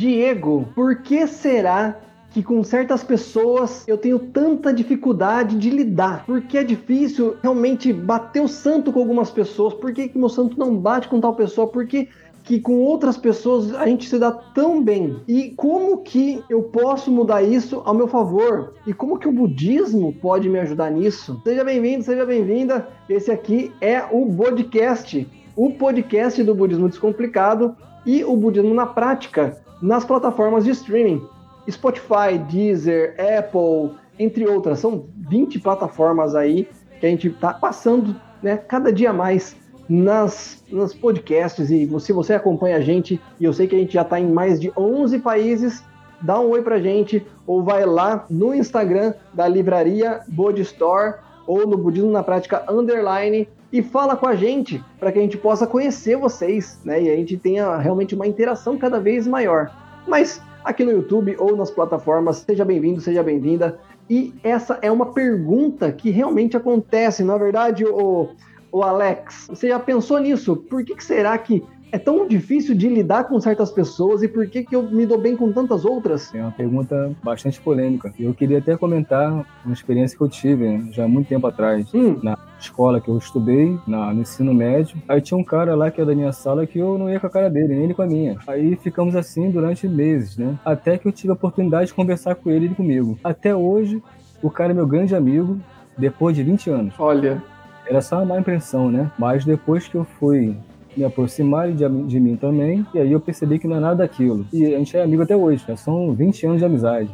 Diego, 0.00 0.66
por 0.74 1.02
que 1.02 1.26
será 1.26 1.94
que 2.30 2.42
com 2.42 2.64
certas 2.64 3.04
pessoas 3.04 3.86
eu 3.86 3.98
tenho 3.98 4.18
tanta 4.18 4.72
dificuldade 4.72 5.58
de 5.58 5.68
lidar. 5.68 6.24
Porque 6.24 6.56
é 6.56 6.64
difícil 6.64 7.36
realmente 7.42 7.92
bater 7.92 8.40
o 8.40 8.48
santo 8.48 8.92
com 8.92 9.00
algumas 9.00 9.30
pessoas. 9.30 9.74
Por 9.74 9.92
que, 9.92 10.08
que 10.08 10.18
meu 10.18 10.30
santo 10.30 10.58
não 10.58 10.74
bate 10.74 11.06
com 11.06 11.20
tal 11.20 11.34
pessoa? 11.34 11.66
Por 11.66 11.86
que, 11.86 12.08
que 12.44 12.60
com 12.60 12.78
outras 12.78 13.18
pessoas 13.18 13.74
a 13.74 13.84
gente 13.84 14.08
se 14.08 14.18
dá 14.18 14.30
tão 14.30 14.82
bem? 14.82 15.16
E 15.28 15.50
como 15.50 15.98
que 15.98 16.42
eu 16.48 16.62
posso 16.62 17.10
mudar 17.10 17.42
isso 17.42 17.82
ao 17.84 17.92
meu 17.92 18.08
favor? 18.08 18.72
E 18.86 18.94
como 18.94 19.18
que 19.18 19.28
o 19.28 19.32
budismo 19.32 20.14
pode 20.14 20.48
me 20.48 20.60
ajudar 20.60 20.90
nisso? 20.90 21.38
Seja 21.44 21.62
bem-vindo, 21.62 22.04
seja 22.04 22.24
bem-vinda. 22.24 22.88
Esse 23.06 23.30
aqui 23.30 23.70
é 23.82 24.02
o 24.10 24.34
podcast, 24.34 25.28
o 25.54 25.72
podcast 25.72 26.42
do 26.42 26.54
budismo 26.54 26.88
descomplicado 26.88 27.76
e 28.06 28.24
o 28.24 28.34
budismo 28.34 28.72
na 28.72 28.86
prática 28.86 29.60
nas 29.80 30.04
plataformas 30.04 30.64
de 30.64 30.70
streaming. 30.70 31.26
Spotify, 31.68 32.38
Deezer, 32.50 33.14
Apple, 33.38 33.96
entre 34.18 34.46
outras. 34.46 34.78
São 34.78 35.06
20 35.28 35.58
plataformas 35.60 36.34
aí 36.34 36.68
que 36.98 37.06
a 37.06 37.08
gente 37.08 37.28
está 37.28 37.52
passando 37.52 38.14
né, 38.42 38.56
cada 38.56 38.92
dia 38.92 39.12
mais 39.12 39.56
nas, 39.88 40.62
nas 40.70 40.94
podcasts. 40.94 41.70
E 41.70 41.88
se 42.00 42.12
você 42.12 42.34
acompanha 42.34 42.76
a 42.76 42.80
gente, 42.80 43.20
e 43.38 43.44
eu 43.44 43.52
sei 43.52 43.66
que 43.66 43.74
a 43.74 43.78
gente 43.78 43.94
já 43.94 44.02
está 44.02 44.20
em 44.20 44.30
mais 44.30 44.60
de 44.60 44.72
11 44.76 45.18
países, 45.18 45.82
dá 46.20 46.38
um 46.38 46.50
oi 46.50 46.62
pra 46.62 46.78
gente, 46.78 47.26
ou 47.46 47.62
vai 47.62 47.84
lá 47.84 48.26
no 48.30 48.54
Instagram 48.54 49.14
da 49.32 49.48
livraria 49.48 50.20
Body 50.28 50.62
Store, 50.62 51.14
ou 51.46 51.66
no 51.66 51.76
Budismo 51.76 52.10
na 52.10 52.22
Prática 52.22 52.64
Underline, 52.70 53.48
e 53.72 53.82
fala 53.82 54.16
com 54.16 54.26
a 54.26 54.34
gente 54.34 54.82
para 54.98 55.12
que 55.12 55.18
a 55.18 55.22
gente 55.22 55.38
possa 55.38 55.66
conhecer 55.66 56.16
vocês, 56.16 56.80
né? 56.84 57.02
E 57.02 57.10
a 57.10 57.16
gente 57.16 57.36
tenha 57.36 57.76
realmente 57.76 58.14
uma 58.14 58.26
interação 58.26 58.76
cada 58.76 58.98
vez 58.98 59.26
maior. 59.26 59.70
Mas 60.06 60.42
aqui 60.64 60.84
no 60.84 60.92
YouTube 60.92 61.36
ou 61.38 61.56
nas 61.56 61.70
plataformas. 61.70 62.38
Seja 62.38 62.64
bem-vindo, 62.64 63.00
seja 63.00 63.22
bem-vinda. 63.22 63.78
E 64.08 64.34
essa 64.42 64.78
é 64.82 64.90
uma 64.90 65.12
pergunta 65.12 65.92
que 65.92 66.10
realmente 66.10 66.56
acontece, 66.56 67.22
na 67.22 67.34
é 67.34 67.38
verdade, 67.38 67.84
o, 67.84 68.30
o 68.72 68.82
Alex. 68.82 69.46
Você 69.48 69.68
já 69.68 69.78
pensou 69.78 70.18
nisso? 70.18 70.56
Por 70.56 70.84
que, 70.84 70.94
que 70.94 71.04
será 71.04 71.36
que 71.38 71.62
é 71.92 71.98
tão 71.98 72.26
difícil 72.26 72.74
de 72.74 72.88
lidar 72.88 73.24
com 73.24 73.40
certas 73.40 73.70
pessoas 73.70 74.22
e 74.22 74.28
por 74.28 74.46
que, 74.46 74.64
que 74.64 74.74
eu 74.74 74.82
me 74.82 75.06
dou 75.06 75.18
bem 75.18 75.36
com 75.36 75.52
tantas 75.52 75.84
outras? 75.84 76.34
É 76.34 76.40
uma 76.40 76.52
pergunta 76.52 77.12
bastante 77.22 77.60
polêmica. 77.60 78.12
Eu 78.18 78.32
queria 78.32 78.58
até 78.58 78.76
comentar 78.76 79.44
uma 79.64 79.74
experiência 79.74 80.16
que 80.16 80.22
eu 80.22 80.28
tive 80.28 80.90
já 80.92 81.04
há 81.04 81.08
muito 81.08 81.28
tempo 81.28 81.46
atrás, 81.46 81.92
hum. 81.94 82.18
na 82.22 82.38
escola 82.58 83.00
que 83.00 83.08
eu 83.08 83.18
estudei, 83.18 83.78
na, 83.86 84.12
no 84.12 84.22
ensino 84.22 84.52
médio. 84.54 84.96
Aí 85.08 85.20
tinha 85.20 85.38
um 85.38 85.44
cara 85.44 85.74
lá 85.74 85.90
que 85.90 86.00
era 86.00 86.10
da 86.10 86.14
minha 86.14 86.32
sala 86.32 86.66
que 86.66 86.78
eu 86.78 86.98
não 86.98 87.10
ia 87.10 87.18
com 87.18 87.26
a 87.26 87.30
cara 87.30 87.50
dele, 87.50 87.74
nem 87.74 87.84
ele 87.84 87.94
com 87.94 88.02
a 88.02 88.06
minha. 88.06 88.38
Aí 88.46 88.76
ficamos 88.76 89.16
assim 89.16 89.50
durante 89.50 89.88
meses, 89.88 90.36
né? 90.36 90.58
Até 90.64 90.98
que 90.98 91.08
eu 91.08 91.12
tive 91.12 91.30
a 91.30 91.34
oportunidade 91.34 91.86
de 91.86 91.94
conversar 91.94 92.34
com 92.34 92.50
ele 92.50 92.66
e 92.66 92.74
comigo. 92.74 93.18
Até 93.24 93.54
hoje, 93.54 94.02
o 94.42 94.50
cara 94.50 94.72
é 94.72 94.74
meu 94.74 94.86
grande 94.86 95.14
amigo, 95.14 95.58
depois 95.96 96.36
de 96.36 96.42
20 96.42 96.70
anos. 96.70 96.94
Olha. 96.98 97.42
Era 97.86 98.00
só 98.00 98.16
uma 98.16 98.26
má 98.26 98.38
impressão, 98.38 98.90
né? 98.90 99.10
Mas 99.18 99.44
depois 99.44 99.88
que 99.88 99.96
eu 99.96 100.04
fui 100.04 100.56
me 100.96 101.04
aproximarem 101.04 101.74
de, 101.74 101.88
de, 102.06 102.20
mim 102.20 102.36
também, 102.36 102.86
e 102.94 102.98
aí 102.98 103.12
eu 103.12 103.20
percebi 103.20 103.58
que 103.58 103.68
não 103.68 103.76
é 103.76 103.80
nada 103.80 103.96
daquilo. 103.96 104.46
E 104.52 104.74
a 104.74 104.78
gente 104.78 104.96
é 104.96 105.02
amigo 105.02 105.22
até 105.22 105.36
hoje, 105.36 105.64
né? 105.68 105.76
são 105.76 106.12
20 106.12 106.46
anos 106.46 106.58
de 106.58 106.64
amizade. 106.64 107.10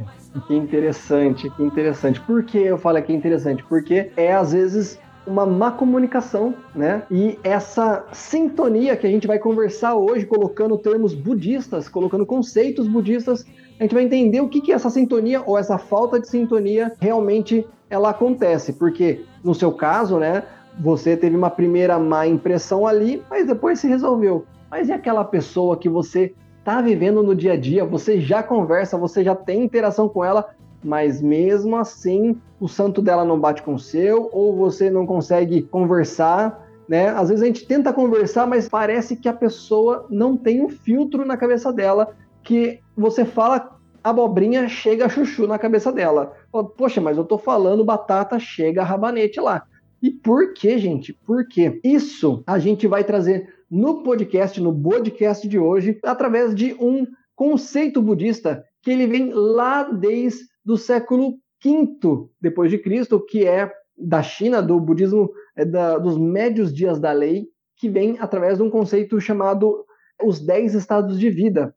Que 0.47 0.55
interessante, 0.55 1.49
que 1.51 1.63
interessante. 1.63 2.21
Por 2.21 2.43
que 2.45 2.59
eu 2.59 2.79
falo 2.79 3.01
que 3.03 3.13
é 3.13 3.17
interessante? 3.17 3.65
Porque 3.65 4.11
é 4.17 4.33
às 4.33 4.53
vezes 4.53 4.99
uma 5.27 5.45
má 5.45 5.73
comunicação, 5.73 6.55
né? 6.75 7.03
E 7.11 7.39
essa 7.43 8.05
sintonia 8.13 8.97
que 8.97 9.07
a 9.07 9.11
gente 9.11 9.27
vai 9.27 9.39
conversar 9.39 9.97
hoje, 9.97 10.25
colocando 10.25 10.79
termos 10.79 11.15
budistas, 11.15 11.89
colocando 11.89 12.25
conceitos 12.25 12.87
budistas, 12.87 13.45
a 13.79 13.83
gente 13.83 13.95
vai 13.95 14.05
entender 14.05 14.41
o 14.41 14.49
que, 14.49 14.61
que 14.61 14.73
essa 14.73 14.89
sintonia 14.89 15.43
ou 15.45 15.59
essa 15.59 15.77
falta 15.79 16.21
de 16.21 16.29
sintonia 16.29 16.93
realmente 17.01 17.67
ela 17.91 18.11
acontece. 18.11 18.73
Porque 18.73 19.25
no 19.43 19.55
seu 19.55 19.73
caso, 19.73 20.19
né? 20.19 20.45
Você 20.79 21.17
teve 21.17 21.37
uma 21.37 21.51
primeira 21.51 21.99
má 21.99 22.27
impressão 22.27 22.87
ali, 22.87 23.23
mas 23.31 23.47
depois 23.47 23.81
se 23.81 23.89
resolveu. 23.89 24.45
Mas 24.71 24.89
e 24.89 24.93
aquela 24.93 25.25
pessoa 25.25 25.77
que 25.77 25.89
você 25.89 26.35
está 26.59 26.81
vivendo 26.81 27.23
no 27.23 27.35
dia 27.35 27.53
a 27.53 27.57
dia, 27.57 27.85
você 27.85 28.21
já 28.21 28.43
conversa, 28.43 28.99
você 28.99 29.23
já 29.23 29.35
tem 29.35 29.63
interação 29.63 30.09
com 30.09 30.25
ela, 30.25 30.51
mas 30.83 31.23
mesmo 31.23 31.77
assim 31.77 32.37
o 32.61 32.69
santo 32.69 33.01
dela 33.01 33.25
não 33.25 33.39
bate 33.39 33.63
com 33.63 33.75
o 33.75 33.79
seu, 33.79 34.29
ou 34.33 34.57
você 34.57 34.91
não 34.91 35.07
consegue 35.07 35.63
conversar, 35.63 36.67
né? 36.89 37.09
Às 37.09 37.29
vezes 37.29 37.43
a 37.43 37.47
gente 37.47 37.67
tenta 37.67 37.93
conversar, 37.93 38.47
mas 38.47 38.69
parece 38.69 39.17
que 39.17 39.29
a 39.29 39.33
pessoa 39.33 40.07
não 40.11 40.37
tem 40.37 40.63
um 40.63 40.69
filtro 40.69 41.25
na 41.25 41.37
cabeça 41.37 41.73
dela, 41.73 42.15
que 42.43 42.81
você 42.97 43.25
fala 43.25 43.77
abobrinha, 44.03 44.69
chega 44.69 45.09
chuchu 45.09 45.47
na 45.47 45.59
cabeça 45.59 45.93
dela. 45.93 46.33
Poxa, 46.77 47.01
mas 47.01 47.17
eu 47.17 47.25
tô 47.25 47.39
falando 47.39 47.85
batata, 47.85 48.39
chega 48.39 48.85
rabanete 48.85 49.41
lá. 49.41 49.65
E 50.03 50.11
por 50.11 50.53
que, 50.53 50.79
gente? 50.79 51.13
Por 51.13 51.47
quê? 51.49 51.81
Isso 51.83 52.43
a 52.47 52.59
gente 52.59 52.87
vai 52.87 53.05
trazer 53.05 53.53
no 53.71 54.03
podcast, 54.03 54.61
no 54.61 54.81
podcast 54.81 55.47
de 55.49 55.59
hoje, 55.59 55.99
através 56.03 56.55
de 56.55 56.75
um 56.75 57.07
conceito 57.35 58.01
budista 58.01 58.65
que 58.83 58.91
ele 58.91 59.07
vem 59.07 59.33
lá 59.33 59.83
desde 59.85 60.45
o 60.67 60.77
século 60.77 61.39
V 61.63 62.29
depois 62.41 62.71
de 62.71 62.79
Cristo, 62.79 63.25
que 63.25 63.47
é 63.47 63.71
da 63.97 64.23
China, 64.23 64.63
do 64.63 64.79
budismo 64.79 65.31
é 65.57 65.65
da, 65.65 65.99
dos 65.99 66.19
médios 66.19 66.73
dias 66.73 67.01
da 67.01 67.13
lei, 67.13 67.47
que 67.77 67.89
vem 67.89 68.17
através 68.19 68.59
de 68.59 68.63
um 68.63 68.71
conceito 68.71 69.21
chamado 69.21 69.85
os 70.23 70.41
dez 70.41 70.75
estados 70.75 71.19
de 71.19 71.31
vida. 71.31 71.75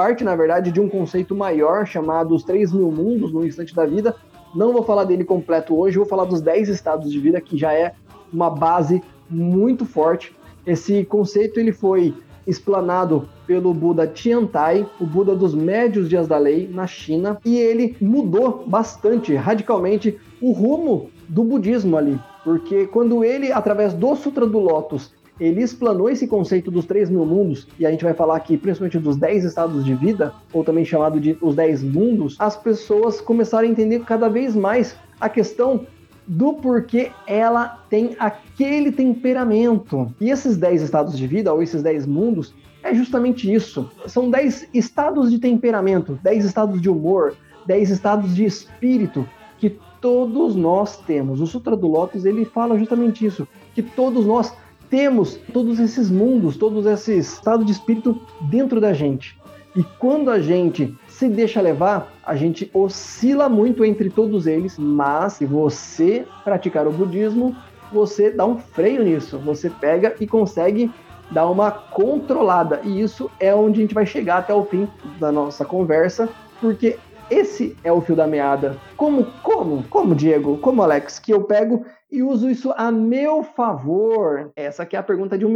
Parte, 0.00 0.24
na 0.24 0.34
verdade, 0.34 0.72
de 0.72 0.80
um 0.80 0.88
conceito 0.88 1.34
maior 1.34 1.86
chamado 1.86 2.34
os 2.34 2.42
três 2.42 2.72
mil 2.72 2.90
mundos 2.90 3.34
no 3.34 3.44
instante 3.44 3.74
da 3.74 3.84
vida. 3.84 4.16
Não 4.54 4.72
vou 4.72 4.82
falar 4.82 5.04
dele 5.04 5.24
completo 5.24 5.78
hoje, 5.78 5.98
vou 5.98 6.06
falar 6.06 6.24
dos 6.24 6.40
10 6.40 6.70
estados 6.70 7.12
de 7.12 7.20
vida, 7.20 7.38
que 7.38 7.58
já 7.58 7.74
é 7.74 7.92
uma 8.32 8.48
base 8.48 9.02
muito 9.28 9.84
forte. 9.84 10.34
Esse 10.66 11.04
conceito 11.04 11.60
ele 11.60 11.70
foi 11.70 12.14
explanado 12.46 13.28
pelo 13.46 13.74
Buda 13.74 14.06
Tiantai, 14.06 14.88
o 14.98 15.04
Buda 15.04 15.36
dos 15.36 15.54
médios 15.54 16.08
dias 16.08 16.26
da 16.26 16.38
lei, 16.38 16.66
na 16.66 16.86
China, 16.86 17.38
e 17.44 17.58
ele 17.58 17.94
mudou 18.00 18.64
bastante, 18.66 19.34
radicalmente, 19.34 20.18
o 20.40 20.52
rumo 20.52 21.10
do 21.28 21.44
budismo 21.44 21.98
ali. 21.98 22.18
Porque 22.42 22.86
quando 22.86 23.22
ele, 23.22 23.52
através 23.52 23.92
do 23.92 24.16
Sutra 24.16 24.46
do 24.46 24.60
Lótus, 24.60 25.12
ele 25.40 25.62
explanou 25.62 26.10
esse 26.10 26.26
conceito 26.28 26.70
dos 26.70 26.84
três 26.84 27.08
mil 27.08 27.24
mundos, 27.24 27.66
e 27.78 27.86
a 27.86 27.90
gente 27.90 28.04
vai 28.04 28.12
falar 28.12 28.36
aqui 28.36 28.56
principalmente 28.56 28.98
dos 28.98 29.16
dez 29.16 29.42
estados 29.44 29.84
de 29.84 29.94
vida, 29.94 30.34
ou 30.52 30.62
também 30.62 30.84
chamado 30.84 31.18
de 31.18 31.36
os 31.40 31.54
dez 31.54 31.82
mundos, 31.82 32.36
as 32.38 32.56
pessoas 32.56 33.20
começaram 33.20 33.66
a 33.66 33.70
entender 33.70 34.00
cada 34.04 34.28
vez 34.28 34.54
mais 34.54 34.94
a 35.18 35.28
questão 35.28 35.86
do 36.26 36.52
porquê 36.52 37.10
ela 37.26 37.82
tem 37.88 38.14
aquele 38.18 38.92
temperamento. 38.92 40.14
E 40.20 40.30
esses 40.30 40.56
dez 40.56 40.82
estados 40.82 41.18
de 41.18 41.26
vida, 41.26 41.52
ou 41.52 41.62
esses 41.62 41.82
dez 41.82 42.06
mundos, 42.06 42.54
é 42.82 42.94
justamente 42.94 43.52
isso. 43.52 43.90
São 44.06 44.30
dez 44.30 44.68
estados 44.72 45.30
de 45.30 45.38
temperamento, 45.38 46.18
dez 46.22 46.44
estados 46.44 46.80
de 46.80 46.88
humor, 46.88 47.34
dez 47.66 47.90
estados 47.90 48.34
de 48.34 48.44
espírito 48.44 49.26
que 49.58 49.78
todos 50.00 50.56
nós 50.56 50.98
temos. 50.98 51.40
O 51.40 51.46
Sutra 51.46 51.76
do 51.76 51.86
Lótus 51.86 52.24
ele 52.24 52.44
fala 52.44 52.78
justamente 52.78 53.26
isso, 53.26 53.46
que 53.74 53.82
todos 53.82 54.24
nós 54.24 54.52
temos 54.90 55.36
todos 55.52 55.78
esses 55.78 56.10
mundos, 56.10 56.56
todos 56.56 56.84
esses 56.84 57.32
estados 57.34 57.64
de 57.64 57.72
espírito 57.72 58.20
dentro 58.42 58.80
da 58.80 58.92
gente. 58.92 59.38
E 59.76 59.84
quando 60.00 60.30
a 60.30 60.40
gente 60.40 60.92
se 61.06 61.28
deixa 61.28 61.60
levar, 61.60 62.12
a 62.24 62.34
gente 62.34 62.68
oscila 62.74 63.48
muito 63.48 63.84
entre 63.84 64.10
todos 64.10 64.48
eles, 64.48 64.76
mas 64.76 65.34
se 65.34 65.46
você 65.46 66.26
praticar 66.42 66.88
o 66.88 66.92
budismo, 66.92 67.56
você 67.92 68.30
dá 68.30 68.44
um 68.44 68.58
freio 68.58 69.04
nisso, 69.04 69.38
você 69.38 69.70
pega 69.70 70.14
e 70.18 70.26
consegue 70.26 70.90
dar 71.30 71.48
uma 71.48 71.70
controlada. 71.70 72.80
E 72.82 73.00
isso 73.00 73.30
é 73.38 73.54
onde 73.54 73.78
a 73.78 73.82
gente 73.82 73.94
vai 73.94 74.06
chegar 74.06 74.38
até 74.38 74.52
o 74.52 74.64
fim 74.64 74.88
da 75.20 75.30
nossa 75.30 75.64
conversa, 75.64 76.28
porque 76.60 76.98
esse 77.30 77.76
é 77.84 77.92
o 77.92 78.00
fio 78.00 78.16
da 78.16 78.26
meada. 78.26 78.76
Como, 78.96 79.24
como, 79.40 79.84
como, 79.84 80.16
Diego, 80.16 80.58
como, 80.58 80.82
Alex, 80.82 81.20
que 81.20 81.32
eu 81.32 81.44
pego 81.44 81.86
e 82.10 82.22
uso 82.22 82.50
isso 82.50 82.72
a 82.76 82.90
meu 82.90 83.42
favor? 83.42 84.50
Essa 84.56 84.82
aqui 84.82 84.96
é 84.96 84.98
a 84.98 85.02
pergunta 85.02 85.38
de 85.38 85.46
um, 85.46 85.52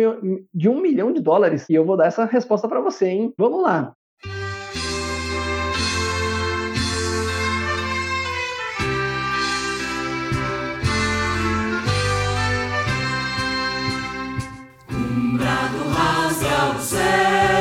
de 0.53 0.69
um 0.69 0.81
milhão 0.81 1.13
de 1.13 1.21
dólares 1.21 1.69
e 1.69 1.75
eu 1.75 1.85
vou 1.85 1.97
dar 1.97 2.07
essa 2.07 2.25
resposta 2.25 2.69
para 2.69 2.81
você, 2.81 3.07
hein? 3.07 3.35
Vamos 3.37 3.63
lá. 3.63 3.95
Um 14.91 15.37
brado 15.37 15.79
rasga 15.91 16.47
é 16.47 16.77
o 16.77 16.81
céu. 16.81 17.54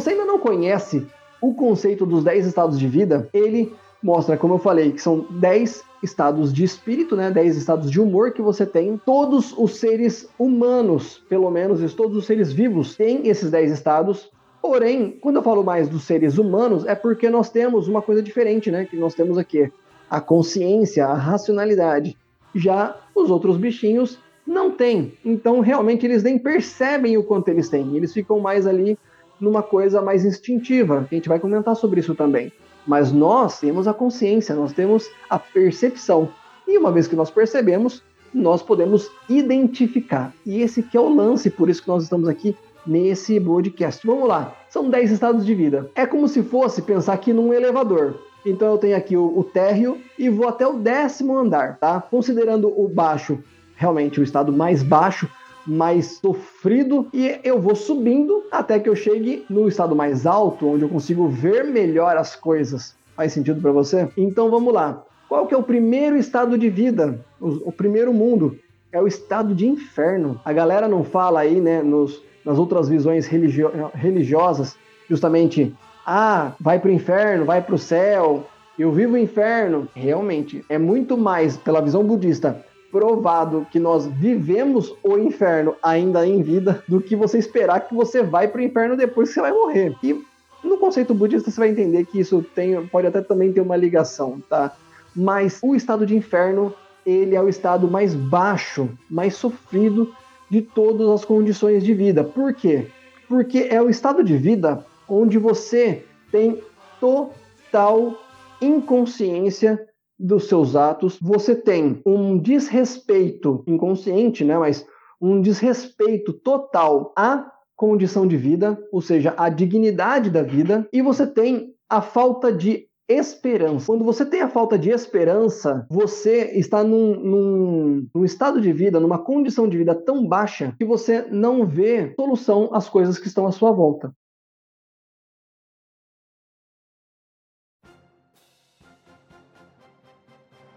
Você 0.00 0.10
ainda 0.10 0.24
não 0.24 0.38
conhece 0.38 1.06
o 1.40 1.54
conceito 1.54 2.04
dos 2.04 2.22
10 2.22 2.46
estados 2.46 2.78
de 2.78 2.86
vida, 2.86 3.28
ele 3.32 3.74
mostra, 4.02 4.36
como 4.36 4.54
eu 4.54 4.58
falei, 4.58 4.92
que 4.92 5.00
são 5.00 5.26
10 5.30 5.82
estados 6.02 6.52
de 6.52 6.64
espírito, 6.64 7.16
né? 7.16 7.30
10 7.30 7.56
estados 7.56 7.90
de 7.90 8.00
humor 8.00 8.32
que 8.32 8.42
você 8.42 8.66
tem. 8.66 8.96
Todos 8.98 9.54
os 9.56 9.76
seres 9.76 10.28
humanos, 10.38 11.22
pelo 11.28 11.50
menos, 11.50 11.94
todos 11.94 12.16
os 12.16 12.26
seres 12.26 12.52
vivos 12.52 12.94
têm 12.94 13.26
esses 13.28 13.50
10 13.50 13.72
estados. 13.72 14.30
Porém, 14.60 15.16
quando 15.20 15.36
eu 15.36 15.42
falo 15.42 15.64
mais 15.64 15.88
dos 15.88 16.02
seres 16.02 16.36
humanos, 16.36 16.86
é 16.86 16.94
porque 16.94 17.30
nós 17.30 17.50
temos 17.50 17.88
uma 17.88 18.02
coisa 18.02 18.22
diferente, 18.22 18.70
né? 18.70 18.84
Que 18.84 18.96
nós 18.96 19.14
temos 19.14 19.38
aqui 19.38 19.72
a 20.10 20.20
consciência, 20.20 21.06
a 21.06 21.14
racionalidade. 21.14 22.16
Já 22.54 22.96
os 23.14 23.30
outros 23.30 23.56
bichinhos 23.56 24.18
não 24.46 24.70
têm. 24.70 25.14
Então, 25.24 25.60
realmente, 25.60 26.04
eles 26.04 26.22
nem 26.22 26.38
percebem 26.38 27.16
o 27.16 27.24
quanto 27.24 27.48
eles 27.48 27.68
têm. 27.68 27.96
Eles 27.96 28.12
ficam 28.12 28.38
mais 28.38 28.66
ali 28.66 28.98
numa 29.40 29.62
coisa 29.62 30.00
mais 30.02 30.24
instintiva. 30.24 31.06
A 31.10 31.14
gente 31.14 31.28
vai 31.28 31.38
comentar 31.38 31.76
sobre 31.76 32.00
isso 32.00 32.14
também. 32.14 32.52
Mas 32.86 33.12
nós 33.12 33.58
temos 33.58 33.88
a 33.88 33.94
consciência, 33.94 34.54
nós 34.54 34.72
temos 34.72 35.10
a 35.28 35.38
percepção. 35.38 36.28
E 36.66 36.78
uma 36.78 36.92
vez 36.92 37.06
que 37.06 37.16
nós 37.16 37.30
percebemos, 37.30 38.02
nós 38.32 38.62
podemos 38.62 39.10
identificar. 39.28 40.32
E 40.44 40.60
esse 40.60 40.82
que 40.82 40.96
é 40.96 41.00
o 41.00 41.12
lance, 41.12 41.50
por 41.50 41.68
isso 41.68 41.82
que 41.82 41.88
nós 41.88 42.02
estamos 42.02 42.28
aqui 42.28 42.56
nesse 42.86 43.40
podcast. 43.40 44.06
Vamos 44.06 44.28
lá, 44.28 44.54
são 44.68 44.88
10 44.88 45.10
estados 45.10 45.44
de 45.44 45.54
vida. 45.54 45.90
É 45.94 46.06
como 46.06 46.28
se 46.28 46.42
fosse 46.42 46.82
pensar 46.82 47.14
aqui 47.14 47.32
num 47.32 47.52
elevador. 47.52 48.14
Então 48.44 48.72
eu 48.72 48.78
tenho 48.78 48.96
aqui 48.96 49.16
o, 49.16 49.36
o 49.36 49.42
térreo 49.42 49.98
e 50.16 50.28
vou 50.28 50.48
até 50.48 50.66
o 50.66 50.74
décimo 50.74 51.36
andar, 51.36 51.78
tá? 51.78 52.00
Considerando 52.00 52.68
o 52.68 52.86
baixo, 52.86 53.42
realmente 53.74 54.20
o 54.20 54.22
estado 54.22 54.52
mais 54.52 54.84
baixo, 54.84 55.28
mais 55.66 56.18
sofrido 56.18 57.08
e 57.12 57.38
eu 57.42 57.60
vou 57.60 57.74
subindo 57.74 58.44
até 58.50 58.78
que 58.78 58.88
eu 58.88 58.94
chegue 58.94 59.44
no 59.50 59.68
estado 59.68 59.96
mais 59.96 60.26
alto, 60.26 60.68
onde 60.68 60.82
eu 60.82 60.88
consigo 60.88 61.28
ver 61.28 61.64
melhor 61.64 62.16
as 62.16 62.36
coisas. 62.36 62.94
Faz 63.16 63.32
sentido 63.32 63.60
para 63.60 63.72
você? 63.72 64.08
Então 64.16 64.50
vamos 64.50 64.72
lá. 64.72 65.02
Qual 65.28 65.46
que 65.46 65.54
é 65.54 65.56
o 65.56 65.62
primeiro 65.62 66.16
estado 66.16 66.56
de 66.56 66.70
vida? 66.70 67.18
O, 67.40 67.68
o, 67.68 67.72
primeiro 67.72 68.12
mundo 68.12 68.58
é 68.92 69.00
o 69.00 69.06
estado 69.06 69.54
de 69.54 69.66
inferno. 69.66 70.40
A 70.44 70.52
galera 70.52 70.86
não 70.86 71.02
fala 71.02 71.40
aí, 71.40 71.60
né, 71.60 71.82
nos, 71.82 72.22
nas 72.44 72.58
outras 72.58 72.88
visões 72.88 73.26
religio 73.26 73.70
religiosas, 73.94 74.76
justamente, 75.08 75.74
ah, 76.06 76.52
vai 76.60 76.78
para 76.78 76.90
o 76.90 76.92
inferno, 76.92 77.44
vai 77.44 77.60
para 77.60 77.74
o 77.74 77.78
céu, 77.78 78.46
eu 78.78 78.92
vivo 78.92 79.14
o 79.14 79.18
inferno. 79.18 79.88
Realmente, 79.94 80.64
é 80.68 80.78
muito 80.78 81.16
mais, 81.16 81.56
pela 81.56 81.80
visão 81.80 82.04
budista, 82.04 82.64
provado 82.90 83.66
que 83.70 83.78
nós 83.78 84.06
vivemos 84.06 84.94
o 85.02 85.18
inferno 85.18 85.74
ainda 85.82 86.26
em 86.26 86.42
vida 86.42 86.82
do 86.88 87.00
que 87.00 87.16
você 87.16 87.38
esperar 87.38 87.80
que 87.80 87.94
você 87.94 88.22
vai 88.22 88.48
para 88.48 88.60
o 88.60 88.64
inferno 88.64 88.96
depois 88.96 89.28
que 89.28 89.34
você 89.34 89.40
vai 89.40 89.52
morrer. 89.52 89.94
E 90.02 90.22
no 90.64 90.78
conceito 90.78 91.14
budista 91.14 91.50
você 91.50 91.58
vai 91.58 91.68
entender 91.70 92.04
que 92.06 92.20
isso 92.20 92.44
tem, 92.54 92.86
pode 92.86 93.06
até 93.06 93.20
também 93.20 93.52
ter 93.52 93.60
uma 93.60 93.76
ligação, 93.76 94.40
tá? 94.48 94.74
Mas 95.14 95.58
o 95.62 95.74
estado 95.74 96.04
de 96.04 96.16
inferno, 96.16 96.74
ele 97.04 97.34
é 97.34 97.40
o 97.40 97.48
estado 97.48 97.88
mais 97.88 98.14
baixo, 98.14 98.88
mais 99.10 99.34
sofrido 99.34 100.12
de 100.50 100.62
todas 100.62 101.08
as 101.08 101.24
condições 101.24 101.82
de 101.82 101.94
vida. 101.94 102.22
Por 102.22 102.54
quê? 102.54 102.86
Porque 103.28 103.68
é 103.70 103.80
o 103.80 103.90
estado 103.90 104.22
de 104.22 104.36
vida 104.36 104.84
onde 105.08 105.38
você 105.38 106.04
tem 106.30 106.62
total 107.00 108.14
inconsciência 108.60 109.86
dos 110.18 110.48
seus 110.48 110.74
atos, 110.74 111.18
você 111.20 111.54
tem 111.54 112.00
um 112.06 112.38
desrespeito 112.38 113.62
inconsciente, 113.66 114.44
né, 114.44 114.58
mas 114.58 114.86
um 115.20 115.40
desrespeito 115.40 116.32
total 116.32 117.12
à 117.16 117.50
condição 117.74 118.26
de 118.26 118.36
vida, 118.36 118.78
ou 118.90 119.02
seja, 119.02 119.34
à 119.36 119.48
dignidade 119.48 120.30
da 120.30 120.42
vida, 120.42 120.88
e 120.92 121.02
você 121.02 121.26
tem 121.26 121.74
a 121.88 122.00
falta 122.00 122.52
de 122.52 122.88
esperança. 123.08 123.86
Quando 123.86 124.04
você 124.04 124.26
tem 124.26 124.40
a 124.40 124.48
falta 124.48 124.78
de 124.78 124.90
esperança, 124.90 125.86
você 125.88 126.50
está 126.58 126.82
num, 126.82 127.14
num, 127.14 128.08
num, 128.14 128.24
estado 128.24 128.60
de 128.60 128.72
vida, 128.72 128.98
numa 128.98 129.18
condição 129.18 129.68
de 129.68 129.76
vida 129.76 129.94
tão 129.94 130.26
baixa 130.26 130.74
que 130.78 130.84
você 130.84 131.22
não 131.30 131.66
vê 131.66 132.14
solução 132.16 132.70
às 132.72 132.88
coisas 132.88 133.18
que 133.18 133.28
estão 133.28 133.46
à 133.46 133.52
sua 133.52 133.70
volta. 133.70 134.12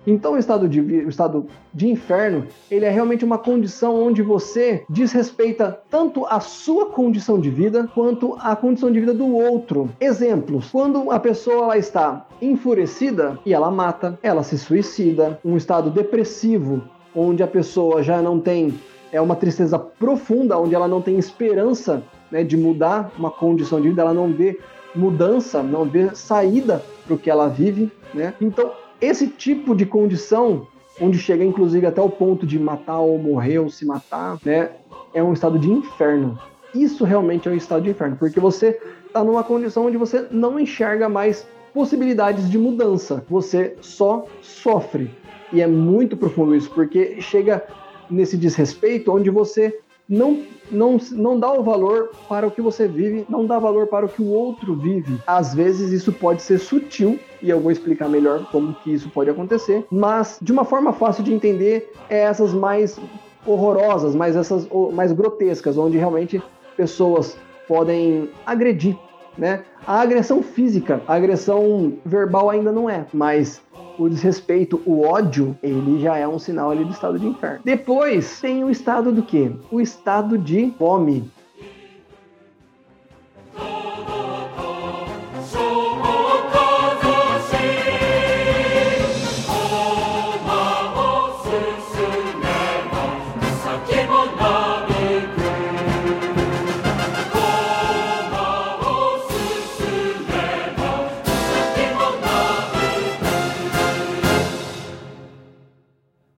Então 0.09 0.33
o 0.33 0.37
estado 0.37 0.67
de, 0.67 0.81
o 0.81 1.09
estado 1.09 1.45
de 1.73 1.87
inferno, 1.87 2.47
ele 2.69 2.85
é 2.85 2.89
realmente 2.89 3.23
uma 3.23 3.37
condição 3.37 3.95
onde 3.95 4.21
você 4.21 4.83
desrespeita 4.89 5.79
tanto 5.89 6.25
a 6.25 6.39
sua 6.39 6.87
condição 6.87 7.39
de 7.39 7.49
vida 7.49 7.89
quanto 7.93 8.35
a 8.39 8.55
condição 8.55 8.91
de 8.91 8.99
vida 8.99 9.13
do 9.13 9.35
outro. 9.35 9.89
Exemplos: 9.99 10.69
quando 10.71 11.11
a 11.11 11.19
pessoa 11.19 11.65
ela 11.65 11.77
está 11.77 12.25
enfurecida 12.41 13.37
e 13.45 13.53
ela 13.53 13.69
mata, 13.69 14.17
ela 14.23 14.43
se 14.43 14.57
suicida, 14.57 15.39
um 15.45 15.55
estado 15.55 15.89
depressivo 15.89 16.81
onde 17.15 17.43
a 17.43 17.47
pessoa 17.47 18.01
já 18.01 18.21
não 18.21 18.39
tem 18.39 18.73
é 19.11 19.19
uma 19.19 19.35
tristeza 19.35 19.79
profunda, 19.79 20.57
onde 20.57 20.75
ela 20.75 20.87
não 20.87 21.01
tem 21.01 21.17
esperança 21.17 22.03
né, 22.31 22.43
de 22.43 22.55
mudar 22.55 23.11
uma 23.17 23.31
condição 23.31 23.81
de 23.81 23.89
vida, 23.89 24.03
ela 24.03 24.13
não 24.13 24.31
vê 24.31 24.59
mudança, 24.95 25.63
não 25.63 25.85
vê 25.85 26.13
saída 26.13 26.83
para 27.05 27.15
o 27.15 27.17
que 27.17 27.29
ela 27.29 27.47
vive, 27.47 27.91
né? 28.13 28.33
Então 28.39 28.71
esse 29.01 29.27
tipo 29.27 29.75
de 29.75 29.85
condição, 29.85 30.67
onde 30.99 31.17
chega 31.17 31.43
inclusive 31.43 31.85
até 31.85 32.01
o 32.01 32.09
ponto 32.09 32.45
de 32.45 32.59
matar 32.59 32.99
ou 32.99 33.17
morrer 33.17 33.59
ou 33.59 33.69
se 33.69 33.85
matar, 33.85 34.37
né, 34.43 34.71
é 35.13 35.23
um 35.23 35.33
estado 35.33 35.57
de 35.57 35.69
inferno. 35.69 36.37
Isso 36.73 37.03
realmente 37.03 37.47
é 37.47 37.51
um 37.51 37.55
estado 37.55 37.83
de 37.83 37.89
inferno, 37.89 38.15
porque 38.17 38.39
você 38.39 38.79
está 39.07 39.23
numa 39.23 39.43
condição 39.43 39.85
onde 39.85 39.97
você 39.97 40.27
não 40.29 40.59
enxerga 40.59 41.09
mais 41.09 41.47
possibilidades 41.73 42.49
de 42.49 42.57
mudança, 42.57 43.23
você 43.29 43.75
só 43.81 44.25
sofre. 44.41 45.09
E 45.51 45.61
é 45.61 45.67
muito 45.67 46.15
profundo 46.15 46.55
isso, 46.55 46.69
porque 46.71 47.21
chega 47.21 47.63
nesse 48.09 48.37
desrespeito 48.37 49.11
onde 49.11 49.29
você 49.29 49.79
não, 50.09 50.41
não, 50.71 50.97
não 51.11 51.39
dá 51.39 51.53
o 51.53 51.61
valor 51.61 52.09
para 52.27 52.47
o 52.47 52.51
que 52.51 52.61
você 52.61 52.87
vive, 52.87 53.25
não 53.29 53.45
dá 53.45 53.59
valor 53.59 53.87
para 53.87 54.07
o 54.07 54.09
que 54.09 54.21
o 54.21 54.29
outro 54.29 54.75
vive. 54.75 55.19
Às 55.27 55.53
vezes 55.53 55.91
isso 55.91 56.11
pode 56.11 56.41
ser 56.41 56.57
sutil, 56.57 57.19
e 57.41 57.49
eu 57.49 57.59
vou 57.59 57.71
explicar 57.71 58.09
melhor 58.09 58.49
como 58.51 58.73
que 58.73 58.91
isso 58.91 59.09
pode 59.09 59.29
acontecer, 59.29 59.85
mas 59.91 60.39
de 60.41 60.51
uma 60.51 60.65
forma 60.65 60.91
fácil 60.91 61.23
de 61.23 61.31
entender 61.31 61.91
é 62.09 62.21
essas 62.21 62.53
mais 62.53 62.99
horrorosas, 63.45 64.15
mais 64.15 64.35
essas 64.35 64.67
mais 64.93 65.11
grotescas, 65.11 65.77
onde 65.77 65.97
realmente 65.97 66.41
pessoas 66.75 67.37
podem 67.67 68.29
agredir, 68.45 68.97
né? 69.37 69.63
A 69.85 70.01
agressão 70.01 70.41
física, 70.41 71.01
a 71.07 71.15
agressão 71.15 71.93
verbal 72.03 72.49
ainda 72.49 72.71
não 72.71 72.89
é, 72.89 73.05
mas 73.13 73.61
o 73.99 74.09
desrespeito, 74.09 74.81
o 74.85 75.01
ódio, 75.01 75.57
ele 75.61 75.99
já 75.99 76.17
é 76.17 76.27
um 76.27 76.39
sinal 76.39 76.71
ali 76.71 76.85
do 76.85 76.91
estado 76.91 77.19
de 77.19 77.27
inferno. 77.27 77.59
Depois 77.63 78.39
tem 78.39 78.63
o 78.63 78.69
estado 78.69 79.11
do 79.11 79.21
quê? 79.21 79.51
O 79.69 79.81
estado 79.81 80.37
de 80.37 80.73
fome. 80.77 81.29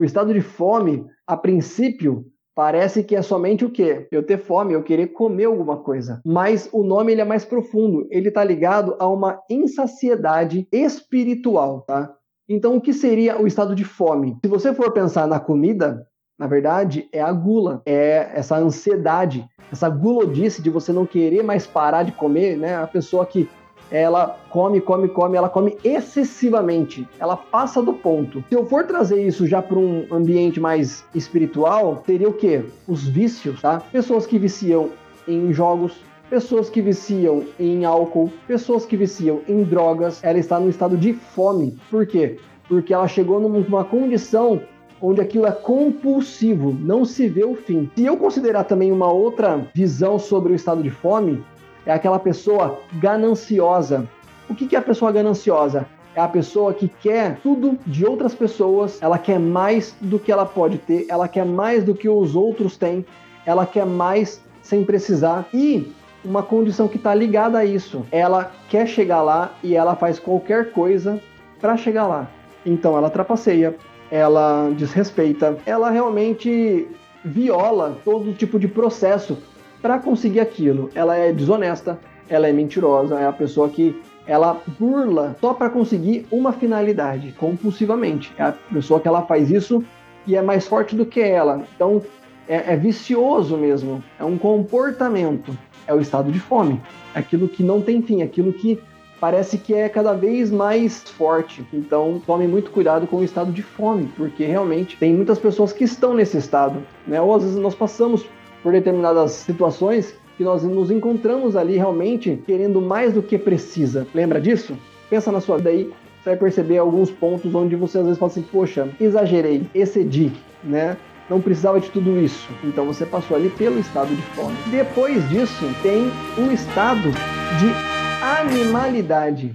O 0.02 0.04
estado 0.04 0.34
de 0.34 0.40
fome, 0.40 1.06
a 1.24 1.36
princípio, 1.36 2.26
Parece 2.54 3.02
que 3.02 3.16
é 3.16 3.22
somente 3.22 3.64
o 3.64 3.70
quê? 3.70 4.06
Eu 4.12 4.22
ter 4.22 4.36
fome, 4.36 4.74
eu 4.74 4.82
querer 4.82 5.06
comer 5.06 5.46
alguma 5.46 5.78
coisa. 5.78 6.20
Mas 6.22 6.68
o 6.70 6.84
nome 6.84 7.10
ele 7.10 7.22
é 7.22 7.24
mais 7.24 7.46
profundo. 7.46 8.06
Ele 8.10 8.28
está 8.28 8.44
ligado 8.44 8.94
a 8.98 9.08
uma 9.08 9.40
insaciedade 9.48 10.68
espiritual, 10.70 11.80
tá? 11.80 12.14
Então, 12.46 12.76
o 12.76 12.80
que 12.82 12.92
seria 12.92 13.40
o 13.40 13.46
estado 13.46 13.74
de 13.74 13.84
fome? 13.84 14.36
Se 14.44 14.50
você 14.50 14.74
for 14.74 14.92
pensar 14.92 15.26
na 15.26 15.40
comida, 15.40 16.06
na 16.38 16.46
verdade, 16.46 17.08
é 17.10 17.22
a 17.22 17.32
gula, 17.32 17.80
é 17.86 18.32
essa 18.34 18.58
ansiedade, 18.58 19.48
essa 19.72 19.88
gulodice 19.88 20.60
de 20.60 20.68
você 20.68 20.92
não 20.92 21.06
querer 21.06 21.42
mais 21.42 21.66
parar 21.66 22.02
de 22.02 22.12
comer, 22.12 22.58
né? 22.58 22.76
A 22.76 22.86
pessoa 22.86 23.24
que 23.24 23.48
ela 23.92 24.38
come, 24.48 24.80
come, 24.80 25.08
come, 25.08 25.36
ela 25.36 25.48
come 25.48 25.76
excessivamente, 25.84 27.06
ela 27.18 27.36
passa 27.36 27.82
do 27.82 27.92
ponto. 27.92 28.42
Se 28.48 28.54
eu 28.54 28.64
for 28.64 28.86
trazer 28.86 29.22
isso 29.22 29.46
já 29.46 29.60
para 29.60 29.78
um 29.78 30.06
ambiente 30.10 30.58
mais 30.58 31.04
espiritual, 31.14 32.02
seria 32.06 32.28
o 32.28 32.32
quê? 32.32 32.64
Os 32.88 33.06
vícios, 33.06 33.60
tá? 33.60 33.82
Pessoas 33.92 34.26
que 34.26 34.38
viciam 34.38 34.90
em 35.28 35.52
jogos, 35.52 35.92
pessoas 36.30 36.70
que 36.70 36.80
viciam 36.80 37.44
em 37.60 37.84
álcool, 37.84 38.32
pessoas 38.48 38.86
que 38.86 38.96
viciam 38.96 39.40
em 39.46 39.62
drogas, 39.62 40.24
ela 40.24 40.38
está 40.38 40.58
no 40.58 40.70
estado 40.70 40.96
de 40.96 41.12
fome. 41.12 41.76
Por 41.90 42.06
quê? 42.06 42.38
Porque 42.66 42.94
ela 42.94 43.06
chegou 43.06 43.38
numa 43.38 43.84
condição 43.84 44.62
onde 45.02 45.20
aquilo 45.20 45.46
é 45.46 45.50
compulsivo, 45.50 46.72
não 46.80 47.04
se 47.04 47.28
vê 47.28 47.44
o 47.44 47.56
fim. 47.56 47.90
Se 47.96 48.04
eu 48.04 48.16
considerar 48.16 48.64
também 48.64 48.92
uma 48.92 49.12
outra 49.12 49.66
visão 49.74 50.18
sobre 50.18 50.52
o 50.52 50.56
estado 50.56 50.82
de 50.82 50.90
fome, 50.90 51.44
é 51.86 51.92
aquela 51.92 52.18
pessoa 52.18 52.80
gananciosa. 52.94 54.08
O 54.48 54.54
que 54.54 54.74
é 54.74 54.78
a 54.78 54.82
pessoa 54.82 55.12
gananciosa? 55.12 55.86
É 56.14 56.20
a 56.20 56.28
pessoa 56.28 56.74
que 56.74 56.88
quer 56.88 57.38
tudo 57.42 57.78
de 57.86 58.04
outras 58.04 58.34
pessoas, 58.34 59.00
ela 59.00 59.18
quer 59.18 59.38
mais 59.38 59.96
do 60.00 60.18
que 60.18 60.30
ela 60.30 60.44
pode 60.44 60.78
ter, 60.78 61.06
ela 61.08 61.26
quer 61.26 61.46
mais 61.46 61.84
do 61.84 61.94
que 61.94 62.08
os 62.08 62.36
outros 62.36 62.76
têm, 62.76 63.04
ela 63.46 63.64
quer 63.64 63.86
mais 63.86 64.42
sem 64.62 64.84
precisar. 64.84 65.46
E 65.54 65.90
uma 66.24 66.42
condição 66.42 66.86
que 66.86 66.96
está 66.96 67.14
ligada 67.14 67.58
a 67.58 67.64
isso, 67.64 68.04
ela 68.12 68.52
quer 68.68 68.86
chegar 68.86 69.22
lá 69.22 69.54
e 69.62 69.74
ela 69.74 69.96
faz 69.96 70.18
qualquer 70.18 70.72
coisa 70.72 71.20
para 71.60 71.76
chegar 71.76 72.06
lá. 72.06 72.28
Então 72.64 72.96
ela 72.96 73.08
trapaceia, 73.08 73.74
ela 74.10 74.70
desrespeita, 74.76 75.56
ela 75.64 75.90
realmente 75.90 76.86
viola 77.24 77.96
todo 78.04 78.34
tipo 78.34 78.58
de 78.58 78.68
processo 78.68 79.38
para 79.82 79.98
conseguir 79.98 80.40
aquilo. 80.40 80.88
Ela 80.94 81.16
é 81.16 81.32
desonesta, 81.32 81.98
ela 82.28 82.48
é 82.48 82.52
mentirosa, 82.52 83.18
é 83.18 83.26
a 83.26 83.32
pessoa 83.32 83.68
que 83.68 84.00
ela 84.26 84.62
burla 84.78 85.36
só 85.40 85.52
para 85.52 85.68
conseguir 85.68 86.24
uma 86.30 86.52
finalidade, 86.52 87.32
compulsivamente. 87.32 88.32
É 88.38 88.44
a 88.44 88.52
pessoa 88.72 89.00
que 89.00 89.08
ela 89.08 89.22
faz 89.22 89.50
isso 89.50 89.84
e 90.26 90.36
é 90.36 90.40
mais 90.40 90.66
forte 90.66 90.94
do 90.94 91.04
que 91.04 91.20
ela. 91.20 91.64
Então 91.74 92.00
é, 92.48 92.72
é 92.72 92.76
vicioso 92.76 93.56
mesmo, 93.56 94.02
é 94.18 94.24
um 94.24 94.38
comportamento, 94.38 95.56
é 95.86 95.92
o 95.92 96.00
estado 96.00 96.30
de 96.30 96.38
fome, 96.38 96.80
aquilo 97.14 97.48
que 97.48 97.62
não 97.62 97.80
tem 97.80 98.00
fim, 98.00 98.22
aquilo 98.22 98.52
que 98.52 98.80
parece 99.20 99.56
que 99.56 99.72
é 99.72 99.88
cada 99.88 100.14
vez 100.14 100.50
mais 100.50 101.04
forte. 101.04 101.64
Então, 101.72 102.20
tome 102.26 102.48
muito 102.48 102.72
cuidado 102.72 103.06
com 103.06 103.18
o 103.18 103.24
estado 103.24 103.52
de 103.52 103.62
fome, 103.62 104.10
porque 104.16 104.44
realmente 104.44 104.96
tem 104.96 105.14
muitas 105.14 105.38
pessoas 105.38 105.72
que 105.72 105.84
estão 105.84 106.12
nesse 106.12 106.36
estado, 106.36 106.82
né? 107.06 107.20
Ou 107.20 107.32
às 107.32 107.44
vezes 107.44 107.56
nós 107.56 107.72
passamos 107.72 108.26
por 108.62 108.72
determinadas 108.72 109.32
situações 109.32 110.14
que 110.36 110.44
nós 110.44 110.62
nos 110.62 110.90
encontramos 110.90 111.56
ali 111.56 111.76
realmente 111.76 112.42
querendo 112.46 112.80
mais 112.80 113.12
do 113.12 113.22
que 113.22 113.38
precisa. 113.38 114.06
Lembra 114.14 114.40
disso? 114.40 114.76
Pensa 115.10 115.30
na 115.30 115.40
sua 115.40 115.58
vida 115.58 115.70
aí, 115.70 115.92
você 116.22 116.30
vai 116.30 116.36
perceber 116.36 116.78
alguns 116.78 117.10
pontos 117.10 117.54
onde 117.54 117.76
você 117.76 117.98
às 117.98 118.04
vezes 118.04 118.18
fala 118.18 118.30
assim, 118.30 118.42
poxa, 118.42 118.88
exagerei, 119.00 119.68
excedi, 119.74 120.32
né? 120.62 120.96
Não 121.28 121.40
precisava 121.40 121.80
de 121.80 121.90
tudo 121.90 122.18
isso. 122.18 122.48
Então 122.64 122.86
você 122.86 123.04
passou 123.04 123.36
ali 123.36 123.50
pelo 123.50 123.78
estado 123.78 124.14
de 124.14 124.22
fome. 124.34 124.56
Depois 124.70 125.28
disso, 125.28 125.64
tem 125.82 126.10
o 126.38 126.52
estado 126.52 127.10
de 127.58 127.92
animalidade. 128.22 129.54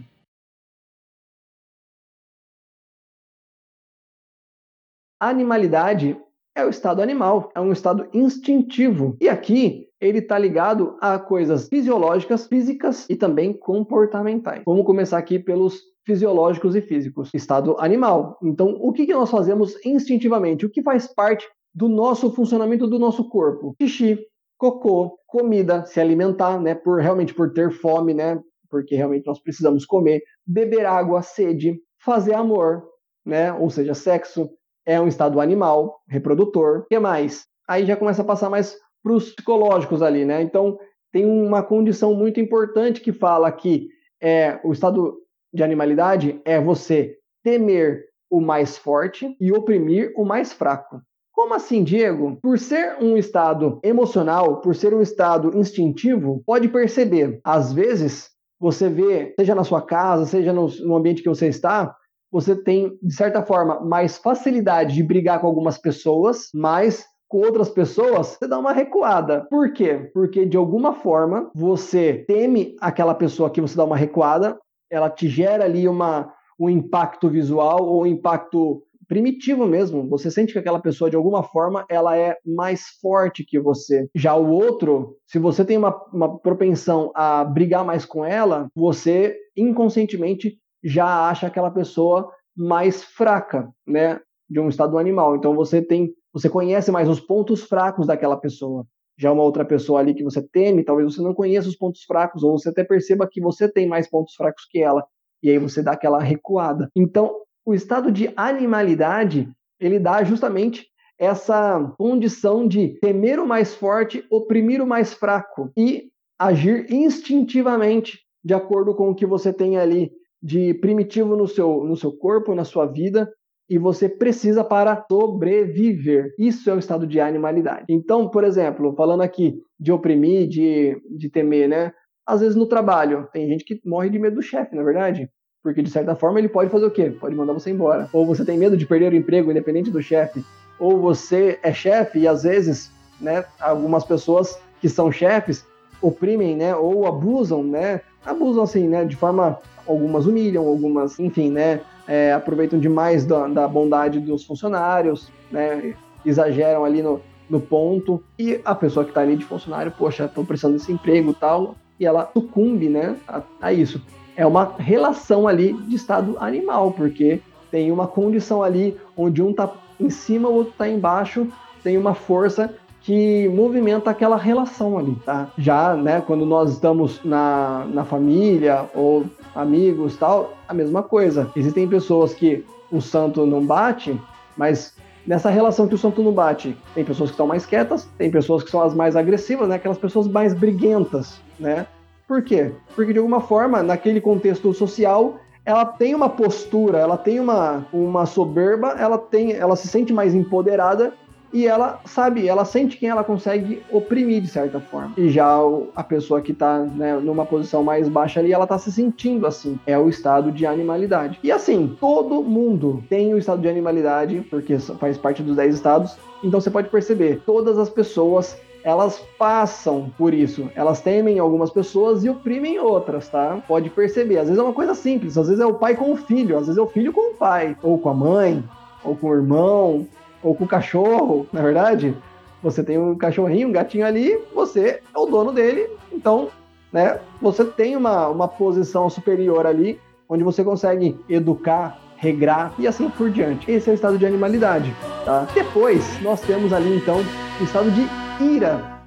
Animalidade 5.19 6.15
é 6.57 6.65
o 6.65 6.69
estado 6.69 7.03
animal, 7.03 7.51
é 7.53 7.61
um 7.61 7.71
estado 7.71 8.09
instintivo. 8.11 9.15
E 9.21 9.29
aqui 9.29 9.87
ele 10.01 10.17
está 10.17 10.39
ligado 10.39 10.97
a 10.99 11.19
coisas 11.19 11.67
fisiológicas, 11.69 12.47
físicas 12.47 13.07
e 13.07 13.15
também 13.15 13.53
comportamentais. 13.53 14.63
Vamos 14.65 14.83
começar 14.83 15.19
aqui 15.19 15.37
pelos 15.37 15.79
fisiológicos 16.03 16.75
e 16.75 16.81
físicos. 16.81 17.29
Estado 17.31 17.75
animal. 17.77 18.39
Então, 18.41 18.75
o 18.79 18.91
que, 18.91 19.05
que 19.05 19.13
nós 19.13 19.29
fazemos 19.29 19.75
instintivamente? 19.85 20.65
O 20.65 20.69
que 20.69 20.81
faz 20.81 21.05
parte 21.13 21.47
do 21.75 21.87
nosso 21.87 22.33
funcionamento 22.33 22.87
do 22.87 22.97
nosso 22.97 23.29
corpo? 23.29 23.75
Xixi, 23.79 24.17
cocô, 24.57 25.15
comida, 25.27 25.85
se 25.85 25.99
alimentar, 25.99 26.59
né? 26.59 26.73
Por 26.73 26.99
realmente 26.99 27.35
por 27.35 27.53
ter 27.53 27.71
fome, 27.71 28.15
né? 28.15 28.41
Porque 28.67 28.95
realmente 28.95 29.27
nós 29.27 29.39
precisamos 29.39 29.85
comer, 29.85 30.23
beber 30.45 30.87
água, 30.87 31.21
sede, 31.21 31.79
fazer 32.03 32.33
amor, 32.33 32.83
né? 33.23 33.53
Ou 33.53 33.69
seja, 33.69 33.93
sexo, 33.93 34.49
é 34.87 34.99
um 35.01 35.07
estado 35.07 35.41
animal, 35.41 35.99
reprodutor. 36.07 36.79
O 36.79 36.85
que 36.85 36.97
mais? 36.97 37.45
Aí 37.67 37.85
já 37.85 37.97
começa 37.97 38.21
a 38.21 38.25
passar 38.25 38.49
mais 38.49 38.75
para 39.03 39.11
os 39.11 39.33
psicológicos 39.33 40.01
ali, 40.01 40.23
né? 40.23 40.41
Então, 40.41 40.79
tem 41.11 41.25
uma 41.25 41.61
condição 41.61 42.15
muito 42.15 42.39
importante 42.39 43.01
que 43.01 43.11
fala 43.11 43.51
que 43.51 43.89
é, 44.21 44.59
o 44.63 44.71
estado 44.71 45.17
de 45.53 45.61
animalidade 45.61 46.41
é 46.45 46.59
você 46.59 47.17
temer 47.43 48.05
o 48.29 48.39
mais 48.39 48.77
forte 48.77 49.35
e 49.39 49.51
oprimir 49.51 50.13
o 50.15 50.23
mais 50.23 50.53
fraco. 50.53 51.01
Como 51.33 51.53
assim, 51.53 51.83
Diego? 51.83 52.37
Por 52.41 52.57
ser 52.57 52.97
um 53.01 53.17
estado 53.17 53.79
emocional, 53.83 54.61
por 54.61 54.73
ser 54.73 54.93
um 54.93 55.01
estado 55.01 55.57
instintivo, 55.57 56.41
pode 56.45 56.67
perceber, 56.69 57.39
às 57.43 57.73
vezes, 57.73 58.29
você 58.59 58.89
vê, 58.89 59.33
seja 59.37 59.53
na 59.53 59.63
sua 59.63 59.81
casa, 59.81 60.25
seja 60.25 60.51
no, 60.53 60.67
no 60.79 60.95
ambiente 60.95 61.21
que 61.21 61.29
você 61.29 61.47
está, 61.47 61.95
você 62.31 62.55
tem, 62.55 62.97
de 63.01 63.13
certa 63.13 63.41
forma, 63.41 63.79
mais 63.79 64.17
facilidade 64.17 64.95
de 64.95 65.03
brigar 65.03 65.39
com 65.39 65.47
algumas 65.47 65.77
pessoas, 65.77 66.49
mas 66.53 67.05
com 67.27 67.39
outras 67.39 67.69
pessoas, 67.69 68.27
você 68.27 68.47
dá 68.47 68.57
uma 68.57 68.71
recuada. 68.71 69.45
Por 69.49 69.73
quê? 69.73 70.09
Porque 70.13 70.45
de 70.45 70.55
alguma 70.55 70.93
forma 70.93 71.51
você 71.53 72.25
teme 72.27 72.75
aquela 72.79 73.13
pessoa 73.13 73.49
que 73.49 73.59
você 73.59 73.75
dá 73.75 73.83
uma 73.83 73.97
recuada, 73.97 74.57
ela 74.89 75.09
te 75.09 75.27
gera 75.27 75.65
ali 75.65 75.87
uma, 75.87 76.33
um 76.59 76.69
impacto 76.69 77.29
visual 77.29 77.83
ou 77.83 78.03
um 78.03 78.05
impacto 78.05 78.81
primitivo 79.07 79.65
mesmo. 79.65 80.07
Você 80.09 80.29
sente 80.29 80.53
que 80.53 80.59
aquela 80.59 80.79
pessoa, 80.79 81.09
de 81.09 81.15
alguma 81.15 81.43
forma, 81.43 81.85
ela 81.89 82.17
é 82.17 82.35
mais 82.45 82.83
forte 83.01 83.45
que 83.45 83.59
você. 83.59 84.07
Já 84.13 84.35
o 84.35 84.49
outro, 84.49 85.17
se 85.25 85.39
você 85.39 85.63
tem 85.63 85.77
uma, 85.77 85.95
uma 86.13 86.37
propensão 86.39 87.11
a 87.15 87.43
brigar 87.43 87.85
mais 87.85 88.05
com 88.05 88.23
ela, 88.23 88.69
você 88.75 89.35
inconscientemente 89.55 90.57
já 90.83 91.29
acha 91.29 91.47
aquela 91.47 91.71
pessoa 91.71 92.31
mais 92.55 93.03
fraca, 93.03 93.69
né, 93.85 94.19
de 94.49 94.59
um 94.59 94.69
estado 94.69 94.97
animal. 94.97 95.35
Então 95.35 95.55
você 95.55 95.81
tem, 95.81 96.13
você 96.33 96.49
conhece 96.49 96.91
mais 96.91 97.07
os 97.07 97.19
pontos 97.19 97.63
fracos 97.63 98.07
daquela 98.07 98.37
pessoa. 98.37 98.85
Já 99.19 99.31
uma 99.31 99.43
outra 99.43 99.65
pessoa 99.65 99.99
ali 99.99 100.13
que 100.13 100.23
você 100.23 100.41
teme, 100.41 100.83
talvez 100.83 101.13
você 101.13 101.21
não 101.21 101.33
conheça 101.33 101.67
os 101.67 101.75
pontos 101.75 102.03
fracos 102.03 102.43
ou 102.43 102.57
você 102.57 102.69
até 102.69 102.83
perceba 102.83 103.27
que 103.29 103.41
você 103.41 103.67
tem 103.67 103.87
mais 103.87 104.09
pontos 104.09 104.35
fracos 104.35 104.65
que 104.69 104.79
ela. 104.79 105.03
E 105.41 105.49
aí 105.49 105.57
você 105.57 105.81
dá 105.81 105.93
aquela 105.93 106.19
recuada. 106.19 106.89
Então, 106.95 107.35
o 107.65 107.73
estado 107.73 108.11
de 108.11 108.31
animalidade, 108.35 109.49
ele 109.79 109.99
dá 109.99 110.23
justamente 110.23 110.87
essa 111.19 111.93
condição 111.97 112.67
de 112.67 112.89
temer 112.99 113.39
o 113.39 113.47
mais 113.47 113.73
forte, 113.73 114.23
oprimir 114.29 114.81
o 114.81 114.87
mais 114.87 115.13
fraco 115.13 115.71
e 115.75 116.11
agir 116.39 116.85
instintivamente 116.91 118.19
de 118.43 118.53
acordo 118.53 118.95
com 118.95 119.09
o 119.09 119.15
que 119.15 119.25
você 119.25 119.51
tem 119.51 119.77
ali 119.77 120.11
de 120.41 120.73
primitivo 120.75 121.35
no 121.35 121.47
seu, 121.47 121.83
no 121.83 121.95
seu 121.95 122.11
corpo, 122.11 122.55
na 122.55 122.63
sua 122.63 122.85
vida, 122.85 123.31
e 123.69 123.77
você 123.77 124.07
precisa 124.07 124.63
para 124.63 125.05
sobreviver. 125.09 126.33
Isso 126.39 126.69
é 126.69 126.73
o 126.73 126.79
estado 126.79 127.05
de 127.05 127.19
animalidade. 127.19 127.85
Então, 127.89 128.29
por 128.29 128.43
exemplo, 128.43 128.95
falando 128.95 129.21
aqui 129.21 129.59
de 129.79 129.91
oprimir, 129.91 130.47
de, 130.47 131.01
de 131.17 131.29
temer, 131.29 131.67
né? 131.67 131.91
Às 132.25 132.41
vezes 132.41 132.55
no 132.55 132.65
trabalho, 132.65 133.27
tem 133.31 133.47
gente 133.47 133.63
que 133.63 133.79
morre 133.85 134.09
de 134.09 134.19
medo 134.19 134.35
do 134.35 134.41
chefe, 134.41 134.75
na 134.75 134.81
é 134.81 134.85
verdade? 134.85 135.29
Porque 135.63 135.81
de 135.81 135.89
certa 135.89 136.15
forma 136.15 136.39
ele 136.39 136.49
pode 136.49 136.69
fazer 136.69 136.85
o 136.85 136.91
quê? 136.91 137.09
Pode 137.09 137.35
mandar 137.35 137.53
você 137.53 137.69
embora. 137.69 138.09
Ou 138.13 138.25
você 138.25 138.45
tem 138.45 138.57
medo 138.57 138.77
de 138.77 138.85
perder 138.85 139.11
o 139.11 139.15
emprego, 139.15 139.51
independente 139.51 139.91
do 139.91 140.01
chefe. 140.01 140.43
Ou 140.79 140.99
você 140.99 141.59
é 141.63 141.73
chefe 141.73 142.19
e 142.19 142.27
às 142.27 142.43
vezes, 142.43 142.91
né, 143.19 143.43
algumas 143.59 144.05
pessoas 144.05 144.59
que 144.79 144.87
são 144.87 145.11
chefes 145.11 145.65
oprimem, 146.01 146.55
né, 146.55 146.75
ou 146.75 147.07
abusam, 147.07 147.63
né, 147.63 148.01
abusam 148.27 148.63
assim, 148.63 148.87
né, 148.87 149.05
de 149.05 149.15
forma 149.15 149.57
algumas 149.87 150.25
humilham, 150.25 150.67
algumas, 150.67 151.19
enfim, 151.19 151.49
né, 151.49 151.81
é, 152.07 152.33
aproveitam 152.33 152.77
demais 152.77 153.25
da, 153.25 153.47
da, 153.47 153.67
bondade 153.67 154.19
dos 154.19 154.43
funcionários, 154.43 155.31
né, 155.49 155.95
exageram 156.25 156.83
ali 156.83 157.01
no, 157.01 157.21
no 157.49 157.59
ponto, 157.59 158.21
e 158.37 158.59
a 158.65 158.75
pessoa 158.75 159.05
que 159.05 159.11
está 159.11 159.21
ali 159.21 159.35
de 159.35 159.45
funcionário, 159.45 159.93
poxa, 159.97 160.25
estou 160.25 160.45
precisando 160.45 160.73
desse 160.73 160.91
emprego 160.91 161.33
tal, 161.33 161.75
e 161.99 162.05
ela 162.05 162.29
sucumbe, 162.33 162.89
né, 162.89 163.15
a, 163.27 163.41
a 163.61 163.73
isso. 163.73 164.01
É 164.35 164.45
uma 164.45 164.75
relação 164.77 165.47
ali 165.47 165.73
de 165.73 165.95
estado 165.95 166.35
animal, 166.39 166.91
porque 166.91 167.41
tem 167.71 167.91
uma 167.91 168.07
condição 168.07 168.61
ali 168.61 168.95
onde 169.15 169.41
um 169.41 169.49
está 169.49 169.71
em 169.99 170.09
cima, 170.09 170.47
o 170.47 170.53
outro 170.53 170.73
está 170.73 170.87
embaixo, 170.87 171.47
tem 171.83 171.97
uma 171.97 172.13
força 172.13 172.73
que 173.07 173.47
movimenta 173.47 174.09
aquela 174.09 174.35
relação 174.35 174.99
ali, 174.99 175.15
tá? 175.25 175.47
Já, 175.57 175.95
né, 175.95 176.21
quando 176.27 176.45
nós 176.45 176.73
estamos 176.73 177.23
na, 177.23 177.85
na 177.85 178.03
família 178.03 178.83
ou 178.93 179.23
amigos 179.55 180.17
tal, 180.17 180.57
a 180.67 180.73
mesma 180.73 181.01
coisa. 181.01 181.49
Existem 181.55 181.87
pessoas 181.87 182.33
que 182.33 182.65
o 182.91 182.99
santo 182.99 183.45
não 183.45 183.65
bate, 183.65 184.19
mas 184.57 184.93
nessa 185.25 185.49
relação 185.49 185.87
que 185.87 185.95
o 185.95 185.97
santo 185.97 186.21
não 186.21 186.33
bate, 186.33 186.77
tem 186.93 187.05
pessoas 187.05 187.29
que 187.29 187.35
estão 187.35 187.47
mais 187.47 187.65
quietas, 187.65 188.09
tem 188.17 188.29
pessoas 188.29 188.61
que 188.61 188.69
são 188.69 188.81
as 188.81 188.93
mais 188.93 189.15
agressivas, 189.15 189.69
né? 189.69 189.75
Aquelas 189.75 189.97
pessoas 189.97 190.27
mais 190.27 190.53
briguentas, 190.53 191.39
né? 191.57 191.87
Por 192.27 192.41
quê? 192.41 192.73
Porque 192.93 193.13
de 193.13 193.19
alguma 193.19 193.39
forma, 193.39 193.81
naquele 193.81 194.19
contexto 194.19 194.73
social, 194.73 195.39
ela 195.65 195.85
tem 195.85 196.13
uma 196.13 196.27
postura, 196.27 196.97
ela 196.97 197.15
tem 197.15 197.39
uma, 197.39 197.87
uma 197.93 198.25
soberba, 198.25 198.97
ela 198.99 199.17
tem, 199.17 199.53
ela 199.53 199.77
se 199.77 199.87
sente 199.87 200.11
mais 200.11 200.35
empoderada 200.35 201.13
e 201.51 201.65
ela 201.65 201.99
sabe, 202.05 202.47
ela 202.47 202.65
sente 202.65 202.97
quem 202.97 203.09
ela 203.09 203.23
consegue 203.23 203.81
oprimir 203.91 204.41
de 204.41 204.47
certa 204.47 204.79
forma. 204.79 205.13
E 205.17 205.29
já 205.29 205.57
a 205.95 206.03
pessoa 206.03 206.41
que 206.41 206.53
tá 206.53 206.79
né, 206.79 207.17
numa 207.17 207.45
posição 207.45 207.83
mais 207.83 208.09
baixa 208.09 208.39
ali, 208.39 208.51
ela 208.51 208.67
tá 208.67 208.77
se 208.77 208.91
sentindo 208.91 209.47
assim. 209.47 209.79
É 209.85 209.97
o 209.97 210.09
estado 210.09 210.51
de 210.51 210.65
animalidade. 210.65 211.39
E 211.43 211.51
assim, 211.51 211.95
todo 211.99 212.43
mundo 212.43 213.03
tem 213.09 213.33
o 213.33 213.37
estado 213.37 213.61
de 213.61 213.67
animalidade, 213.67 214.45
porque 214.49 214.77
faz 214.99 215.17
parte 215.17 215.41
dos 215.41 215.55
10 215.55 215.75
estados. 215.75 216.17
Então 216.43 216.59
você 216.59 216.69
pode 216.69 216.89
perceber, 216.89 217.41
todas 217.45 217.77
as 217.77 217.89
pessoas 217.89 218.57
elas 218.83 219.21
passam 219.37 220.09
por 220.17 220.33
isso. 220.33 220.69
Elas 220.73 221.01
temem 221.01 221.39
algumas 221.39 221.69
pessoas 221.69 222.23
e 222.23 222.29
oprimem 222.29 222.79
outras, 222.79 223.27
tá? 223.27 223.61
Pode 223.67 223.89
perceber. 223.89 224.37
Às 224.37 224.45
vezes 224.45 224.59
é 224.59 224.63
uma 224.63 224.73
coisa 224.73 224.95
simples, 224.95 225.37
às 225.37 225.47
vezes 225.47 225.61
é 225.61 225.65
o 225.65 225.73
pai 225.73 225.95
com 225.95 226.13
o 226.13 226.15
filho, 226.15 226.57
às 226.57 226.67
vezes 226.67 226.77
é 226.77 226.81
o 226.81 226.87
filho 226.87 227.11
com 227.11 227.31
o 227.31 227.33
pai, 227.33 227.75
ou 227.83 227.97
com 227.97 228.09
a 228.09 228.13
mãe, 228.13 228.63
ou 229.03 229.13
com 229.13 229.27
o 229.27 229.33
irmão, 229.33 230.07
ou 230.41 230.55
com 230.55 230.63
o 230.65 230.67
cachorro, 230.67 231.47
na 231.51 231.61
verdade. 231.61 232.15
Você 232.61 232.83
tem 232.83 232.97
um 232.97 233.15
cachorrinho, 233.15 233.67
um 233.67 233.71
gatinho 233.71 234.05
ali, 234.05 234.37
você 234.53 235.01
é 235.13 235.19
o 235.19 235.25
dono 235.25 235.51
dele, 235.51 235.87
então, 236.11 236.49
né, 236.91 237.19
você 237.41 237.63
tem 237.63 237.95
uma, 237.95 238.27
uma 238.27 238.47
posição 238.47 239.09
superior 239.09 239.65
ali, 239.65 239.99
onde 240.27 240.43
você 240.43 240.63
consegue 240.63 241.19
educar, 241.29 241.99
regrar 242.17 242.73
e 242.79 242.87
assim 242.87 243.09
por 243.09 243.29
diante. 243.29 243.69
Esse 243.71 243.89
é 243.89 243.93
o 243.93 243.95
estado 243.95 244.17
de 244.17 244.25
animalidade, 244.25 244.93
tá? 245.23 245.47
Depois, 245.53 246.21
nós 246.21 246.41
temos 246.41 246.73
ali, 246.73 246.97
então, 246.97 247.17
o 247.59 247.63
estado 247.63 247.91
de 247.91 248.01
ira. 248.43 248.97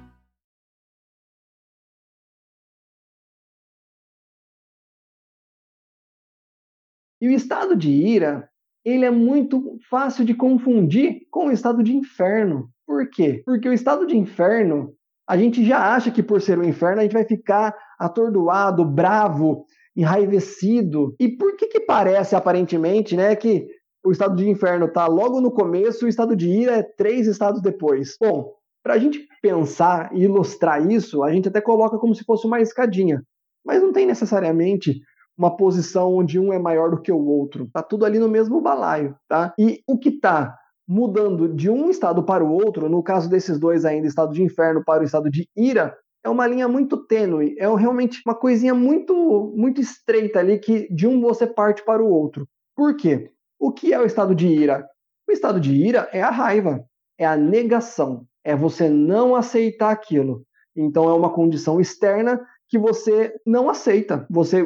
E 7.19 7.27
o 7.27 7.31
estado 7.31 7.75
de 7.75 7.91
ira 7.91 8.50
ele 8.83 9.05
é 9.05 9.11
muito 9.11 9.77
fácil 9.89 10.25
de 10.25 10.33
confundir 10.33 11.21
com 11.29 11.47
o 11.47 11.51
estado 11.51 11.83
de 11.83 11.95
inferno. 11.95 12.69
Por 12.85 13.09
quê? 13.09 13.41
Porque 13.45 13.69
o 13.69 13.73
estado 13.73 14.05
de 14.05 14.17
inferno, 14.17 14.93
a 15.27 15.37
gente 15.37 15.63
já 15.63 15.93
acha 15.93 16.11
que 16.11 16.23
por 16.23 16.41
ser 16.41 16.57
o 16.57 16.67
inferno 16.67 16.99
a 16.99 17.03
gente 17.03 17.13
vai 17.13 17.23
ficar 17.23 17.75
atordoado, 17.99 18.83
bravo, 18.83 19.65
enraivecido. 19.95 21.15
E 21.19 21.29
por 21.29 21.55
que 21.55 21.67
que 21.67 21.79
parece 21.79 22.35
aparentemente, 22.35 23.15
né, 23.15 23.35
que 23.35 23.67
o 24.03 24.11
estado 24.11 24.35
de 24.35 24.49
inferno 24.49 24.87
está 24.87 25.05
logo 25.07 25.39
no 25.39 25.51
começo, 25.51 26.05
o 26.05 26.09
estado 26.09 26.35
de 26.35 26.49
ira 26.49 26.77
é 26.77 26.83
três 26.83 27.27
estados 27.27 27.61
depois? 27.61 28.15
Bom, 28.19 28.51
para 28.83 28.95
a 28.95 28.97
gente 28.97 29.27
pensar 29.41 30.09
e 30.13 30.23
ilustrar 30.23 30.85
isso, 30.89 31.23
a 31.23 31.31
gente 31.31 31.47
até 31.47 31.61
coloca 31.61 31.99
como 31.99 32.15
se 32.15 32.23
fosse 32.23 32.47
uma 32.47 32.59
escadinha. 32.59 33.23
Mas 33.63 33.81
não 33.81 33.93
tem 33.93 34.07
necessariamente 34.07 34.99
uma 35.37 35.55
posição 35.55 36.13
onde 36.13 36.39
um 36.39 36.53
é 36.53 36.59
maior 36.59 36.91
do 36.91 37.01
que 37.01 37.11
o 37.11 37.25
outro. 37.25 37.69
Tá 37.73 37.81
tudo 37.81 38.05
ali 38.05 38.19
no 38.19 38.29
mesmo 38.29 38.61
balaio, 38.61 39.15
tá? 39.27 39.53
E 39.57 39.81
o 39.87 39.97
que 39.97 40.11
tá 40.11 40.55
mudando 40.87 41.47
de 41.47 41.69
um 41.69 41.89
estado 41.89 42.23
para 42.23 42.43
o 42.43 42.51
outro, 42.51 42.89
no 42.89 43.01
caso 43.01 43.29
desses 43.29 43.59
dois 43.59 43.85
ainda, 43.85 44.07
estado 44.07 44.33
de 44.33 44.43
inferno 44.43 44.83
para 44.83 45.01
o 45.01 45.05
estado 45.05 45.29
de 45.29 45.47
ira, 45.55 45.95
é 46.23 46.29
uma 46.29 46.45
linha 46.45 46.67
muito 46.67 46.97
tênue, 46.97 47.55
é 47.57 47.67
realmente 47.75 48.21
uma 48.25 48.35
coisinha 48.35 48.75
muito 48.75 49.53
muito 49.55 49.81
estreita 49.81 50.39
ali 50.39 50.59
que 50.59 50.87
de 50.93 51.07
um 51.07 51.19
você 51.19 51.47
parte 51.47 51.83
para 51.83 52.03
o 52.03 52.09
outro. 52.09 52.47
Por 52.75 52.95
quê? 52.95 53.31
O 53.59 53.71
que 53.71 53.93
é 53.93 53.99
o 53.99 54.05
estado 54.05 54.35
de 54.35 54.47
ira? 54.47 54.85
O 55.27 55.31
estado 55.31 55.59
de 55.59 55.73
ira 55.73 56.09
é 56.11 56.21
a 56.21 56.29
raiva, 56.29 56.83
é 57.17 57.25
a 57.25 57.35
negação, 57.35 58.25
é 58.43 58.55
você 58.55 58.89
não 58.89 59.35
aceitar 59.35 59.91
aquilo. 59.91 60.43
Então 60.75 61.09
é 61.09 61.13
uma 61.13 61.31
condição 61.31 61.79
externa 61.79 62.39
que 62.71 62.79
você 62.79 63.35
não 63.45 63.69
aceita. 63.69 64.25
Você, 64.29 64.65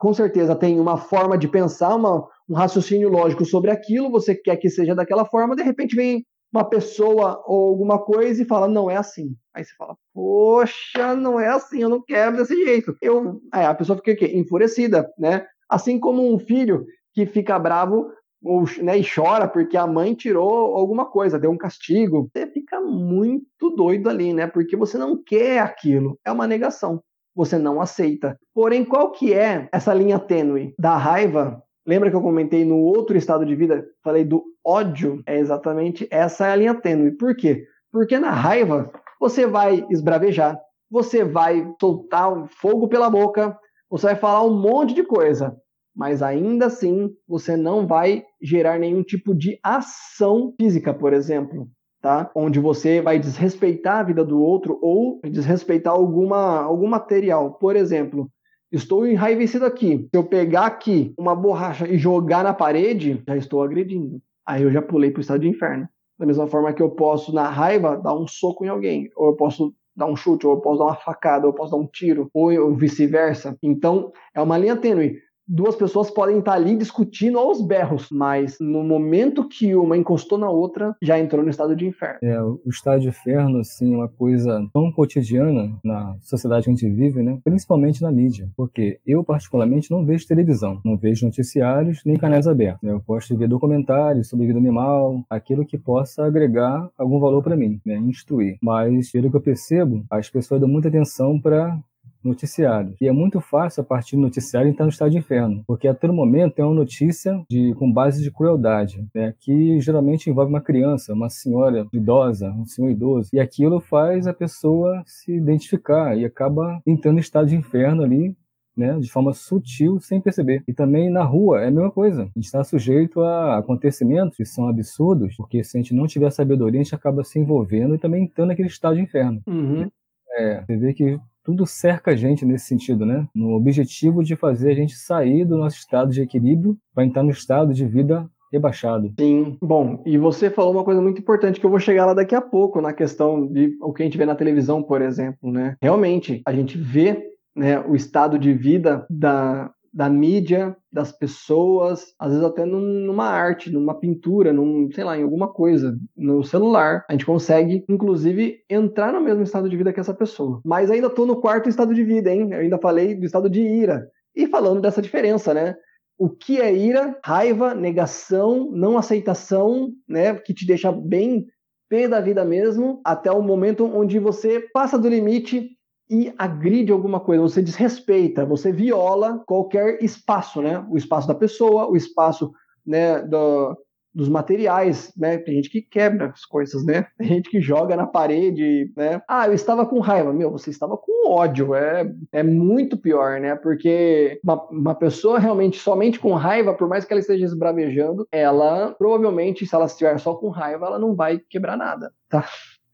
com 0.00 0.14
certeza, 0.14 0.56
tem 0.56 0.80
uma 0.80 0.96
forma 0.96 1.36
de 1.36 1.46
pensar, 1.46 1.94
uma, 1.94 2.26
um 2.48 2.54
raciocínio 2.54 3.10
lógico 3.10 3.44
sobre 3.44 3.70
aquilo, 3.70 4.10
você 4.10 4.34
quer 4.34 4.56
que 4.56 4.70
seja 4.70 4.94
daquela 4.94 5.26
forma, 5.26 5.54
de 5.54 5.62
repente 5.62 5.94
vem 5.94 6.24
uma 6.50 6.64
pessoa 6.64 7.44
ou 7.46 7.68
alguma 7.68 8.02
coisa 8.02 8.42
e 8.42 8.46
fala, 8.46 8.66
não 8.66 8.90
é 8.90 8.96
assim. 8.96 9.36
Aí 9.54 9.62
você 9.62 9.74
fala, 9.76 9.94
poxa, 10.14 11.14
não 11.14 11.38
é 11.38 11.48
assim, 11.48 11.82
eu 11.82 11.90
não 11.90 12.02
quero 12.02 12.38
desse 12.38 12.54
jeito. 12.64 12.96
Eu, 13.02 13.42
é, 13.54 13.66
a 13.66 13.74
pessoa 13.74 14.00
fica 14.02 14.24
enfurecida, 14.24 15.06
né? 15.18 15.44
Assim 15.68 16.00
como 16.00 16.34
um 16.34 16.38
filho 16.38 16.86
que 17.12 17.26
fica 17.26 17.58
bravo 17.58 18.10
ou, 18.42 18.64
né, 18.80 18.96
e 18.96 19.04
chora 19.04 19.46
porque 19.46 19.76
a 19.76 19.86
mãe 19.86 20.14
tirou 20.14 20.74
alguma 20.76 21.04
coisa, 21.04 21.38
deu 21.38 21.50
um 21.50 21.58
castigo. 21.58 22.30
Você 22.32 22.46
fica 22.46 22.80
muito 22.80 23.68
doido 23.76 24.08
ali, 24.08 24.32
né? 24.32 24.46
Porque 24.46 24.74
você 24.74 24.96
não 24.96 25.22
quer 25.22 25.58
aquilo. 25.58 26.18
É 26.24 26.32
uma 26.32 26.46
negação 26.46 27.02
você 27.38 27.56
não 27.56 27.80
aceita. 27.80 28.36
Porém, 28.52 28.84
qual 28.84 29.12
que 29.12 29.32
é 29.32 29.68
essa 29.72 29.94
linha 29.94 30.18
tênue 30.18 30.74
da 30.76 30.96
raiva? 30.96 31.62
Lembra 31.86 32.10
que 32.10 32.16
eu 32.16 32.20
comentei 32.20 32.64
no 32.64 32.78
outro 32.78 33.16
estado 33.16 33.46
de 33.46 33.54
vida, 33.54 33.86
falei 34.02 34.24
do 34.24 34.42
ódio? 34.66 35.22
É 35.24 35.38
exatamente 35.38 36.08
essa 36.10 36.48
é 36.48 36.50
a 36.50 36.56
linha 36.56 36.74
tênue. 36.74 37.12
Por 37.12 37.36
quê? 37.36 37.64
Porque 37.92 38.18
na 38.18 38.32
raiva 38.32 38.90
você 39.20 39.46
vai 39.46 39.86
esbravejar, 39.88 40.58
você 40.90 41.22
vai 41.22 41.64
soltar 41.80 42.48
fogo 42.48 42.88
pela 42.88 43.08
boca, 43.08 43.56
você 43.88 44.06
vai 44.06 44.16
falar 44.16 44.42
um 44.42 44.60
monte 44.60 44.92
de 44.92 45.04
coisa, 45.04 45.56
mas 45.94 46.24
ainda 46.24 46.66
assim 46.66 47.08
você 47.26 47.56
não 47.56 47.86
vai 47.86 48.24
gerar 48.42 48.80
nenhum 48.80 49.04
tipo 49.04 49.32
de 49.32 49.60
ação 49.62 50.52
física, 50.60 50.92
por 50.92 51.12
exemplo 51.12 51.68
tá? 52.00 52.30
Onde 52.34 52.60
você 52.60 53.00
vai 53.00 53.18
desrespeitar 53.18 54.00
a 54.00 54.02
vida 54.02 54.24
do 54.24 54.40
outro 54.40 54.78
ou 54.82 55.20
desrespeitar 55.24 55.92
alguma, 55.92 56.62
algum 56.62 56.86
material. 56.88 57.52
Por 57.54 57.76
exemplo, 57.76 58.30
estou 58.70 59.06
enraivecido 59.06 59.64
aqui. 59.64 60.08
Se 60.10 60.16
eu 60.16 60.24
pegar 60.24 60.66
aqui 60.66 61.12
uma 61.18 61.34
borracha 61.34 61.88
e 61.88 61.98
jogar 61.98 62.44
na 62.44 62.54
parede, 62.54 63.22
já 63.26 63.36
estou 63.36 63.62
agredindo. 63.62 64.20
Aí 64.46 64.62
eu 64.62 64.70
já 64.70 64.80
pulei 64.80 65.10
para 65.10 65.18
o 65.18 65.20
estado 65.20 65.40
de 65.40 65.48
inferno. 65.48 65.88
Da 66.18 66.26
mesma 66.26 66.46
forma 66.46 66.72
que 66.72 66.82
eu 66.82 66.90
posso, 66.90 67.32
na 67.32 67.48
raiva, 67.48 67.96
dar 67.96 68.14
um 68.14 68.26
soco 68.26 68.64
em 68.64 68.68
alguém, 68.68 69.08
ou 69.16 69.28
eu 69.28 69.36
posso 69.36 69.72
dar 69.94 70.06
um 70.06 70.16
chute, 70.16 70.46
ou 70.46 70.54
eu 70.54 70.60
posso 70.60 70.78
dar 70.78 70.86
uma 70.86 70.96
facada, 70.96 71.46
ou 71.46 71.52
eu 71.52 71.54
posso 71.54 71.72
dar 71.72 71.76
um 71.76 71.86
tiro, 71.86 72.28
ou 72.32 72.74
vice-versa. 72.74 73.56
Então, 73.62 74.10
é 74.34 74.40
uma 74.40 74.58
linha 74.58 74.76
tênue 74.76 75.16
duas 75.48 75.74
pessoas 75.74 76.10
podem 76.10 76.38
estar 76.38 76.52
ali 76.52 76.76
discutindo 76.76 77.38
aos 77.38 77.60
berros, 77.60 78.08
mas 78.12 78.58
no 78.60 78.84
momento 78.84 79.48
que 79.48 79.74
uma 79.74 79.96
encostou 79.96 80.38
na 80.38 80.50
outra, 80.50 80.94
já 81.02 81.18
entrou 81.18 81.42
no 81.42 81.50
estado 81.50 81.74
de 81.74 81.86
inferno. 81.86 82.18
É, 82.22 82.42
o 82.42 82.60
estado 82.66 83.00
de 83.00 83.08
inferno, 83.08 83.58
assim, 83.58 83.94
é 83.94 83.96
uma 83.96 84.08
coisa 84.08 84.66
tão 84.72 84.92
cotidiana 84.92 85.76
na 85.84 86.16
sociedade 86.20 86.64
que 86.64 86.70
a 86.70 86.74
gente 86.74 86.90
vive, 86.90 87.22
né? 87.22 87.38
Principalmente 87.42 88.02
na 88.02 88.10
mídia. 88.10 88.48
Porque 88.56 89.00
eu, 89.06 89.24
particularmente, 89.24 89.90
não 89.90 90.04
vejo 90.04 90.26
televisão, 90.26 90.80
não 90.84 90.96
vejo 90.96 91.24
noticiários 91.24 92.02
nem 92.04 92.16
canais 92.16 92.46
abertos. 92.46 92.82
Né? 92.82 92.92
Eu 92.92 93.18
de 93.18 93.36
ver 93.36 93.48
documentários 93.48 94.28
sobre 94.28 94.46
vida 94.46 94.58
animal, 94.58 95.22
aquilo 95.28 95.66
que 95.66 95.76
possa 95.76 96.24
agregar 96.24 96.88
algum 96.96 97.18
valor 97.18 97.42
para 97.42 97.56
mim, 97.56 97.80
né? 97.84 97.96
Instruir. 97.96 98.58
Mas, 98.62 99.10
pelo 99.10 99.30
que 99.30 99.36
eu 99.36 99.40
percebo, 99.40 100.04
as 100.10 100.30
pessoas 100.30 100.60
dão 100.60 100.68
muita 100.68 100.88
atenção 100.88 101.40
para 101.40 101.78
noticiários. 102.22 102.96
E 103.00 103.08
é 103.08 103.12
muito 103.12 103.40
fácil, 103.40 103.82
a 103.82 103.84
partir 103.84 104.16
do 104.16 104.22
noticiário, 104.22 104.68
entrar 104.68 104.84
no 104.84 104.90
estado 104.90 105.10
de 105.10 105.18
inferno, 105.18 105.62
porque 105.66 105.88
a 105.88 105.94
todo 105.94 106.12
momento 106.12 106.58
é 106.58 106.64
uma 106.64 106.74
notícia 106.74 107.42
de, 107.50 107.74
com 107.74 107.90
base 107.90 108.22
de 108.22 108.30
crueldade, 108.30 109.06
né, 109.14 109.34
que 109.40 109.80
geralmente 109.80 110.28
envolve 110.30 110.50
uma 110.50 110.60
criança, 110.60 111.12
uma 111.12 111.30
senhora 111.30 111.86
idosa, 111.92 112.50
um 112.50 112.66
senhor 112.66 112.90
idoso, 112.90 113.30
e 113.32 113.40
aquilo 113.40 113.80
faz 113.80 114.26
a 114.26 114.34
pessoa 114.34 115.02
se 115.06 115.32
identificar 115.32 116.16
e 116.16 116.24
acaba 116.24 116.80
entrando 116.86 117.14
no 117.14 117.20
estado 117.20 117.48
de 117.48 117.56
inferno 117.56 118.02
ali 118.02 118.36
né, 118.78 118.96
de 119.00 119.10
forma 119.10 119.32
sutil, 119.32 119.98
sem 119.98 120.20
perceber. 120.20 120.62
E 120.66 120.72
também 120.72 121.10
na 121.10 121.24
rua 121.24 121.60
é 121.62 121.66
a 121.66 121.70
mesma 121.70 121.90
coisa. 121.90 122.22
A 122.22 122.26
gente 122.36 122.44
está 122.44 122.62
sujeito 122.62 123.20
a 123.20 123.58
acontecimentos 123.58 124.36
que 124.36 124.44
são 124.44 124.68
absurdos, 124.68 125.34
porque 125.36 125.64
se 125.64 125.76
a 125.76 125.80
gente 125.80 125.92
não 125.92 126.06
tiver 126.06 126.30
sabedoria, 126.30 126.80
a 126.80 126.84
gente 126.84 126.94
acaba 126.94 127.24
se 127.24 127.40
envolvendo 127.40 127.96
e 127.96 127.98
também 127.98 128.22
entrando 128.22 128.48
naquele 128.48 128.68
estado 128.68 128.94
de 128.94 129.02
inferno. 129.02 129.42
Uhum. 129.46 129.90
É, 130.36 130.64
você 130.64 130.76
vê 130.76 130.92
que 130.92 131.18
tudo 131.44 131.66
cerca 131.66 132.10
a 132.10 132.16
gente 132.16 132.44
nesse 132.44 132.66
sentido, 132.66 133.06
né? 133.06 133.26
No 133.34 133.52
objetivo 133.52 134.22
de 134.22 134.36
fazer 134.36 134.72
a 134.72 134.74
gente 134.74 134.94
sair 134.94 135.44
do 135.44 135.56
nosso 135.56 135.76
estado 135.76 136.10
de 136.10 136.20
equilíbrio 136.20 136.76
para 136.94 137.04
entrar 137.04 137.22
no 137.22 137.30
estado 137.30 137.72
de 137.72 137.86
vida 137.86 138.28
rebaixado. 138.52 139.12
Sim. 139.18 139.56
Bom, 139.60 140.02
e 140.04 140.18
você 140.18 140.50
falou 140.50 140.72
uma 140.72 140.84
coisa 140.84 141.00
muito 141.00 141.20
importante 141.20 141.60
que 141.60 141.66
eu 141.66 141.70
vou 141.70 141.78
chegar 141.78 142.06
lá 142.06 142.14
daqui 142.14 142.34
a 142.34 142.40
pouco 142.40 142.80
na 142.80 142.92
questão 142.92 143.46
de 143.46 143.76
o 143.80 143.92
que 143.92 144.02
a 144.02 144.04
gente 144.04 144.18
vê 144.18 144.26
na 144.26 144.34
televisão, 144.34 144.82
por 144.82 145.00
exemplo, 145.02 145.50
né? 145.50 145.76
Realmente, 145.80 146.42
a 146.46 146.52
gente 146.52 146.76
vê 146.76 147.28
né, 147.54 147.80
o 147.80 147.94
estado 147.94 148.38
de 148.38 148.52
vida 148.52 149.06
da, 149.10 149.70
da 149.92 150.08
mídia, 150.08 150.76
das 150.92 151.12
pessoas, 151.12 152.14
às 152.18 152.30
vezes 152.30 152.44
até 152.44 152.64
numa 152.64 153.26
arte, 153.26 153.70
numa 153.70 153.94
pintura, 153.94 154.52
num, 154.52 154.90
sei 154.92 155.04
lá, 155.04 155.18
em 155.18 155.22
alguma 155.22 155.48
coisa, 155.48 155.98
no 156.16 156.42
celular. 156.42 157.04
A 157.08 157.12
gente 157.12 157.26
consegue, 157.26 157.84
inclusive, 157.88 158.62
entrar 158.68 159.12
no 159.12 159.20
mesmo 159.20 159.42
estado 159.42 159.68
de 159.68 159.76
vida 159.76 159.92
que 159.92 160.00
essa 160.00 160.14
pessoa. 160.14 160.60
Mas 160.64 160.90
ainda 160.90 161.10
tô 161.10 161.26
no 161.26 161.40
quarto 161.40 161.68
estado 161.68 161.94
de 161.94 162.04
vida, 162.04 162.32
hein? 162.32 162.48
Eu 162.52 162.60
ainda 162.60 162.78
falei 162.78 163.14
do 163.14 163.26
estado 163.26 163.48
de 163.48 163.60
ira. 163.60 164.08
E 164.34 164.46
falando 164.46 164.80
dessa 164.80 165.02
diferença, 165.02 165.52
né? 165.52 165.76
O 166.18 166.28
que 166.28 166.60
é 166.60 166.74
ira? 166.74 167.18
Raiva, 167.24 167.74
negação, 167.74 168.70
não 168.72 168.98
aceitação, 168.98 169.92
né? 170.08 170.34
Que 170.34 170.52
te 170.52 170.66
deixa 170.66 170.90
bem 170.90 171.46
pé 171.88 172.06
da 172.06 172.20
vida 172.20 172.44
mesmo, 172.44 173.00
até 173.04 173.32
o 173.32 173.42
momento 173.42 173.84
onde 173.86 174.18
você 174.18 174.60
passa 174.72 174.98
do 174.98 175.08
limite 175.08 175.70
e 176.10 176.32
agride 176.38 176.92
alguma 176.92 177.20
coisa, 177.20 177.42
você 177.42 177.62
desrespeita, 177.62 178.46
você 178.46 178.72
viola 178.72 179.42
qualquer 179.46 180.02
espaço, 180.02 180.62
né? 180.62 180.84
O 180.90 180.96
espaço 180.96 181.28
da 181.28 181.34
pessoa, 181.34 181.88
o 181.88 181.96
espaço 181.96 182.52
né, 182.86 183.20
do, 183.22 183.76
dos 184.14 184.28
materiais, 184.28 185.12
né? 185.16 185.38
Tem 185.38 185.54
gente 185.54 185.70
que 185.70 185.82
quebra 185.82 186.30
as 186.30 186.44
coisas, 186.44 186.84
né? 186.84 187.06
Tem 187.18 187.28
gente 187.28 187.50
que 187.50 187.60
joga 187.60 187.94
na 187.94 188.06
parede, 188.06 188.90
né? 188.96 189.22
Ah, 189.28 189.46
eu 189.46 189.52
estava 189.52 189.86
com 189.86 190.00
raiva. 190.00 190.32
Meu, 190.32 190.50
você 190.50 190.70
estava 190.70 190.96
com 190.96 191.30
ódio. 191.30 191.74
É, 191.74 192.10
é 192.32 192.42
muito 192.42 192.96
pior, 192.96 193.38
né? 193.40 193.54
Porque 193.54 194.40
uma, 194.42 194.68
uma 194.70 194.94
pessoa 194.94 195.38
realmente 195.38 195.78
somente 195.78 196.18
com 196.18 196.32
raiva, 196.34 196.74
por 196.74 196.88
mais 196.88 197.04
que 197.04 197.12
ela 197.12 197.20
esteja 197.20 197.44
esbravejando, 197.44 198.26
ela 198.32 198.94
provavelmente, 198.98 199.66
se 199.66 199.74
ela 199.74 199.84
estiver 199.86 200.18
só 200.18 200.34
com 200.34 200.48
raiva, 200.48 200.86
ela 200.86 200.98
não 200.98 201.14
vai 201.14 201.38
quebrar 201.38 201.76
nada, 201.76 202.10
tá? 202.28 202.44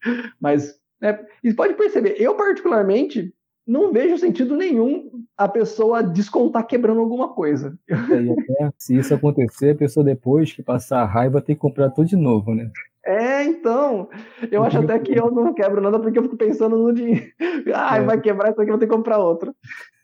Mas 0.40 0.74
é, 1.04 1.26
e 1.42 1.52
pode 1.52 1.74
perceber, 1.74 2.16
eu 2.18 2.34
particularmente 2.34 3.32
não 3.66 3.92
vejo 3.92 4.18
sentido 4.18 4.56
nenhum 4.56 5.10
a 5.36 5.48
pessoa 5.48 6.02
descontar 6.02 6.66
quebrando 6.66 7.00
alguma 7.00 7.28
coisa. 7.32 7.78
É, 7.88 7.94
até, 7.94 8.70
se 8.78 8.96
isso 8.96 9.14
acontecer, 9.14 9.70
a 9.70 9.76
pessoa 9.76 10.04
depois 10.04 10.52
que 10.52 10.62
passar 10.62 11.00
a 11.00 11.06
raiva 11.06 11.40
tem 11.40 11.54
que 11.54 11.60
comprar 11.60 11.90
tudo 11.90 12.08
de 12.08 12.16
novo, 12.16 12.54
né? 12.54 12.70
É, 13.04 13.44
então. 13.44 14.08
Eu 14.50 14.64
acho 14.64 14.78
até 14.78 14.98
que 14.98 15.12
eu 15.12 15.30
não 15.30 15.52
quebro 15.52 15.80
nada 15.80 15.98
porque 16.00 16.18
eu 16.18 16.22
fico 16.22 16.36
pensando 16.36 16.76
no 16.76 16.92
dinheiro. 16.92 17.26
Ai, 17.74 18.00
é. 18.00 18.04
vai 18.04 18.20
quebrar 18.20 18.50
isso 18.50 18.60
aqui, 18.60 18.70
vou 18.70 18.78
ter 18.78 18.86
que 18.86 18.94
comprar 18.94 19.18
outro. 19.18 19.54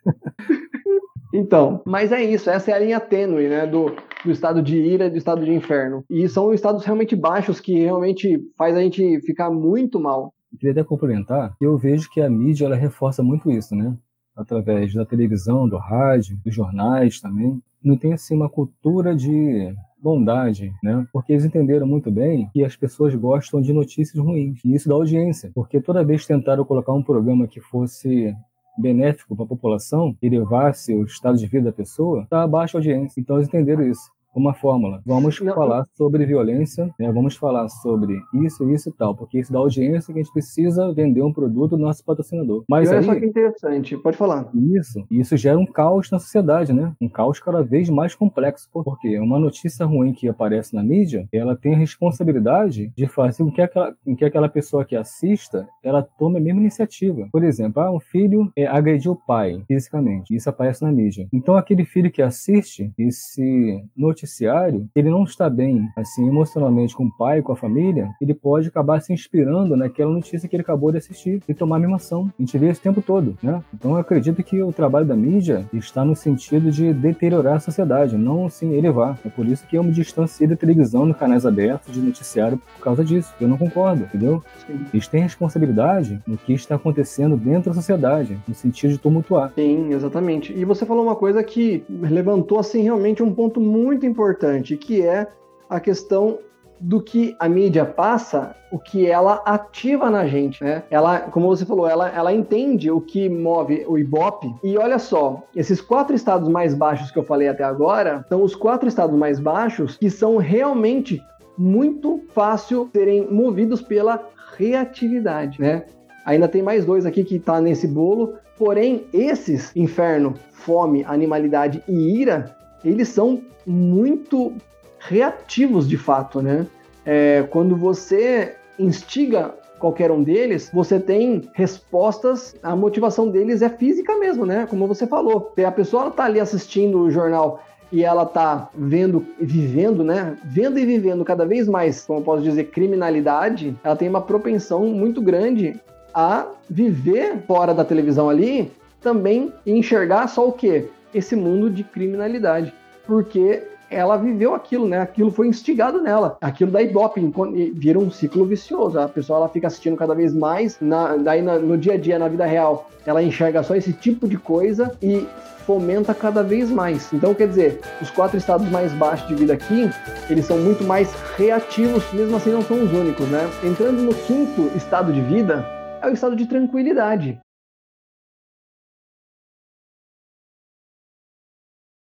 Então, 1.33 1.81
mas 1.87 2.11
é 2.11 2.21
isso, 2.23 2.51
essa 2.51 2.73
é 2.73 2.75
a 2.75 2.79
linha 2.81 2.99
tênue, 2.99 3.49
né, 3.49 3.65
do, 3.65 3.95
do 4.25 4.33
estado 4.33 4.61
de 4.61 4.77
ira 4.77 5.07
e 5.07 5.11
do 5.11 5.17
estado 5.17 5.45
de 5.45 5.53
inferno. 5.53 6.05
E 6.11 6.29
são 6.29 6.53
estados 6.53 6.85
realmente 6.85 7.15
baixos 7.15 7.61
que 7.61 7.73
realmente 7.73 8.41
faz 8.59 8.77
a 8.77 8.81
gente 8.81 9.21
ficar 9.21 9.49
muito 9.49 10.01
mal. 10.01 10.35
Eu 10.53 10.59
queria 10.59 10.73
até 10.73 10.85
complementar 10.85 11.55
que 11.57 11.65
eu 11.65 11.77
vejo 11.79 12.11
que 12.11 12.21
a 12.21 12.29
mídia 12.29 12.67
ela 12.67 12.77
reforça 12.77 13.23
muito 13.23 13.51
isso, 13.51 13.75
né? 13.75 13.97
Através 14.37 14.93
da 14.95 15.05
televisão, 15.05 15.69
do 15.69 15.77
rádio, 15.77 16.39
dos 16.45 16.55
jornais 16.55 17.21
também. 17.21 17.61
Não 17.83 17.97
tem 17.97 18.13
assim 18.13 18.35
uma 18.35 18.49
cultura 18.49 19.15
de 19.15 19.75
bondade, 20.03 20.73
né? 20.83 21.07
Porque 21.13 21.33
eles 21.33 21.45
entenderam 21.45 21.87
muito 21.87 22.11
bem 22.11 22.49
que 22.53 22.65
as 22.65 22.75
pessoas 22.75 23.15
gostam 23.15 23.61
de 23.61 23.73
notícias 23.73 24.23
ruins. 24.23 24.61
E 24.65 24.75
isso 24.75 24.89
dá 24.89 24.95
audiência. 24.95 25.51
Porque 25.55 25.81
toda 25.81 26.05
vez 26.05 26.23
que 26.23 26.29
tentaram 26.29 26.65
colocar 26.65 26.93
um 26.93 27.03
programa 27.03 27.47
que 27.47 27.61
fosse 27.61 28.35
benéfico 28.79 29.37
para 29.37 29.45
a 29.45 29.49
população 29.49 30.17
e 30.23 30.29
levasse 30.29 30.95
o 30.95 31.05
estado 31.05 31.37
de 31.37 31.47
vida 31.47 31.65
da 31.65 31.73
pessoa, 31.73 32.23
está 32.23 32.43
abaixo 32.43 32.77
audiência. 32.77 33.21
Então 33.21 33.37
eles 33.37 33.49
entenderam 33.49 33.87
isso 33.87 34.11
uma 34.35 34.55
fórmula. 34.55 35.01
Vamos 35.05 35.41
não, 35.41 35.55
falar 35.55 35.85
sobre 35.97 36.25
violência, 36.25 36.91
né? 36.99 37.11
vamos 37.13 37.37
falar 37.37 37.69
sobre 37.69 38.21
isso, 38.35 38.69
isso 38.71 38.89
e 38.89 38.93
tal, 38.93 39.15
porque 39.15 39.39
isso 39.39 39.53
dá 39.53 39.59
audiência 39.59 40.13
que 40.13 40.21
a 40.21 40.23
gente 40.23 40.33
precisa 40.33 40.93
vender 40.93 41.23
um 41.23 41.33
produto 41.33 41.71
do 41.71 41.79
nosso 41.79 42.05
patrocinador. 42.05 42.65
Mas 42.69 42.89
olha 42.89 42.99
aí, 42.99 43.05
só 43.05 43.15
que 43.15 43.27
interessante, 43.27 43.97
pode 43.97 44.17
falar. 44.17 44.49
Isso, 44.55 45.05
isso 45.11 45.37
gera 45.37 45.59
um 45.59 45.67
caos 45.67 46.11
na 46.11 46.19
sociedade, 46.19 46.73
né? 46.73 46.93
Um 47.01 47.09
caos 47.09 47.41
cada 47.41 47.63
vez 47.63 47.89
mais 47.89 48.15
complexo, 48.15 48.69
porque 48.73 49.19
uma 49.19 49.39
notícia 49.39 49.85
ruim 49.85 50.13
que 50.13 50.29
aparece 50.29 50.75
na 50.75 50.83
mídia, 50.83 51.27
ela 51.33 51.57
tem 51.57 51.75
a 51.75 51.79
responsabilidade 51.79 52.93
de 52.97 53.07
fazer 53.07 53.45
com 53.45 53.51
que 53.51 53.63
aquela, 53.63 53.95
com 54.05 54.17
que 54.17 54.25
aquela 54.25 54.49
pessoa 54.49 54.85
que 54.85 54.97
assista, 54.97 55.69
ela 55.83 56.03
tome 56.03 56.39
a 56.39 56.41
mesma 56.41 56.61
iniciativa. 56.61 57.29
Por 57.33 57.43
exemplo, 57.43 57.83
ah, 57.83 57.91
um 57.91 58.01
filho 58.01 58.51
é, 58.57 58.67
agrediu 58.67 59.13
o 59.13 59.17
pai 59.17 59.63
fisicamente, 59.67 60.35
isso 60.35 60.49
aparece 60.49 60.83
na 60.83 60.93
mídia. 60.93 61.27
Então 61.33 61.57
aquele 61.57 61.85
filho 61.85 62.11
que 62.11 62.23
assiste 62.23 62.93
esse 62.99 63.83
noticiário 63.97 64.20
noticiário, 64.21 64.89
ele 64.95 65.11
não 65.11 65.25
está 65.25 65.49
bem, 65.49 65.89
assim, 65.97 66.27
emocionalmente 66.29 66.95
com 66.95 67.05
o 67.05 67.17
pai, 67.17 67.43
com 67.43 67.53
a 67.53 67.57
família, 67.57 68.11
ele 68.21 68.35
pode 68.35 68.69
acabar 68.69 69.01
se 69.01 69.13
inspirando 69.13 69.77
naquela 69.77 70.13
notícia 70.13 70.49
que 70.49 70.55
ele 70.55 70.63
acabou 70.63 70.91
de 70.91 70.99
assistir 70.99 71.43
e 71.49 71.55
tomar 71.55 71.77
a 71.77 71.79
mesma 71.79 71.97
ação. 71.97 72.31
A 72.39 72.43
gente 72.43 72.57
vê 72.59 72.71
isso 72.71 72.81
o 72.81 72.83
tempo 72.83 73.03
todo, 73.03 73.37
né? 73.43 73.63
Então 73.73 73.93
eu 73.93 73.99
acredito 73.99 74.43
que 74.43 74.63
o 74.63 74.73
trabalho 74.73 75.07
da 75.07 75.17
mídia 75.17 75.67
está 75.73 76.05
no 76.05 76.15
sentido 76.15 76.71
de 76.71 76.93
deteriorar 76.93 77.57
a 77.57 77.61
sociedade, 77.61 78.17
não 78.17 78.47
assim 78.47 78.75
elevar. 78.75 79.19
É 79.25 79.29
por 79.29 79.47
isso 79.47 79.67
que 79.67 79.77
eu 79.77 79.83
me 79.83 79.93
distanciei 79.93 80.49
da 80.49 80.57
televisão 80.57 81.07
no 81.07 81.15
canais 81.15 81.47
abertos 81.47 81.93
de 81.95 82.01
noticiário 82.01 82.59
por 82.59 82.85
causa 82.85 83.05
disso. 83.05 83.33
Eu 83.41 83.49
não 83.49 83.57
concordo, 83.57 84.05
entendeu? 84.05 84.43
Sim. 84.67 84.81
Eles 84.93 85.09
têm 85.09 85.23
responsabilidade 85.23 86.21
no 86.27 86.37
que 86.37 86.53
está 86.53 86.75
acontecendo 86.75 87.37
dentro 87.37 87.71
da 87.71 87.75
sociedade, 87.75 88.39
no 88.47 88.55
sentido 88.55 88.93
de 88.93 88.99
tumultuar. 88.99 89.53
Sim, 89.55 89.93
exatamente. 89.93 90.53
E 90.53 90.65
você 90.65 90.85
falou 90.85 91.05
uma 91.05 91.17
coisa 91.17 91.43
que 91.43 91.85
levantou 91.89 92.59
assim 92.59 92.83
realmente 92.83 93.23
um 93.23 93.33
ponto 93.33 93.61
muito 93.61 94.07
importante, 94.11 94.77
que 94.77 95.03
é 95.03 95.27
a 95.69 95.81
questão 95.81 96.39
do 96.81 97.01
que 97.01 97.37
a 97.39 97.47
mídia 97.49 97.85
passa, 97.85 98.57
o 98.73 98.79
que 98.79 99.07
ela 99.07 99.43
ativa 99.45 100.09
na 100.09 100.27
gente, 100.27 100.65
né? 100.65 100.83
Ela, 100.91 101.21
como 101.21 101.47
você 101.47 101.67
falou, 101.67 101.87
ela, 101.87 102.09
ela 102.09 102.33
entende 102.33 102.91
o 102.91 103.01
que 103.01 103.29
move 103.29 103.85
o 103.87 103.99
Ibope. 103.99 104.53
E 104.65 104.79
olha 104.79 104.99
só, 104.99 105.43
esses 105.55 105.81
quatro 105.81 106.17
estados 106.17 106.49
mais 106.49 106.75
baixos 106.75 107.11
que 107.11 107.19
eu 107.19 107.23
falei 107.23 107.49
até 107.49 107.63
agora, 107.63 108.25
são 108.29 108.43
os 108.43 108.55
quatro 108.55 108.89
estados 108.89 109.17
mais 109.17 109.39
baixos 109.39 109.99
que 109.99 110.09
são 110.09 110.39
realmente 110.39 111.23
muito 111.59 112.23
fácil 112.33 112.89
serem 112.95 113.31
movidos 113.31 113.83
pela 113.83 114.27
reatividade, 114.57 115.61
né? 115.61 115.85
Ainda 116.25 116.49
tem 116.49 116.63
mais 116.63 116.85
dois 116.85 117.05
aqui 117.05 117.25
que 117.25 117.39
tá 117.39 117.61
nesse 117.61 117.87
bolo, 117.87 118.35
porém 118.57 119.05
esses, 119.13 119.75
inferno, 119.77 120.35
fome, 120.53 121.05
animalidade 121.07 121.83
e 121.87 122.21
ira, 122.21 122.57
eles 122.85 123.09
são 123.09 123.43
muito 123.67 124.53
reativos 124.99 125.89
de 125.89 125.97
fato, 125.97 126.43
né? 126.43 126.67
É, 127.05 127.47
quando 127.51 127.77
você 127.77 128.55
instiga 128.79 129.55
qualquer 129.79 130.11
um 130.11 130.23
deles, 130.23 130.71
você 130.73 131.01
tem 131.01 131.49
respostas, 131.55 132.55
a 132.63 132.77
motivação 132.77 133.29
deles 133.29 133.63
é 133.63 133.69
física 133.69 134.17
mesmo, 134.17 134.45
né? 134.45 134.67
Como 134.69 134.87
você 134.87 135.07
falou. 135.07 135.53
A 135.67 135.73
pessoa 135.73 136.09
está 136.09 136.25
ali 136.25 136.39
assistindo 136.39 137.01
o 137.01 137.11
jornal 137.11 137.63
e 137.91 138.05
ela 138.05 138.25
tá 138.25 138.69
vendo 138.75 139.27
e 139.41 139.45
vivendo, 139.45 140.05
né? 140.05 140.37
Vendo 140.45 140.79
e 140.79 140.85
vivendo 140.85 141.25
cada 141.25 141.45
vez 141.45 141.67
mais, 141.67 142.05
como 142.05 142.21
eu 142.21 142.25
posso 142.25 142.43
dizer, 142.43 142.65
criminalidade, 142.65 143.75
ela 143.83 143.97
tem 143.97 144.09
uma 144.09 144.21
propensão 144.21 144.85
muito 144.87 145.21
grande 145.21 145.81
a 146.15 146.47
viver 146.69 147.39
fora 147.47 147.73
da 147.75 147.85
televisão 147.85 148.29
ali 148.29 148.71
também 149.01 149.53
e 149.65 149.73
enxergar 149.73 150.29
só 150.29 150.47
o 150.47 150.53
quê? 150.53 150.89
Esse 151.15 151.35
mundo 151.37 151.71
de 151.71 151.85
criminalidade, 151.85 152.73
porque 153.07 153.63
ela 153.91 154.17
viveu 154.17 154.55
aquilo, 154.55 154.87
né? 154.87 155.01
Aquilo 155.01 155.33
foi 155.33 155.49
instigado 155.49 156.01
nela. 156.01 156.39
Aquilo 156.41 156.71
daí 156.71 156.93
doping 156.93 157.33
vira 157.75 157.99
um 157.99 158.11
ciclo 158.11 158.47
vicioso. 158.47 159.01
A 159.01 159.09
pessoa 159.09 159.39
ela 159.39 159.49
fica 159.49 159.67
assistindo 159.67 159.97
cada 159.97 160.15
vez 160.15 160.33
mais, 160.33 160.79
na, 160.81 161.17
daí 161.17 161.43
na, 161.43 161.59
no 161.59 161.77
dia 161.77 161.95
a 161.95 161.97
dia, 161.97 162.19
na 162.19 162.29
vida 162.29 162.47
real, 162.47 162.89
ela 163.05 163.23
enxerga 163.23 163.63
só 163.65 163.75
esse 163.75 163.93
tipo 163.93 164.29
de 164.29 164.39
coisa 164.39 164.97
e 165.03 165.27
fomenta 165.67 166.15
cada 166.15 166.43
vez 166.43 166.71
mais. 166.71 167.13
Então, 167.13 167.35
quer 167.35 167.49
dizer, 167.49 167.81
os 168.01 168.11
quatro 168.11 168.39
estados 168.39 168.69
mais 168.71 168.93
baixos 168.93 169.27
de 169.29 169.35
vida 169.35 169.55
aqui, 169.55 169.91
eles 170.29 170.47
são 170.47 170.59
muito 170.59 170.85
mais 170.85 171.13
reativos, 171.37 172.05
mesmo 172.13 172.37
assim 172.37 172.51
não 172.51 172.63
são 172.63 172.83
os 172.83 172.93
únicos, 172.93 173.27
né? 173.29 173.49
Entrando 173.65 174.03
no 174.03 174.15
quinto 174.15 174.71
estado 174.77 175.13
de 175.13 175.21
vida, 175.21 175.67
é 176.01 176.09
o 176.09 176.13
estado 176.13 176.37
de 176.37 176.47
tranquilidade. 176.47 177.41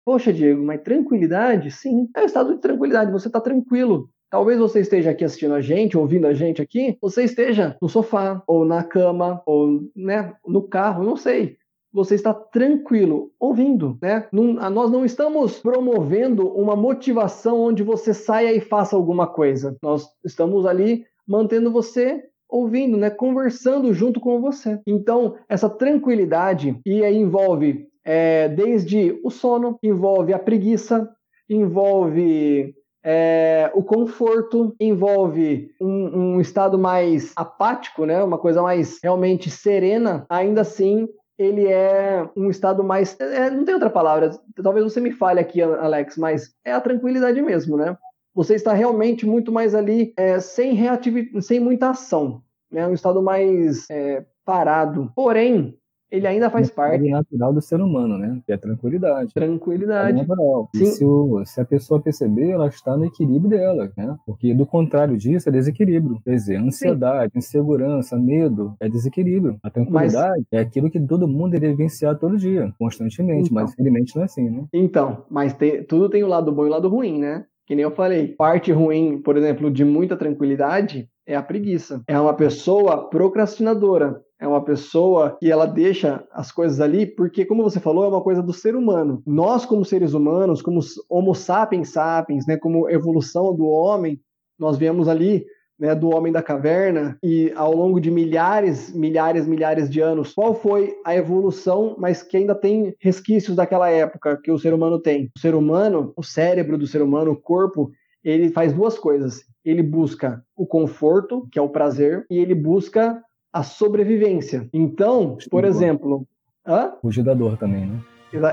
Poxa, 0.04 0.32
Diego, 0.32 0.62
mas 0.62 0.82
tranquilidade? 0.82 1.70
Sim, 1.70 2.08
é 2.16 2.22
o 2.22 2.26
estado 2.26 2.54
de 2.54 2.60
tranquilidade, 2.60 3.12
você 3.12 3.28
está 3.28 3.40
tranquilo. 3.40 4.08
Talvez 4.30 4.58
você 4.58 4.80
esteja 4.80 5.10
aqui 5.10 5.24
assistindo 5.24 5.54
a 5.54 5.60
gente, 5.60 5.98
ouvindo 5.98 6.26
a 6.26 6.32
gente 6.32 6.62
aqui, 6.62 6.96
você 7.00 7.24
esteja 7.24 7.76
no 7.82 7.88
sofá, 7.88 8.42
ou 8.46 8.64
na 8.64 8.84
cama, 8.84 9.42
ou 9.44 9.82
né, 9.94 10.32
no 10.46 10.62
carro, 10.62 11.02
não 11.02 11.16
sei. 11.16 11.56
Você 11.92 12.14
está 12.14 12.32
tranquilo, 12.32 13.32
ouvindo, 13.40 13.98
né? 14.00 14.28
Não, 14.30 14.52
nós 14.70 14.92
não 14.92 15.04
estamos 15.04 15.58
promovendo 15.58 16.48
uma 16.48 16.76
motivação 16.76 17.60
onde 17.60 17.82
você 17.82 18.14
saia 18.14 18.52
e 18.52 18.60
faça 18.60 18.94
alguma 18.94 19.26
coisa. 19.26 19.76
Nós 19.82 20.06
estamos 20.24 20.64
ali 20.64 21.04
mantendo 21.26 21.72
você 21.72 22.22
ouvindo, 22.48 22.96
né? 22.96 23.10
Conversando 23.10 23.92
junto 23.92 24.20
com 24.20 24.40
você. 24.40 24.80
Então, 24.86 25.34
essa 25.48 25.68
tranquilidade, 25.68 26.80
e 26.86 27.04
aí 27.04 27.16
envolve 27.16 27.89
é, 28.04 28.48
desde 28.48 29.18
o 29.22 29.30
sono, 29.30 29.78
envolve 29.82 30.32
a 30.32 30.38
preguiça, 30.38 31.08
envolve 31.48 32.74
é, 33.04 33.70
o 33.74 33.82
conforto, 33.82 34.74
envolve 34.78 35.70
um, 35.80 36.34
um, 36.36 36.40
estado 36.40 36.78
mais 36.78 37.32
apático, 37.36 38.04
né? 38.04 38.22
uma 38.22 38.38
coisa 38.38 38.62
mais 38.62 38.98
realmente 39.02 39.50
serena, 39.50 40.26
ainda 40.28 40.60
assim 40.60 41.08
ele 41.38 41.66
é 41.66 42.28
um 42.36 42.50
estado 42.50 42.84
mais. 42.84 43.18
É, 43.18 43.50
não 43.50 43.64
tem 43.64 43.72
outra 43.72 43.88
palavra, 43.88 44.30
talvez 44.62 44.84
você 44.84 45.00
me 45.00 45.10
fale 45.10 45.40
aqui, 45.40 45.62
Alex, 45.62 46.18
mas 46.18 46.54
é 46.62 46.72
a 46.72 46.80
tranquilidade 46.82 47.40
mesmo, 47.40 47.78
né? 47.78 47.96
Você 48.34 48.54
está 48.54 48.74
realmente 48.74 49.24
muito 49.24 49.50
mais 49.50 49.74
ali 49.74 50.12
é, 50.18 50.38
sem 50.38 50.74
reatividade, 50.74 51.42
sem 51.42 51.58
muita 51.58 51.90
ação. 51.90 52.42
É 52.70 52.76
né? 52.76 52.86
um 52.86 52.92
estado 52.92 53.22
mais 53.22 53.88
é, 53.90 54.22
parado. 54.44 55.10
Porém, 55.16 55.74
ele 56.10 56.26
ainda 56.26 56.50
faz 56.50 56.68
é 56.68 56.72
parte. 56.72 57.06
É 57.06 57.10
natural 57.10 57.52
do 57.52 57.60
ser 57.60 57.80
humano, 57.80 58.18
né? 58.18 58.40
Que 58.44 58.52
é 58.52 58.56
tranquilidade. 58.56 59.32
Tranquilidade. 59.32 60.18
É 60.18 60.22
natural. 60.22 60.68
Sim. 60.74 60.82
E 60.82 60.86
se, 60.86 61.04
o, 61.04 61.44
se, 61.44 61.60
a 61.60 61.64
pessoa 61.64 62.00
perceber, 62.00 62.50
ela 62.50 62.66
está 62.66 62.96
no 62.96 63.04
equilíbrio 63.04 63.50
dela, 63.50 63.92
né? 63.96 64.16
Porque 64.26 64.52
do 64.52 64.66
contrário 64.66 65.16
disso 65.16 65.48
é 65.48 65.52
desequilíbrio. 65.52 66.20
Quer 66.24 66.32
dizer, 66.32 66.56
ansiedade, 66.56 67.32
Sim. 67.32 67.38
insegurança, 67.38 68.18
medo 68.18 68.74
é 68.80 68.88
desequilíbrio. 68.88 69.58
A 69.62 69.70
tranquilidade 69.70 70.44
mas... 70.50 70.60
é 70.60 70.60
aquilo 70.60 70.90
que 70.90 71.00
todo 71.00 71.28
mundo 71.28 71.52
deve 71.52 71.68
vivenciar 71.68 72.18
todo 72.18 72.36
dia, 72.36 72.72
constantemente, 72.78 73.50
então. 73.50 73.62
mas 73.62 73.72
infelizmente 73.72 74.14
não 74.16 74.22
é 74.22 74.24
assim, 74.24 74.50
né? 74.50 74.64
Então, 74.72 75.24
mas 75.30 75.54
tem, 75.54 75.84
tudo 75.84 76.08
tem 76.08 76.24
o 76.24 76.28
lado 76.28 76.52
bom 76.52 76.64
e 76.64 76.68
o 76.68 76.72
lado 76.72 76.88
ruim, 76.88 77.18
né? 77.18 77.44
Que 77.66 77.76
nem 77.76 77.84
eu 77.84 77.92
falei. 77.92 78.28
Parte 78.28 78.72
ruim, 78.72 79.22
por 79.22 79.36
exemplo, 79.36 79.70
de 79.70 79.84
muita 79.84 80.16
tranquilidade 80.16 81.08
é 81.26 81.36
a 81.36 81.42
preguiça. 81.42 82.02
É 82.08 82.18
uma 82.18 82.34
pessoa 82.34 83.08
procrastinadora. 83.08 84.20
É 84.40 84.48
uma 84.48 84.64
pessoa 84.64 85.36
que 85.38 85.50
ela 85.50 85.66
deixa 85.66 86.24
as 86.32 86.50
coisas 86.50 86.80
ali, 86.80 87.04
porque, 87.06 87.44
como 87.44 87.62
você 87.62 87.78
falou, 87.78 88.04
é 88.04 88.08
uma 88.08 88.22
coisa 88.22 88.42
do 88.42 88.54
ser 88.54 88.74
humano. 88.74 89.22
Nós, 89.26 89.66
como 89.66 89.84
seres 89.84 90.14
humanos, 90.14 90.62
como 90.62 90.80
Homo 91.10 91.34
sapiens 91.34 91.90
sapiens, 91.90 92.46
né, 92.46 92.56
como 92.56 92.88
evolução 92.88 93.54
do 93.54 93.66
homem, 93.66 94.18
nós 94.58 94.78
viemos 94.78 95.08
ali 95.08 95.44
né, 95.80 95.94
do 95.94 96.10
homem 96.10 96.32
da 96.32 96.42
caverna 96.42 97.18
e 97.22 97.52
ao 97.56 97.74
longo 97.74 98.00
de 98.00 98.10
milhares, 98.10 98.94
milhares, 98.94 99.46
milhares 99.46 99.88
de 99.88 100.00
anos, 100.00 100.34
qual 100.34 100.54
foi 100.54 100.94
a 101.04 101.16
evolução, 101.16 101.96
mas 101.98 102.22
que 102.22 102.36
ainda 102.36 102.54
tem 102.54 102.94
resquícios 103.00 103.56
daquela 103.56 103.90
época 103.90 104.38
que 104.42 104.52
o 104.52 104.58
ser 104.58 104.74
humano 104.74 104.98
tem? 105.00 105.30
O 105.36 105.38
ser 105.38 105.54
humano, 105.54 106.12
o 106.16 106.22
cérebro 106.22 106.76
do 106.76 106.86
ser 106.86 107.00
humano, 107.00 107.32
o 107.32 107.40
corpo, 107.40 107.90
ele 108.22 108.50
faz 108.50 108.72
duas 108.72 108.98
coisas. 108.98 109.42
Ele 109.64 109.82
busca 109.82 110.42
o 110.56 110.66
conforto, 110.66 111.48
que 111.50 111.58
é 111.58 111.62
o 111.62 111.68
prazer, 111.68 112.26
e 112.30 112.38
ele 112.38 112.54
busca 112.54 113.22
a 113.52 113.62
sobrevivência. 113.62 114.68
Então, 114.72 115.36
por 115.50 115.64
exemplo. 115.64 116.26
Hã? 116.66 116.92
Fugir 117.00 117.24
da 117.24 117.34
dor 117.34 117.56
também, 117.56 117.86
né? 117.86 118.00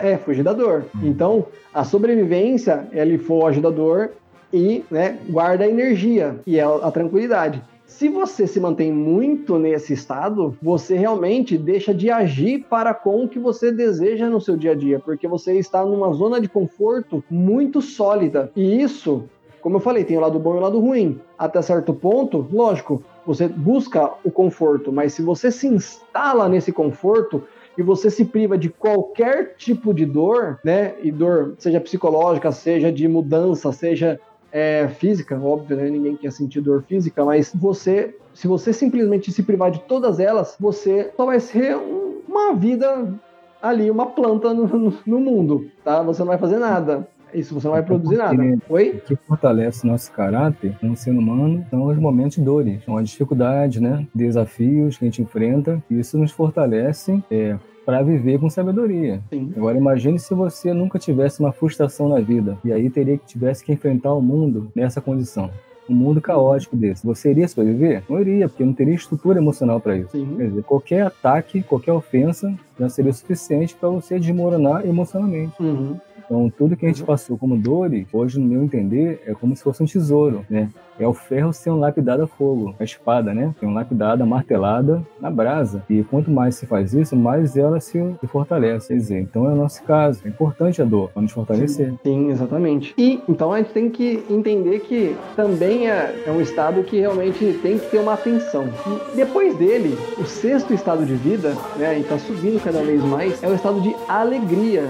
É, 0.01 0.17
fugir 0.17 0.43
da 0.43 0.53
dor. 0.53 0.85
Hum. 0.95 1.01
Então, 1.03 1.45
a 1.73 1.83
sobrevivência, 1.83 2.87
ele 2.91 3.17
foge 3.17 3.61
da 3.61 3.69
dor 3.69 4.11
e 4.51 4.83
né, 4.89 5.19
guarda 5.29 5.65
a 5.65 5.67
energia, 5.67 6.39
e 6.47 6.57
é 6.57 6.63
a 6.63 6.89
tranquilidade. 6.89 7.61
Se 7.85 8.09
você 8.09 8.45
se 8.45 8.59
mantém 8.59 8.91
muito 8.91 9.57
nesse 9.57 9.93
estado, 9.93 10.57
você 10.61 10.97
realmente 10.97 11.57
deixa 11.57 11.93
de 11.93 12.11
agir 12.11 12.65
para 12.69 12.93
com 12.93 13.23
o 13.23 13.29
que 13.29 13.39
você 13.39 13.71
deseja 13.71 14.29
no 14.29 14.41
seu 14.41 14.57
dia 14.57 14.71
a 14.71 14.75
dia, 14.75 14.99
porque 14.99 15.25
você 15.25 15.57
está 15.57 15.85
numa 15.85 16.11
zona 16.13 16.41
de 16.41 16.49
conforto 16.49 17.23
muito 17.29 17.81
sólida. 17.81 18.51
E 18.55 18.81
isso, 18.81 19.23
como 19.61 19.77
eu 19.77 19.79
falei, 19.79 20.03
tem 20.03 20.17
o 20.17 20.19
lado 20.19 20.37
bom 20.37 20.55
e 20.55 20.57
o 20.57 20.61
lado 20.61 20.79
ruim. 20.79 21.19
Até 21.37 21.61
certo 21.61 21.93
ponto, 21.93 22.45
lógico, 22.51 23.01
você 23.27 23.45
busca 23.45 24.13
o 24.23 24.31
conforto, 24.31 24.89
mas 24.89 25.11
se 25.11 25.21
você 25.21 25.51
se 25.51 25.67
instala 25.67 26.47
nesse 26.47 26.71
conforto 26.71 27.43
e 27.77 27.83
você 27.83 28.09
se 28.09 28.23
priva 28.23 28.57
de 28.57 28.69
qualquer 28.69 29.55
tipo 29.57 29.93
de 29.93 30.05
dor, 30.05 30.59
né? 30.63 30.95
E 31.03 31.11
dor, 31.11 31.53
seja 31.59 31.81
psicológica, 31.81 32.53
seja 32.53 32.89
de 32.89 33.05
mudança, 33.05 33.69
seja 33.73 34.17
é, 34.49 34.87
física, 34.87 35.37
óbvio, 35.37 35.75
né? 35.75 35.89
Ninguém 35.89 36.15
quer 36.15 36.31
sentir 36.31 36.61
dor 36.61 36.83
física, 36.83 37.25
mas 37.25 37.51
você, 37.53 38.15
se 38.33 38.47
você 38.47 38.71
simplesmente 38.71 39.29
se 39.29 39.43
privar 39.43 39.71
de 39.71 39.81
todas 39.81 40.21
elas, 40.21 40.55
você 40.57 41.11
só 41.17 41.25
vai 41.25 41.41
ser 41.41 41.75
um, 41.75 42.21
uma 42.29 42.55
vida 42.55 43.13
ali, 43.61 43.91
uma 43.91 44.05
planta 44.05 44.53
no, 44.53 44.93
no 45.05 45.19
mundo, 45.19 45.69
tá? 45.83 46.01
Você 46.01 46.21
não 46.21 46.27
vai 46.27 46.37
fazer 46.37 46.59
nada. 46.59 47.05
Isso, 47.33 47.53
você 47.53 47.67
não 47.67 47.73
vai 47.73 47.83
produzir 47.83 48.17
nada. 48.17 48.43
Oi? 48.69 48.89
O 48.89 49.01
que 49.01 49.15
fortalece 49.15 49.85
nosso 49.85 50.11
caráter 50.11 50.75
como 50.79 50.95
ser 50.95 51.11
humano 51.11 51.65
são 51.69 51.83
os 51.85 51.97
momentos 51.97 52.37
de 52.37 52.43
dores, 52.43 52.83
são 52.83 52.97
as 52.97 53.09
dificuldades, 53.09 53.81
né? 53.81 54.07
Desafios 54.13 54.97
que 54.97 55.05
a 55.05 55.07
gente 55.07 55.21
enfrenta. 55.21 55.81
Isso 55.89 56.17
nos 56.17 56.31
fortalece 56.31 57.23
é, 57.29 57.57
para 57.85 58.01
viver 58.01 58.39
com 58.39 58.49
sabedoria. 58.49 59.21
Sim. 59.29 59.53
Agora 59.55 59.77
imagine 59.77 60.19
se 60.19 60.33
você 60.33 60.73
nunca 60.73 60.99
tivesse 60.99 61.39
uma 61.39 61.51
frustração 61.51 62.09
na 62.09 62.19
vida 62.19 62.57
e 62.63 62.71
aí 62.71 62.89
teria 62.89 63.17
que 63.17 63.25
tivesse 63.25 63.63
que 63.63 63.71
enfrentar 63.71 64.13
o 64.13 64.21
mundo 64.21 64.71
nessa 64.75 65.01
condição 65.01 65.49
um 65.89 65.95
mundo 65.95 66.21
caótico 66.21 66.75
desse. 66.75 67.05
Você 67.05 67.31
iria 67.31 67.47
sobreviver? 67.47 68.03
Não 68.09 68.19
iria, 68.19 68.49
porque 68.49 68.63
não 68.63 68.73
teria 68.73 68.93
estrutura 68.93 69.39
emocional 69.39 69.79
para 69.79 69.97
isso. 69.97 70.11
Sim. 70.11 70.35
Quer 70.37 70.47
dizer, 70.49 70.63
qualquer 70.63 71.01
ataque, 71.03 71.63
qualquer 71.63 71.93
ofensa 71.93 72.53
já 72.79 72.89
seria 72.89 73.13
suficiente 73.13 73.75
para 73.75 73.89
você 73.89 74.19
desmoronar 74.19 74.85
emocionalmente. 74.85 75.53
Uhum. 75.61 75.97
Então, 76.27 76.51
tudo 76.55 76.75
que 76.75 76.85
a 76.85 76.89
gente 76.89 77.03
passou 77.03 77.37
como 77.37 77.57
dores, 77.57 78.05
hoje, 78.11 78.37
no 78.37 78.45
meu 78.45 78.61
entender, 78.61 79.23
é 79.25 79.33
como 79.33 79.55
se 79.55 79.63
fosse 79.63 79.81
um 79.81 79.85
tesouro, 79.85 80.45
né? 80.49 80.69
É 80.99 81.07
o 81.07 81.13
ferro 81.13 81.53
sendo 81.53 81.77
lapidado 81.77 82.23
a 82.23 82.27
fogo, 82.27 82.75
a 82.79 82.83
espada, 82.83 83.33
né? 83.33 83.53
Sendo 83.59 83.71
lapidada, 83.73 84.25
martelada 84.25 85.01
na 85.21 85.29
brasa. 85.29 85.83
E 85.89 86.03
quanto 86.03 86.29
mais 86.29 86.55
se 86.55 86.65
faz 86.65 86.93
isso, 86.93 87.15
mais 87.15 87.55
ela 87.55 87.79
se, 87.79 87.99
se 88.19 88.27
fortalece. 88.27 88.89
Quer 88.89 88.95
dizer, 88.95 89.21
então 89.21 89.45
é 89.45 89.53
o 89.53 89.55
nosso 89.55 89.83
caso. 89.83 90.21
É 90.25 90.27
importante 90.27 90.81
a 90.81 90.85
dor 90.85 91.09
para 91.09 91.21
nos 91.21 91.31
fortalecer. 91.31 91.91
Sim, 91.91 91.99
sim, 92.03 92.31
exatamente. 92.31 92.93
E 92.97 93.21
então 93.29 93.53
a 93.53 93.59
gente 93.59 93.71
tem 93.71 93.89
que 93.89 94.23
entender 94.29 94.79
que 94.81 95.15
também 95.35 95.89
é, 95.89 96.23
é 96.25 96.31
um 96.31 96.41
estado 96.41 96.83
que 96.83 96.99
realmente 96.99 97.59
tem 97.61 97.77
que 97.77 97.89
ter 97.91 97.99
uma 97.99 98.13
atenção. 98.13 98.65
E 99.13 99.15
depois 99.15 99.55
dele, 99.55 99.95
o 100.17 100.25
sexto 100.25 100.73
estado 100.73 101.05
de 101.05 101.13
vida, 101.13 101.53
né? 101.77 101.99
E 101.99 102.03
tá 102.03 102.17
subindo 102.17 102.61
cada 102.61 102.81
vez 102.81 103.03
mais, 103.03 103.41
é 103.43 103.47
o 103.47 103.53
estado 103.53 103.79
de 103.81 103.95
alegria. 104.07 104.87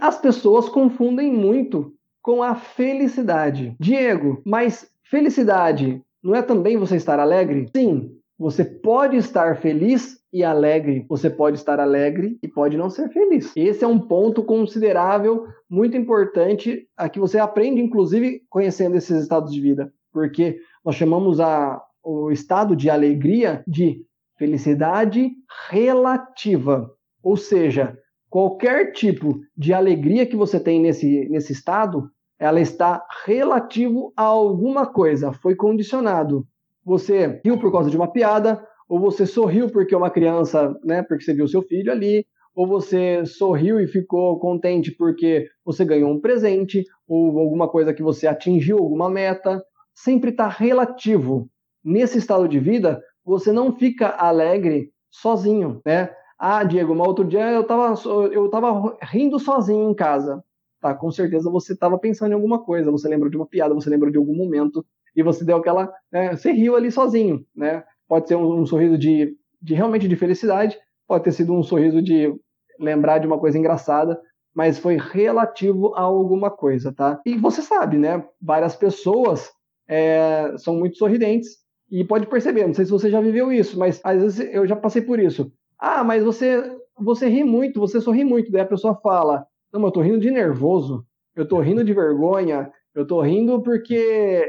As 0.00 0.18
pessoas 0.18 0.68
confundem 0.68 1.32
muito 1.32 1.92
com 2.22 2.42
a 2.42 2.54
felicidade. 2.54 3.76
Diego, 3.78 4.42
mas 4.44 4.90
felicidade 5.04 6.02
não 6.22 6.34
é 6.34 6.42
também 6.42 6.76
você 6.76 6.96
estar 6.96 7.20
alegre? 7.20 7.68
Sim, 7.74 8.10
você 8.38 8.64
pode 8.64 9.16
estar 9.16 9.56
feliz 9.58 10.20
e 10.32 10.44
alegre. 10.44 11.06
Você 11.08 11.30
pode 11.30 11.56
estar 11.56 11.80
alegre 11.80 12.38
e 12.42 12.48
pode 12.48 12.76
não 12.76 12.90
ser 12.90 13.08
feliz. 13.08 13.52
Esse 13.56 13.84
é 13.84 13.86
um 13.86 13.98
ponto 13.98 14.42
considerável, 14.42 15.46
muito 15.70 15.96
importante, 15.96 16.86
a 16.96 17.08
que 17.08 17.18
você 17.18 17.38
aprende, 17.38 17.80
inclusive, 17.80 18.42
conhecendo 18.50 18.96
esses 18.96 19.22
estados 19.22 19.52
de 19.52 19.60
vida. 19.60 19.92
Porque 20.12 20.58
nós 20.84 20.96
chamamos 20.96 21.40
a, 21.40 21.80
o 22.04 22.30
estado 22.30 22.76
de 22.76 22.90
alegria 22.90 23.62
de 23.66 24.04
felicidade 24.36 25.30
relativa. 25.70 26.90
Ou 27.22 27.36
seja, 27.36 27.96
qualquer 28.28 28.92
tipo 28.92 29.40
de 29.56 29.72
alegria 29.72 30.26
que 30.26 30.36
você 30.36 30.58
tem 30.60 30.80
nesse, 30.80 31.28
nesse 31.28 31.52
estado, 31.52 32.10
ela 32.38 32.60
está 32.60 33.04
relativo 33.24 34.12
a 34.16 34.24
alguma 34.24 34.86
coisa, 34.86 35.32
foi 35.32 35.54
condicionado. 35.54 36.46
Você 36.84 37.40
riu 37.44 37.58
por 37.58 37.72
causa 37.72 37.90
de 37.90 37.96
uma 37.96 38.12
piada, 38.12 38.62
ou 38.88 39.00
você 39.00 39.26
sorriu 39.26 39.70
porque 39.70 39.96
uma 39.96 40.10
criança, 40.10 40.74
né, 40.84 41.02
porque 41.02 41.24
você 41.24 41.34
viu 41.34 41.48
seu 41.48 41.62
filho 41.62 41.90
ali, 41.90 42.24
ou 42.54 42.66
você 42.66 43.24
sorriu 43.26 43.80
e 43.80 43.86
ficou 43.86 44.38
contente 44.38 44.90
porque 44.92 45.46
você 45.64 45.84
ganhou 45.84 46.10
um 46.10 46.20
presente, 46.20 46.84
ou 47.06 47.38
alguma 47.38 47.68
coisa 47.68 47.92
que 47.92 48.02
você 48.02 48.26
atingiu, 48.26 48.78
alguma 48.78 49.10
meta, 49.10 49.62
sempre 49.94 50.30
está 50.30 50.48
relativo. 50.48 51.48
Nesse 51.84 52.18
estado 52.18 52.48
de 52.48 52.58
vida, 52.58 53.02
você 53.24 53.52
não 53.52 53.76
fica 53.76 54.08
alegre 54.08 54.90
sozinho, 55.10 55.80
né? 55.84 56.10
Ah, 56.38 56.62
Diego, 56.64 56.94
mas 56.94 57.06
outro 57.08 57.24
dia 57.24 57.50
eu 57.50 57.64
tava, 57.64 57.94
eu 58.30 58.48
tava 58.50 58.96
rindo 59.02 59.38
sozinho 59.38 59.90
em 59.90 59.94
casa. 59.94 60.44
Tá, 60.80 60.94
com 60.94 61.10
certeza 61.10 61.50
você 61.50 61.72
estava 61.72 61.98
pensando 61.98 62.32
em 62.32 62.34
alguma 62.34 62.62
coisa, 62.62 62.90
você 62.90 63.08
lembrou 63.08 63.30
de 63.30 63.36
uma 63.36 63.46
piada, 63.46 63.74
você 63.74 63.88
lembrou 63.88 64.10
de 64.10 64.18
algum 64.18 64.34
momento, 64.36 64.84
e 65.14 65.22
você 65.22 65.44
deu 65.44 65.56
aquela. 65.56 65.90
Né, 66.12 66.36
você 66.36 66.52
riu 66.52 66.76
ali 66.76 66.90
sozinho, 66.92 67.44
né? 67.54 67.82
Pode 68.06 68.28
ser 68.28 68.36
um, 68.36 68.60
um 68.60 68.66
sorriso 68.66 68.98
de, 68.98 69.34
de 69.60 69.74
realmente 69.74 70.06
de 70.06 70.14
felicidade, 70.16 70.78
pode 71.08 71.24
ter 71.24 71.32
sido 71.32 71.54
um 71.54 71.62
sorriso 71.62 72.02
de 72.02 72.32
lembrar 72.78 73.18
de 73.18 73.26
uma 73.26 73.38
coisa 73.38 73.58
engraçada, 73.58 74.20
mas 74.54 74.78
foi 74.78 74.96
relativo 74.98 75.94
a 75.94 76.02
alguma 76.02 76.50
coisa, 76.50 76.92
tá? 76.92 77.20
E 77.24 77.36
você 77.36 77.62
sabe, 77.62 77.96
né? 77.96 78.22
Várias 78.40 78.76
pessoas 78.76 79.50
é, 79.88 80.52
são 80.58 80.74
muito 80.76 80.98
sorridentes 80.98 81.56
e 81.90 82.04
pode 82.04 82.26
perceber, 82.26 82.66
não 82.66 82.74
sei 82.74 82.84
se 82.84 82.90
você 82.90 83.10
já 83.10 83.20
viveu 83.20 83.50
isso, 83.50 83.78
mas 83.78 84.00
às 84.04 84.20
vezes 84.20 84.40
eu 84.52 84.66
já 84.66 84.76
passei 84.76 85.00
por 85.00 85.18
isso. 85.18 85.50
Ah, 85.78 86.02
mas 86.02 86.24
você 86.24 86.76
você 86.98 87.28
ri 87.28 87.44
muito, 87.44 87.80
você 87.80 88.00
sorri 88.00 88.24
muito. 88.24 88.50
Daí 88.50 88.62
a 88.62 88.66
pessoa 88.66 88.94
fala: 88.94 89.46
Não, 89.72 89.80
mas 89.80 89.88
eu 89.88 89.92
tô 89.92 90.00
rindo 90.00 90.20
de 90.20 90.30
nervoso, 90.30 91.04
eu 91.34 91.46
tô 91.46 91.60
rindo 91.60 91.84
de 91.84 91.92
vergonha, 91.92 92.70
eu 92.94 93.06
tô 93.06 93.20
rindo 93.20 93.60
porque 93.60 93.94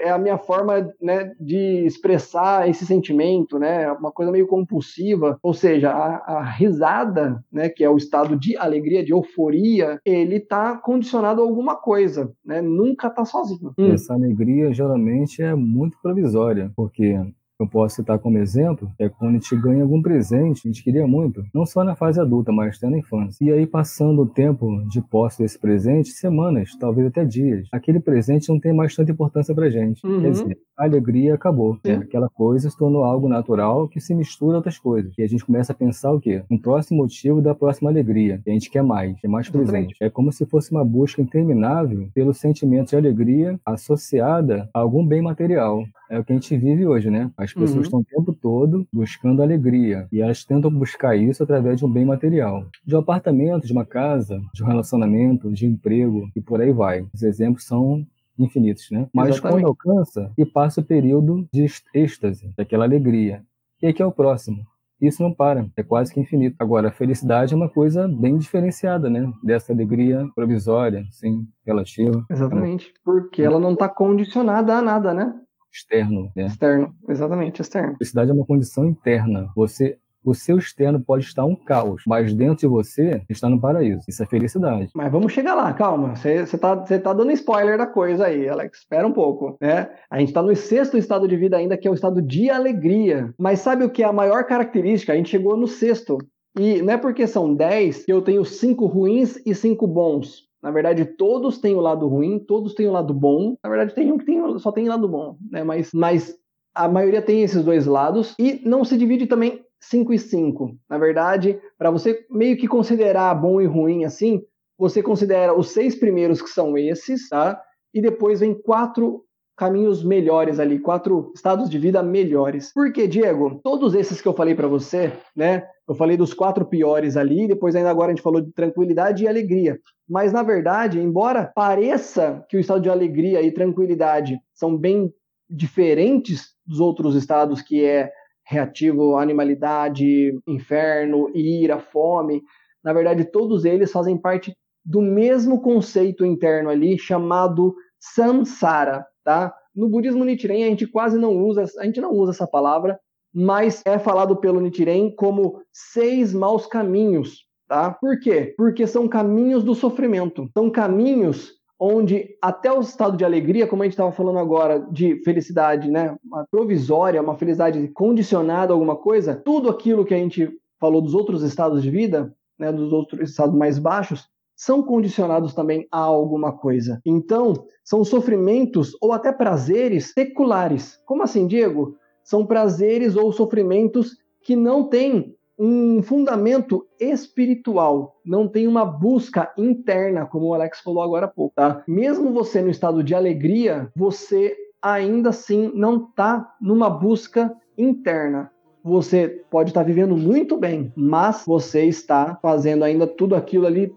é 0.02 0.10
a 0.10 0.18
minha 0.18 0.38
forma 0.38 0.90
né, 1.02 1.34
de 1.38 1.86
expressar 1.86 2.70
esse 2.70 2.86
sentimento, 2.86 3.60
né? 3.60 3.92
Uma 3.92 4.10
coisa 4.10 4.32
meio 4.32 4.48
compulsiva. 4.48 5.38
Ou 5.44 5.54
seja, 5.54 5.92
a, 5.92 6.38
a, 6.38 6.44
risada, 6.44 7.44
né, 7.52 7.68
que 7.68 7.84
é 7.84 7.90
o 7.90 7.98
estado 7.98 8.40
de 8.40 8.56
alegria, 8.56 9.04
de 9.04 9.12
euforia, 9.12 10.00
ele 10.06 10.40
tá 10.40 10.78
condicionado 10.78 11.42
a 11.42 11.44
alguma 11.44 11.76
coisa, 11.76 12.32
né? 12.46 12.62
Nunca 12.62 13.10
tá 13.10 13.26
sozinho. 13.26 13.74
Essa 13.78 14.14
alegria 14.14 14.74
geralmente 14.74 15.42
é 15.42 15.54
muito 15.54 15.98
provisória, 16.02 16.72
porque 16.74 17.20
eu 17.60 17.68
posso 17.68 17.96
citar 17.96 18.20
como 18.20 18.38
exemplo 18.38 18.92
é 19.00 19.10
quando 19.10 19.32
a 19.32 19.40
gente 19.40 19.56
ganha 19.56 19.84
algum 19.84 20.02
presente, 20.02 20.62
a 20.66 20.68
gente 20.68 20.84
queria 20.84 21.08
muito, 21.08 21.44
não 21.54 21.66
só 21.66 21.84
na 21.84 21.96
fase 21.96 22.20
adulta, 22.20 22.52
mas 22.52 22.78
até 22.78 22.90
na 22.90 23.00
infância. 23.00 23.44
E 23.44 23.52
aí, 23.52 23.66
passando 23.66 24.22
o 24.22 24.26
tempo 24.26 24.68
de 24.88 25.02
posse 25.02 25.42
desse 25.42 25.58
presente, 25.58 26.10
semanas, 26.10 26.76
talvez 26.80 27.08
até 27.08 27.26
dias, 27.26 27.68
aquele 27.72 28.00
presente 28.00 28.50
não 28.50 28.60
tem 28.60 28.74
mais 28.74 28.96
tanta 28.96 29.12
importância 29.12 29.56
pra 29.56 29.70
gente. 29.70 30.06
Uhum. 30.06 30.22
Quer 30.22 30.32
dizer, 30.32 30.58
a 30.78 30.84
alegria 30.84 31.34
acabou. 31.34 31.78
Né? 31.84 31.96
Aquela 31.96 32.30
coisa 32.30 32.70
se 32.70 32.78
tornou 32.78 33.04
algo 33.04 33.28
natural 33.28 33.88
que 33.88 34.00
se 34.00 34.14
mistura 34.14 34.54
a 34.54 34.58
outras 34.58 34.78
coisas. 34.78 35.12
E 35.18 35.24
a 35.24 35.28
gente 35.28 35.44
começa 35.44 35.72
a 35.72 35.76
pensar 35.76 36.12
o 36.12 36.20
quê? 36.20 36.44
Um 36.50 36.58
próximo 36.58 36.98
motivo 36.98 37.42
da 37.42 37.56
próxima 37.56 37.90
alegria. 37.90 38.40
E 38.46 38.50
a 38.52 38.54
gente 38.54 38.70
quer 38.70 38.84
mais, 38.84 39.20
quer 39.20 39.28
mais 39.28 39.50
presente. 39.50 39.96
É 40.00 40.10
como 40.10 40.32
se 40.32 40.46
fosse 40.46 40.72
uma 40.72 40.86
busca 40.86 41.22
interminável 41.22 42.10
pelo 42.14 42.34
sentimento 42.34 42.90
de 42.90 42.96
alegria 42.96 43.60
associada 43.66 44.70
a 44.74 44.80
algum 44.80 45.06
bem 45.06 45.22
material. 45.22 45.84
É 46.10 46.20
o 46.20 46.24
que 46.24 46.32
a 46.32 46.36
gente 46.36 46.58
vive 46.58 46.86
hoje, 46.86 47.10
né? 47.10 47.30
As 47.38 47.54
pessoas 47.54 47.76
uhum. 47.76 47.82
estão 47.82 48.00
o 48.00 48.06
tempo 48.06 48.34
todo 48.34 48.88
buscando 48.92 49.42
alegria 49.42 50.08
e 50.12 50.22
elas 50.22 50.44
tentam 50.44 50.72
buscar 50.72 51.16
isso 51.16 51.44
através 51.44 51.80
de 51.80 51.86
um 51.86 51.92
bem 51.92 52.06
material, 52.06 52.66
de 52.86 52.96
um 52.96 53.00
apartamento, 53.00 53.68
de 53.68 53.74
uma 53.74 53.86
casa, 53.86 54.40
de 54.54 54.64
um 54.64 54.68
relacionamento, 54.68 55.52
de 55.52 55.66
emprego 55.66 56.30
e 56.36 56.42
por 56.42 56.62
aí 56.62 56.72
vai. 56.72 57.06
Os 57.14 57.24
exemplos 57.24 57.66
são 57.66 58.06
infinitos, 58.40 58.90
né? 58.92 59.08
Mas 59.14 59.30
Exatamente. 59.30 59.64
quando 59.64 59.68
alcança 59.68 60.32
e 60.38 60.46
passa 60.46 60.82
o 60.82 60.84
período 60.84 61.48
de 61.52 61.66
êxtase, 61.94 62.52
daquela 62.56 62.86
alegria. 62.86 63.44
E 63.82 63.88
aqui 63.88 64.02
é 64.02 64.06
o 64.06 64.12
próximo. 64.12 64.66
Isso 65.00 65.22
não 65.22 65.32
para, 65.32 65.68
é 65.78 65.84
quase 65.84 66.12
que 66.12 66.20
infinito. 66.20 66.56
Agora, 66.58 66.88
a 66.88 66.92
felicidade 66.92 67.54
é 67.54 67.58
uma 67.58 67.70
coisa 67.70 68.08
bem 68.08 68.36
diferenciada, 68.38 69.10
né? 69.10 69.32
Dessa 69.44 69.72
alegria 69.72 70.28
provisória, 70.34 71.06
sim, 71.12 71.48
relativa. 71.64 72.26
Exatamente, 72.32 72.92
porque 73.06 73.44
ela 73.44 73.60
não 73.60 73.74
está 73.74 73.88
condicionada 73.88 74.76
a 74.76 74.82
nada, 74.82 75.14
né? 75.14 75.40
Externo, 75.74 76.32
né? 76.36 76.46
Externo, 76.46 76.96
exatamente, 77.08 77.62
externo. 77.62 77.94
A 77.94 77.98
felicidade 77.98 78.32
é 78.32 78.34
uma 78.34 78.46
condição 78.46 78.86
interna. 78.86 79.50
Você 79.56 79.98
o 80.28 80.34
seu 80.34 80.58
externo 80.58 81.00
pode 81.00 81.24
estar 81.24 81.46
um 81.46 81.56
caos, 81.56 82.04
mas 82.06 82.34
dentro 82.34 82.58
de 82.58 82.68
você 82.68 83.22
está 83.30 83.48
no 83.48 83.62
paraíso. 83.62 84.02
Isso 84.08 84.22
é 84.22 84.26
felicidade. 84.26 84.90
Mas 84.94 85.12
vamos 85.12 85.32
chegar 85.32 85.56
lá, 85.56 85.72
calma. 85.74 86.16
Você 86.16 86.42
está 86.42 86.76
tá 86.76 87.14
dando 87.14 87.32
spoiler 87.32 87.78
da 87.78 87.88
coisa 87.88 88.26
aí, 88.26 88.48
Alex. 88.50 88.80
Espera 88.80 89.08
um 89.08 89.14
pouco, 89.14 89.58
né? 89.62 89.90
A 90.12 90.20
gente 90.20 90.30
está 90.30 90.42
no 90.42 90.54
sexto 90.54 90.98
estado 90.98 91.28
de 91.28 91.38
vida 91.38 91.56
ainda, 91.56 91.78
que 91.78 91.88
é 91.88 91.92
o 91.92 91.94
estado 91.94 92.22
de 92.22 92.50
alegria. 92.50 93.34
Mas 93.40 93.60
sabe 93.60 93.86
o 93.86 93.90
que 93.90 94.04
é 94.04 94.06
a 94.06 94.14
maior 94.14 94.44
característica? 94.46 95.14
A 95.14 95.16
gente 95.16 95.30
chegou 95.30 95.56
no 95.56 95.68
sexto. 95.68 96.18
E 96.60 96.82
não 96.82 96.94
é 96.94 96.98
porque 96.98 97.28
são 97.28 97.54
dez 97.54 98.04
que 98.04 98.12
eu 98.12 98.22
tenho 98.22 98.44
cinco 98.44 98.88
ruins 98.88 99.40
e 99.46 99.54
cinco 99.54 99.88
bons. 99.88 100.47
Na 100.62 100.72
verdade, 100.72 101.06
todos 101.06 101.60
têm 101.60 101.76
o 101.76 101.82
lado 101.82 102.08
ruim, 102.08 102.40
todos 102.40 102.74
têm 102.74 102.88
o 102.88 102.92
lado 102.92 103.14
bom. 103.14 103.56
Na 103.64 103.70
verdade, 103.70 103.94
tem 103.94 104.12
um 104.12 104.18
que 104.18 104.26
tem, 104.26 104.60
só 104.60 104.72
tem 104.72 104.88
lado 104.88 105.08
bom, 105.08 105.38
né? 105.52 105.64
Mas, 105.64 105.92
mas 105.94 106.36
a 106.74 106.88
maioria 106.88 107.22
tem 107.22 107.44
esses 107.44 107.64
dois 107.64 107.86
lados 107.86 108.36
e 108.40 108.62
não 108.66 108.84
se 108.84 108.98
divide 108.98 109.28
também 109.28 109.64
5 109.80 110.14
e 110.14 110.20
5. 110.20 110.76
Na 110.90 110.98
verdade, 110.98 111.60
para 111.78 111.92
você 111.92 112.26
meio 112.30 112.58
que 112.58 112.68
considerar 112.68 113.34
bom 113.36 113.62
e 113.62 113.66
ruim 113.66 114.06
assim, 114.06 114.42
você 114.78 115.02
considera 115.02 115.58
os 115.58 115.70
seis 115.70 115.96
primeiros 115.96 116.42
que 116.42 116.50
são 116.50 116.78
esses, 116.78 117.30
tá? 117.30 117.60
E 117.94 118.02
depois 118.02 118.40
vem 118.40 118.54
quatro 118.54 119.24
caminhos 119.58 120.04
melhores 120.04 120.60
ali, 120.60 120.78
quatro 120.78 121.32
estados 121.36 121.68
de 121.68 121.80
vida 121.80 122.04
melhores. 122.04 122.72
Por 122.72 122.94
quê, 122.94 123.08
Diego? 123.08 123.60
Todos 123.64 123.96
esses 123.96 124.22
que 124.22 124.28
eu 124.28 124.34
falei 124.34 124.54
para 124.54 124.68
você, 124.68 125.12
né? 125.36 125.64
Eu 125.88 125.96
falei 125.96 126.16
dos 126.16 126.32
quatro 126.34 126.64
piores 126.64 127.18
ali, 127.18 127.48
depois 127.48 127.76
ainda 127.76 127.90
agora 127.90 128.12
a 128.12 128.16
gente 128.16 128.24
falou 128.24 128.40
de 128.40 128.52
tranquilidade 128.54 129.24
e 129.24 129.28
alegria. 129.28 129.80
Mas 130.08 130.32
na 130.32 130.44
verdade, 130.44 131.00
embora 131.00 131.52
pareça 131.56 132.46
que 132.48 132.56
o 132.56 132.60
estado 132.60 132.82
de 132.82 132.90
alegria 132.90 133.42
e 133.42 133.52
tranquilidade 133.52 134.40
são 134.54 134.78
bem 134.78 135.12
diferentes 135.50 136.50
dos 136.66 136.80
outros 136.80 137.16
estados 137.16 137.62
que 137.62 137.84
é 137.84 138.12
reativo 138.46 139.18
animalidade, 139.18 140.38
inferno, 140.46 141.32
ira, 141.34 141.80
fome. 141.80 142.44
Na 142.84 142.94
verdade, 142.94 143.26
todos 143.26 143.66
eles 143.66 143.92
fazem 143.92 144.18
parte 144.18 144.56
do 144.86 145.02
mesmo 145.02 145.62
conceito 145.62 146.26
interno 146.26 146.70
ali 146.70 146.98
chamado 146.98 147.76
samsara, 148.00 149.06
tá? 149.28 149.54
No 149.76 149.90
budismo 149.90 150.24
Nichiren 150.24 150.64
a 150.64 150.70
gente 150.70 150.88
quase 150.88 151.20
não 151.20 151.36
usa, 151.36 151.66
a 151.80 151.84
gente 151.84 152.00
não 152.00 152.14
usa 152.14 152.32
essa 152.32 152.48
palavra, 152.48 152.98
mas 153.34 153.82
é 153.86 154.00
falado 154.00 154.38
pelo 154.38 154.62
Nichiren 154.62 155.14
como 155.14 155.62
seis 155.70 156.34
maus 156.34 156.66
caminhos, 156.66 157.46
tá? 157.68 157.92
Por 157.92 158.22
quê? 158.22 158.56
Porque 158.58 158.88
são 158.88 159.06
caminhos 159.06 159.66
do 159.66 159.76
sofrimento. 159.76 160.50
São 160.54 160.70
caminhos 160.70 161.52
onde 161.78 162.38
até 162.42 162.72
o 162.72 162.80
estado 162.80 163.18
de 163.18 163.26
alegria, 163.26 163.68
como 163.68 163.84
a 163.84 163.86
gente 163.86 163.96
estava 163.96 164.14
falando 164.14 164.40
agora, 164.40 164.80
de 164.80 165.22
felicidade, 165.26 165.92
né, 165.92 166.16
uma 166.24 166.48
provisória, 166.50 167.22
uma 167.22 167.36
felicidade 167.36 167.86
condicionada 167.90 168.72
a 168.72 168.76
alguma 168.76 168.96
coisa, 168.96 169.36
tudo 169.36 169.70
aquilo 169.70 170.06
que 170.06 170.14
a 170.14 170.18
gente 170.18 170.50
falou 170.80 171.02
dos 171.02 171.14
outros 171.14 171.44
estados 171.44 171.84
de 171.84 171.92
vida, 171.92 172.34
né, 172.58 172.72
dos 172.72 172.94
outros 172.94 173.30
estados 173.30 173.54
mais 173.54 173.78
baixos, 173.78 174.30
são 174.58 174.82
condicionados 174.82 175.54
também 175.54 175.88
a 175.92 176.00
alguma 176.00 176.52
coisa. 176.52 177.00
Então, 177.06 177.54
são 177.84 178.04
sofrimentos 178.04 178.98
ou 179.00 179.14
até 179.14 179.32
prazeres 179.32 180.12
seculares. 180.12 181.00
Como 181.06 181.22
assim, 181.22 181.46
Diego? 181.46 181.96
São 182.24 182.46
prazeres 182.46 183.16
ou 183.16 183.32
sofrimentos 183.32 184.18
que 184.42 184.56
não 184.56 184.90
têm 184.90 185.38
um 185.60 186.02
fundamento 186.04 186.88
espiritual, 187.00 188.20
não 188.26 188.48
tem 188.48 188.68
uma 188.68 188.86
busca 188.86 189.52
interna, 189.58 190.26
como 190.26 190.48
o 190.48 190.54
Alex 190.54 190.82
falou 190.82 191.02
agora 191.02 191.26
há 191.26 191.30
pouco, 191.30 191.56
tá? 191.56 191.84
Mesmo 191.88 192.32
você 192.32 192.62
no 192.62 192.70
estado 192.70 193.04
de 193.04 193.16
alegria, 193.16 193.92
você 193.96 194.56
ainda 194.82 195.30
assim 195.30 195.72
não 195.74 196.06
está 196.06 196.56
numa 196.62 196.90
busca 196.90 197.56
interna. 197.78 198.52
Você 198.88 199.44
pode 199.52 199.72
estar 199.72 199.84
vivendo 199.84 200.16
muito 200.16 200.58
bem, 200.58 200.94
mas 200.96 201.44
você 201.46 201.84
está 201.84 202.40
fazendo 202.42 202.86
ainda 202.86 203.06
tudo 203.06 203.36
aquilo 203.36 203.68
ali 203.68 203.94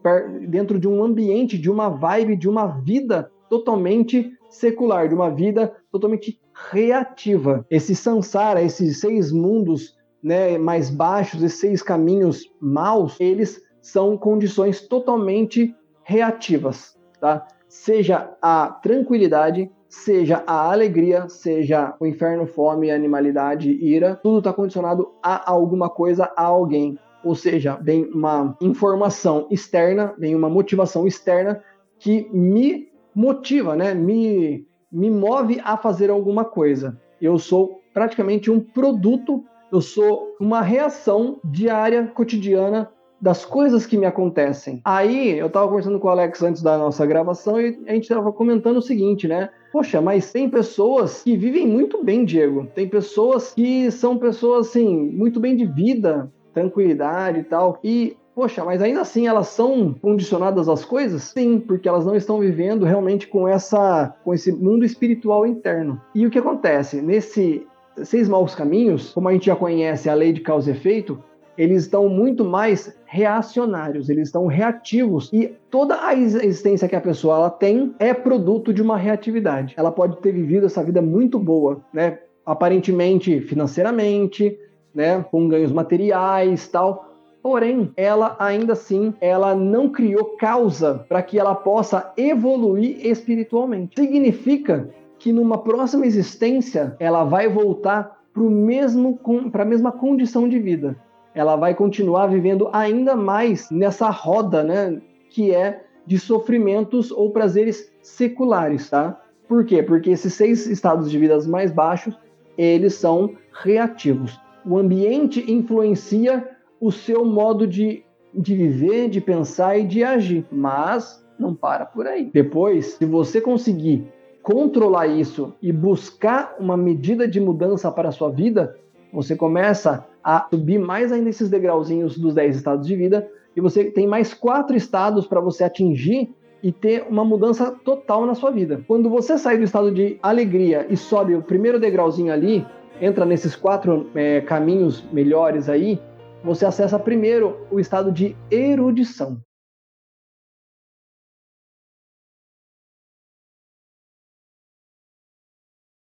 dentro 0.49 0.81
de 0.81 0.89
um 0.89 1.05
ambiente, 1.05 1.57
de 1.57 1.71
uma 1.71 1.89
vibe, 1.89 2.35
de 2.35 2.49
uma 2.49 2.67
vida 2.67 3.31
totalmente 3.49 4.33
secular, 4.49 5.09
de 5.09 5.15
uma 5.15 5.31
vida 5.31 5.73
totalmente 5.93 6.41
reativa. 6.73 7.65
Esse 7.71 7.95
samsara, 7.95 8.63
esses 8.63 8.99
seis 8.99 9.31
mundos 9.31 9.97
né, 10.21 10.59
mais 10.59 10.91
baixos, 10.91 11.41
esses 11.41 11.61
seis 11.61 11.83
caminhos 11.83 12.53
maus, 12.61 13.17
eles 13.21 13.63
são 13.81 14.19
condições 14.19 14.89
totalmente 14.89 15.73
reativas, 16.03 16.99
tá? 17.21 17.47
Seja 17.69 18.37
a 18.43 18.67
tranquilidade, 18.83 19.71
seja 19.91 20.43
a 20.47 20.73
alegria, 20.73 21.29
seja 21.29 21.95
o 22.01 22.07
inferno, 22.07 22.47
fome, 22.47 22.91
animalidade, 22.91 23.71
ira, 23.71 24.19
tudo 24.23 24.39
está 24.39 24.53
condicionado 24.53 25.13
a 25.23 25.51
alguma 25.51 25.91
coisa, 25.91 26.33
a 26.35 26.45
alguém. 26.45 26.99
Ou 27.23 27.35
seja, 27.35 27.79
vem 27.83 28.07
uma 28.07 28.57
informação 28.63 29.47
externa, 29.51 30.15
vem 30.17 30.35
uma 30.35 30.49
motivação 30.49 31.07
externa 31.07 31.63
que 31.99 32.27
me 32.33 32.89
motiva, 33.15 33.77
né? 33.77 33.93
Me, 33.93 34.67
me 34.91 35.11
move 35.11 35.61
a 35.63 35.77
fazer 35.77 36.09
alguma 36.09 36.47
coisa. 36.47 36.99
Eu 37.21 37.39
sou 37.39 37.83
praticamente 37.93 38.51
um 38.51 38.59
produto 38.59 39.45
eu 39.73 39.81
sou 39.81 40.37
uma 40.41 40.61
reação 40.63 41.39
diária, 41.45 42.07
cotidiana 42.09 42.91
das 43.21 43.45
coisas 43.45 43.87
que 43.87 43.97
me 43.97 44.07
acontecem. 44.07 44.81
Aí 44.85 45.39
eu 45.39 45.49
tava 45.49 45.69
conversando 45.69 46.01
com 46.01 46.09
o 46.09 46.11
Alex 46.11 46.43
antes 46.43 46.63
da 46.63 46.77
nossa 46.77 47.07
gravação 47.07 47.61
e 47.61 47.79
a 47.87 47.93
gente 47.93 48.09
tava 48.09 48.33
comentando 48.33 48.79
o 48.79 48.83
seguinte, 48.83 49.29
né? 49.29 49.51
Poxa, 49.73 50.01
mas 50.01 50.33
tem 50.33 50.49
pessoas 50.49 51.23
que 51.23 51.37
vivem 51.37 51.67
muito 51.67 52.03
bem, 52.03 52.25
Diego. 52.25 52.67
Tem 52.75 52.89
pessoas 52.89 53.55
que 53.55 53.91
são 53.91 54.19
pessoas 54.19 54.69
assim, 54.69 55.11
muito 55.11 55.39
bem 55.39 55.57
de 55.57 55.65
vida, 55.65 56.31
tranquilidade 56.53 57.41
e 57.41 57.45
tal. 57.45 57.79
E 57.85 58.17
Poxa, 58.35 58.65
mas 58.65 58.81
ainda 58.81 59.01
assim 59.01 59.27
elas 59.27 59.49
são 59.49 59.93
condicionadas 60.01 60.69
às 60.69 60.85
coisas? 60.85 61.25
Sim, 61.25 61.61
porque 61.61 61.89
elas 61.89 62.07
não 62.07 62.15
estão 62.15 62.39
vivendo 62.39 62.87
realmente 62.87 63.27
com 63.27 63.47
essa 63.47 64.15
com 64.25 64.33
esse 64.33 64.53
mundo 64.53 64.85
espiritual 64.85 65.45
interno. 65.45 66.01
E 66.15 66.27
o 66.27 66.31
que 66.31 66.39
acontece? 66.39 67.03
Nesse 67.03 67.67
seis 68.03 68.29
maus 68.29 68.55
caminhos, 68.55 69.13
como 69.13 69.29
a 69.29 69.33
gente 69.33 69.47
já 69.47 69.57
conhece 69.57 70.09
a 70.09 70.15
lei 70.15 70.33
de 70.33 70.41
causa 70.41 70.71
e 70.71 70.73
efeito, 70.73 71.23
eles 71.57 71.83
estão 71.83 72.09
muito 72.09 72.45
mais 72.45 72.97
reacionários, 73.05 74.09
eles 74.09 74.29
estão 74.29 74.47
reativos 74.47 75.31
e 75.33 75.55
toda 75.71 76.07
a 76.07 76.15
existência 76.15 76.89
que 76.89 76.97
a 76.97 77.01
pessoa 77.01 77.37
ela 77.37 77.51
tem 77.51 77.95
é 77.99 78.15
produto 78.15 78.73
de 78.73 78.81
uma 78.81 78.97
reatividade. 78.97 79.75
Ela 79.77 79.91
pode 79.91 80.17
ter 80.19 80.33
vivido 80.33 80.67
essa 80.67 80.83
vida 80.83 81.03
muito 81.03 81.39
boa, 81.39 81.81
né? 81.93 82.19
Aparentemente 82.47 83.41
financeiramente, 83.41 84.59
né, 84.95 85.25
com 85.31 85.49
ganhos 85.49 85.73
materiais, 85.73 86.67
tal. 86.69 87.11
Porém, 87.43 87.91
ela 87.97 88.37
ainda 88.39 88.75
assim, 88.75 89.15
ela 89.21 89.55
não 89.55 89.89
criou 89.89 90.37
causa 90.37 91.07
para 91.09 91.23
que 91.23 91.39
ela 91.39 91.55
possa 91.55 92.13
evoluir 92.17 93.07
espiritualmente. 93.07 93.99
Significa 93.99 94.91
que 95.19 95.33
numa 95.33 95.59
próxima 95.59 96.07
existência 96.07 96.97
ela 96.99 97.25
vai 97.25 97.49
voltar 97.49 98.21
para 98.33 99.63
a 99.63 99.67
mesma 99.67 99.93
condição 99.93 100.49
de 100.49 100.59
vida. 100.59 100.97
Ela 101.35 101.57
vai 101.57 101.75
continuar 101.75 102.27
vivendo 102.27 102.69
ainda 102.73 103.15
mais 103.15 103.71
nessa 103.71 104.11
roda, 104.11 104.63
né, 104.63 105.01
que 105.31 105.55
é 105.55 105.85
de 106.07 106.19
sofrimentos 106.19 107.11
ou 107.11 107.31
prazeres 107.31 107.93
seculares, 108.03 108.91
tá? 108.91 109.21
Por 109.47 109.65
quê? 109.65 109.83
Porque 109.83 110.11
esses 110.11 110.33
seis 110.35 110.67
estados 110.67 111.11
de 111.11 111.19
vida 111.19 111.39
mais 111.47 111.73
baixos, 111.73 112.17
eles 112.57 112.95
são 112.95 113.35
reativos. 113.53 114.41
O 114.65 114.77
ambiente 114.77 115.51
influencia 115.51 116.49
o 116.81 116.91
seu 116.91 117.25
modo 117.25 117.67
de, 117.67 118.05
de 118.35 118.55
viver, 118.55 119.09
de 119.09 119.21
pensar 119.21 119.79
e 119.79 119.85
de 119.85 120.03
agir, 120.03 120.47
mas 120.51 121.25
não 121.39 121.55
para 121.55 121.85
por 121.85 122.07
aí. 122.07 122.31
Depois, 122.33 122.95
se 122.95 123.05
você 123.05 123.41
conseguir 123.41 124.07
controlar 124.43 125.07
isso 125.07 125.55
e 125.61 125.73
buscar 125.73 126.57
uma 126.59 126.77
medida 126.77 127.27
de 127.29 127.41
mudança 127.41 127.91
para 127.91 128.09
a 128.09 128.13
sua 128.13 128.31
vida, 128.31 128.77
você 129.13 129.37
começa 129.37 130.07
a 130.23 130.47
subir 130.51 130.79
mais 130.79 131.13
ainda 131.13 131.31
esses 131.31 131.49
degrauzinhos 131.49 132.19
dos 132.19 132.35
10 132.35 132.57
estados 132.57 132.87
de 132.87 132.95
vida 132.97 133.29
e 133.57 133.61
você 133.61 133.85
tem 133.85 134.07
mais 134.07 134.33
quatro 134.33 134.77
estados 134.77 135.27
para 135.27 135.41
você 135.41 135.65
atingir 135.65 136.35
e 136.63 136.71
ter 136.71 137.07
uma 137.09 137.25
mudança 137.25 137.71
total 137.85 138.27
na 138.27 138.35
sua 138.35 138.51
vida. 138.51 138.85
Quando 138.87 139.09
você 139.09 139.39
sai 139.39 139.57
do 139.57 139.65
estado 139.65 139.91
de 139.91 140.19
alegria 140.23 140.87
e 140.91 140.97
sobe 140.97 141.35
o 141.35 141.43
primeiro 141.43 141.81
degrauzinho 141.81 142.33
ali, 142.33 142.67
entra 143.01 143.25
nesses 143.25 143.57
quatro 143.57 144.11
é, 144.15 144.43
caminhos 144.43 145.03
melhores 145.11 145.69
aí, 145.69 145.99
você 146.45 146.67
acessa 146.67 146.99
primeiro 146.99 147.67
o 147.71 147.81
estado 147.81 148.13
de 148.13 148.37
erudição. 148.51 149.39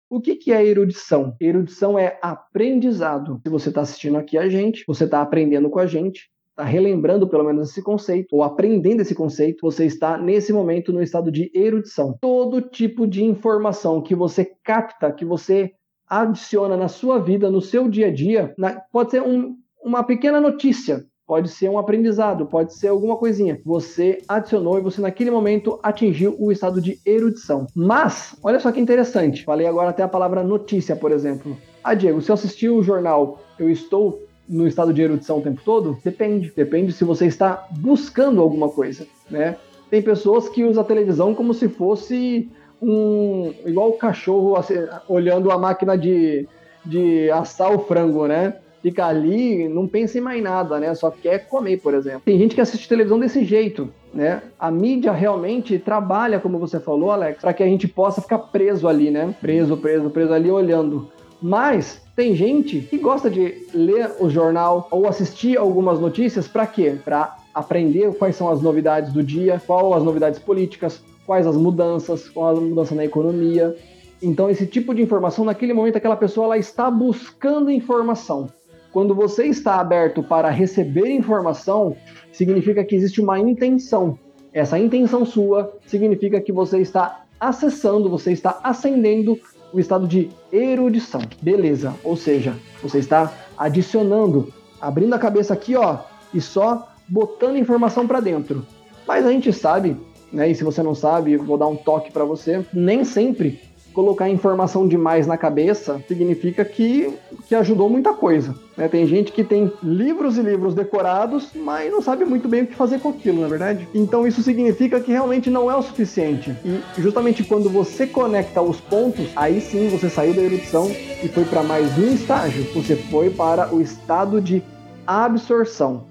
O 0.10 0.20
que, 0.20 0.36
que 0.36 0.51
é 0.51 0.66
erudição? 0.66 1.36
Erudição 1.39 1.97
é 1.97 2.18
aprendizado. 2.22 3.39
Se 3.43 3.49
você 3.49 3.70
está 3.70 3.82
assistindo 3.82 4.18
aqui 4.18 4.39
a 4.39 4.49
gente, 4.49 4.84
você 4.88 5.03
está 5.03 5.22
aprendendo 5.22 5.70
com 5.70 5.78
a 5.78 5.86
gente, 5.86 6.30
está 6.49 6.64
relembrando 6.64 7.30
pelo 7.30 7.43
menos 7.43 7.70
esse 7.70 7.84
conceito, 7.84 8.36
ou 8.36 8.41
aprendendo 8.41 9.01
esse 9.01 9.14
conceito, 9.14 9.60
você 9.62 9.86
está 9.86 10.18
nesse 10.18 10.51
momento 10.51 10.91
no 10.91 11.03
estado 11.03 11.32
de 11.32 11.51
erudição. 11.53 12.18
Todo 12.20 12.60
tipo 12.60 13.05
de 13.05 13.24
informação 13.24 14.01
que 14.01 14.16
você 14.16 14.51
capta, 14.64 15.12
que 15.12 15.24
você 15.24 15.74
adiciona 16.07 16.76
na 16.76 16.88
sua 16.88 17.20
vida, 17.20 17.51
no 17.51 17.62
seu 17.62 17.88
dia 17.88 18.07
a 18.07 18.12
dia, 18.12 18.53
na, 18.57 18.82
pode 18.91 19.12
ser 19.12 19.22
um, 19.22 19.55
uma 19.84 20.03
pequena 20.03 20.41
notícia 20.41 21.05
pode 21.30 21.50
ser 21.50 21.70
um 21.70 21.78
aprendizado, 21.78 22.48
pode 22.48 22.74
ser 22.74 22.88
alguma 22.88 23.16
coisinha. 23.16 23.62
Você 23.64 24.18
adicionou 24.28 24.80
e 24.80 24.82
você 24.82 25.00
naquele 25.00 25.30
momento 25.30 25.80
atingiu 25.84 26.36
o 26.40 26.52
estado 26.52 26.82
de 26.82 27.00
erudição. 27.06 27.68
Mas, 27.76 28.36
olha 28.42 28.60
só 28.60 28.72
que 28.72 28.80
interessante, 28.80 29.44
falei 29.44 29.68
agora 29.68 29.92
até 29.92 30.02
a 30.02 30.08
palavra 30.08 30.42
notícia, 30.42 30.96
por 30.96 31.12
exemplo. 31.12 31.56
Ah, 31.84 31.94
Diego, 31.94 32.20
se 32.20 32.32
eu 32.32 32.34
assistir 32.34 32.70
o 32.70 32.82
jornal, 32.82 33.42
eu 33.60 33.70
estou 33.70 34.24
no 34.48 34.68
estado 34.68 34.92
de 34.92 35.04
erudição 35.04 35.38
o 35.38 35.42
tempo 35.44 35.62
todo? 35.64 36.00
Depende. 36.04 36.52
Depende 36.56 36.92
se 36.94 37.04
você 37.04 37.28
está 37.28 37.68
buscando 37.78 38.42
alguma 38.42 38.68
coisa, 38.68 39.06
né? 39.30 39.56
Tem 39.88 40.02
pessoas 40.02 40.50
que 40.50 40.64
usam 40.64 40.82
a 40.82 40.88
televisão 40.88 41.36
como 41.36 41.54
se 41.54 41.70
fosse 41.70 42.50
um. 42.82 43.54
igual 43.68 43.90
o 43.90 43.98
cachorro 44.00 44.56
assim, 44.56 44.74
olhando 45.08 45.52
a 45.52 45.60
máquina 45.60 45.96
de, 45.96 46.48
de 46.84 47.30
assar 47.30 47.72
o 47.72 47.78
frango, 47.78 48.26
né? 48.26 48.56
Fica 48.82 49.06
ali, 49.06 49.68
não 49.68 49.88
pensa 49.88 50.18
em 50.18 50.22
mais 50.22 50.42
nada, 50.42 50.80
né? 50.80 50.94
Só 50.96 51.12
quer 51.12 51.48
comer, 51.48 51.78
por 51.78 51.94
exemplo. 51.94 52.22
Tem 52.26 52.38
gente 52.38 52.56
que 52.56 52.62
assiste 52.62 52.88
televisão 52.88 53.20
desse 53.20 53.44
jeito, 53.44 53.90
né? 54.14 54.42
A 54.60 54.72
mídia 54.72 55.12
realmente 55.12 55.78
trabalha, 55.78 56.40
como 56.40 56.58
você 56.58 56.80
falou, 56.80 57.12
Alex, 57.12 57.42
para 57.42 57.54
que 57.54 57.64
a 57.64 57.68
gente 57.68 57.88
possa 57.88 58.22
ficar 58.22 58.40
preso 58.40 58.88
ali, 58.88 59.12
né? 59.12 59.34
Preso, 59.40 59.78
preso, 59.78 60.10
preso 60.10 60.34
ali 60.34 60.50
olhando. 60.50 61.10
Mas 61.42 62.02
tem 62.16 62.36
gente 62.36 62.82
que 62.82 62.98
gosta 62.98 63.30
de 63.30 63.66
ler 63.74 64.12
o 64.20 64.30
jornal 64.30 64.88
ou 64.92 65.08
assistir 65.08 65.58
algumas 65.58 66.00
notícias 66.00 66.48
para 66.48 66.68
quê? 66.68 66.98
Para 67.04 67.38
aprender 67.54 68.14
quais 68.16 68.36
são 68.36 68.50
as 68.50 68.62
novidades 68.62 69.14
do 69.14 69.24
dia, 69.24 69.62
quais 69.66 69.96
as 69.96 70.04
novidades 70.04 70.40
políticas, 70.40 71.02
quais 71.26 71.48
as 71.48 71.56
mudanças, 71.56 72.28
qual 72.28 72.58
a 72.58 72.60
mudança 72.60 72.94
na 72.94 73.06
economia. 73.06 73.76
Então, 74.22 74.50
esse 74.50 74.66
tipo 74.66 74.94
de 74.94 75.02
informação, 75.02 75.46
naquele 75.46 75.74
momento, 75.74 75.96
aquela 75.96 76.18
pessoa 76.18 76.46
ela 76.46 76.58
está 76.58 76.92
buscando 76.92 77.72
informação. 77.72 78.50
Quando 78.92 79.14
você 79.14 79.46
está 79.46 79.80
aberto 79.80 80.24
para 80.24 80.50
receber 80.50 81.10
informação, 81.10 81.96
significa 82.32 82.84
que 82.84 82.96
existe 82.96 83.22
uma 83.22 83.40
intenção. 83.40 84.18
Essa 84.52 84.80
intenção 84.80 85.26
sua 85.26 85.78
significa 85.86 86.42
que 86.42 86.52
você 86.52 86.80
está 86.80 87.24
acessando, 87.40 88.10
você 88.10 88.32
está 88.32 88.60
ascendendo 88.64 89.40
o 89.72 89.80
estado 89.80 90.08
de 90.08 90.30
erudição. 90.52 91.22
Beleza, 91.42 91.94
ou 92.04 92.16
seja, 92.16 92.56
você 92.82 92.98
está 92.98 93.32
adicionando, 93.56 94.52
abrindo 94.82 95.14
a 95.14 95.20
cabeça 95.20 95.54
aqui, 95.54 95.76
ó, 95.76 96.00
e 96.34 96.42
só 96.42 96.90
botando 97.08 97.58
informação 97.58 98.08
para 98.08 98.20
dentro. 98.20 98.66
Mas 99.08 99.26
a 99.26 99.32
gente 99.32 99.54
sabe, 99.54 99.96
né, 100.34 100.50
e 100.50 100.56
se 100.56 100.64
você 100.64 100.82
não 100.82 100.96
sabe, 100.96 101.38
vou 101.38 101.58
dar 101.58 101.68
um 101.68 101.76
toque 101.76 102.12
para 102.12 102.24
você, 102.24 102.66
nem 102.74 103.04
sempre 103.04 103.60
colocar 104.00 104.30
informação 104.30 104.88
demais 104.88 105.28
na 105.28 105.36
cabeça 105.36 106.02
significa 106.08 106.64
que, 106.64 107.14
que 107.50 107.54
ajudou 107.54 107.89
muita 107.89 108.14
coisa. 108.14 108.56
Né? 108.78 108.88
Tem 108.88 109.06
gente 109.06 109.30
que 109.34 109.43
tem 109.43 109.70
livros 109.84 110.38
e 110.38 110.41
livros 110.41 110.74
decorados, 110.74 111.50
mas 111.54 111.91
não 111.91 112.02
sabe 112.02 112.24
muito 112.24 112.47
bem 112.47 112.64
o 112.64 112.68
que 112.68 112.76
fazer 112.76 113.02
com 113.02 113.10
aquilo, 113.10 113.41
na 113.41 113.47
é 113.47 113.50
verdade? 113.50 113.89
Então 113.93 114.26
isso 114.26 114.41
significa 114.41 115.02
que 115.02 115.12
realmente 115.12 115.50
não 115.50 115.70
é 115.70 115.76
o 115.76 115.82
suficiente. 115.82 116.56
E 116.64 116.82
justamente 116.97 117.43
quando 117.43 117.70
você 117.70 118.08
conecta 118.08 118.62
os 118.62 118.80
pontos, 118.80 119.28
aí 119.36 119.60
sim 119.60 119.89
você 119.89 120.10
saiu 120.10 120.34
da 120.34 120.43
erudição 120.43 120.89
e 121.22 121.28
foi 121.28 121.43
para 121.43 121.62
mais 121.62 121.97
um 121.97 122.14
estágio. 122.14 122.64
Você 122.74 122.95
foi 122.95 123.30
para 123.30 123.76
o 123.76 123.82
estado 123.82 124.39
de 124.39 124.64
absorção. 125.06 126.09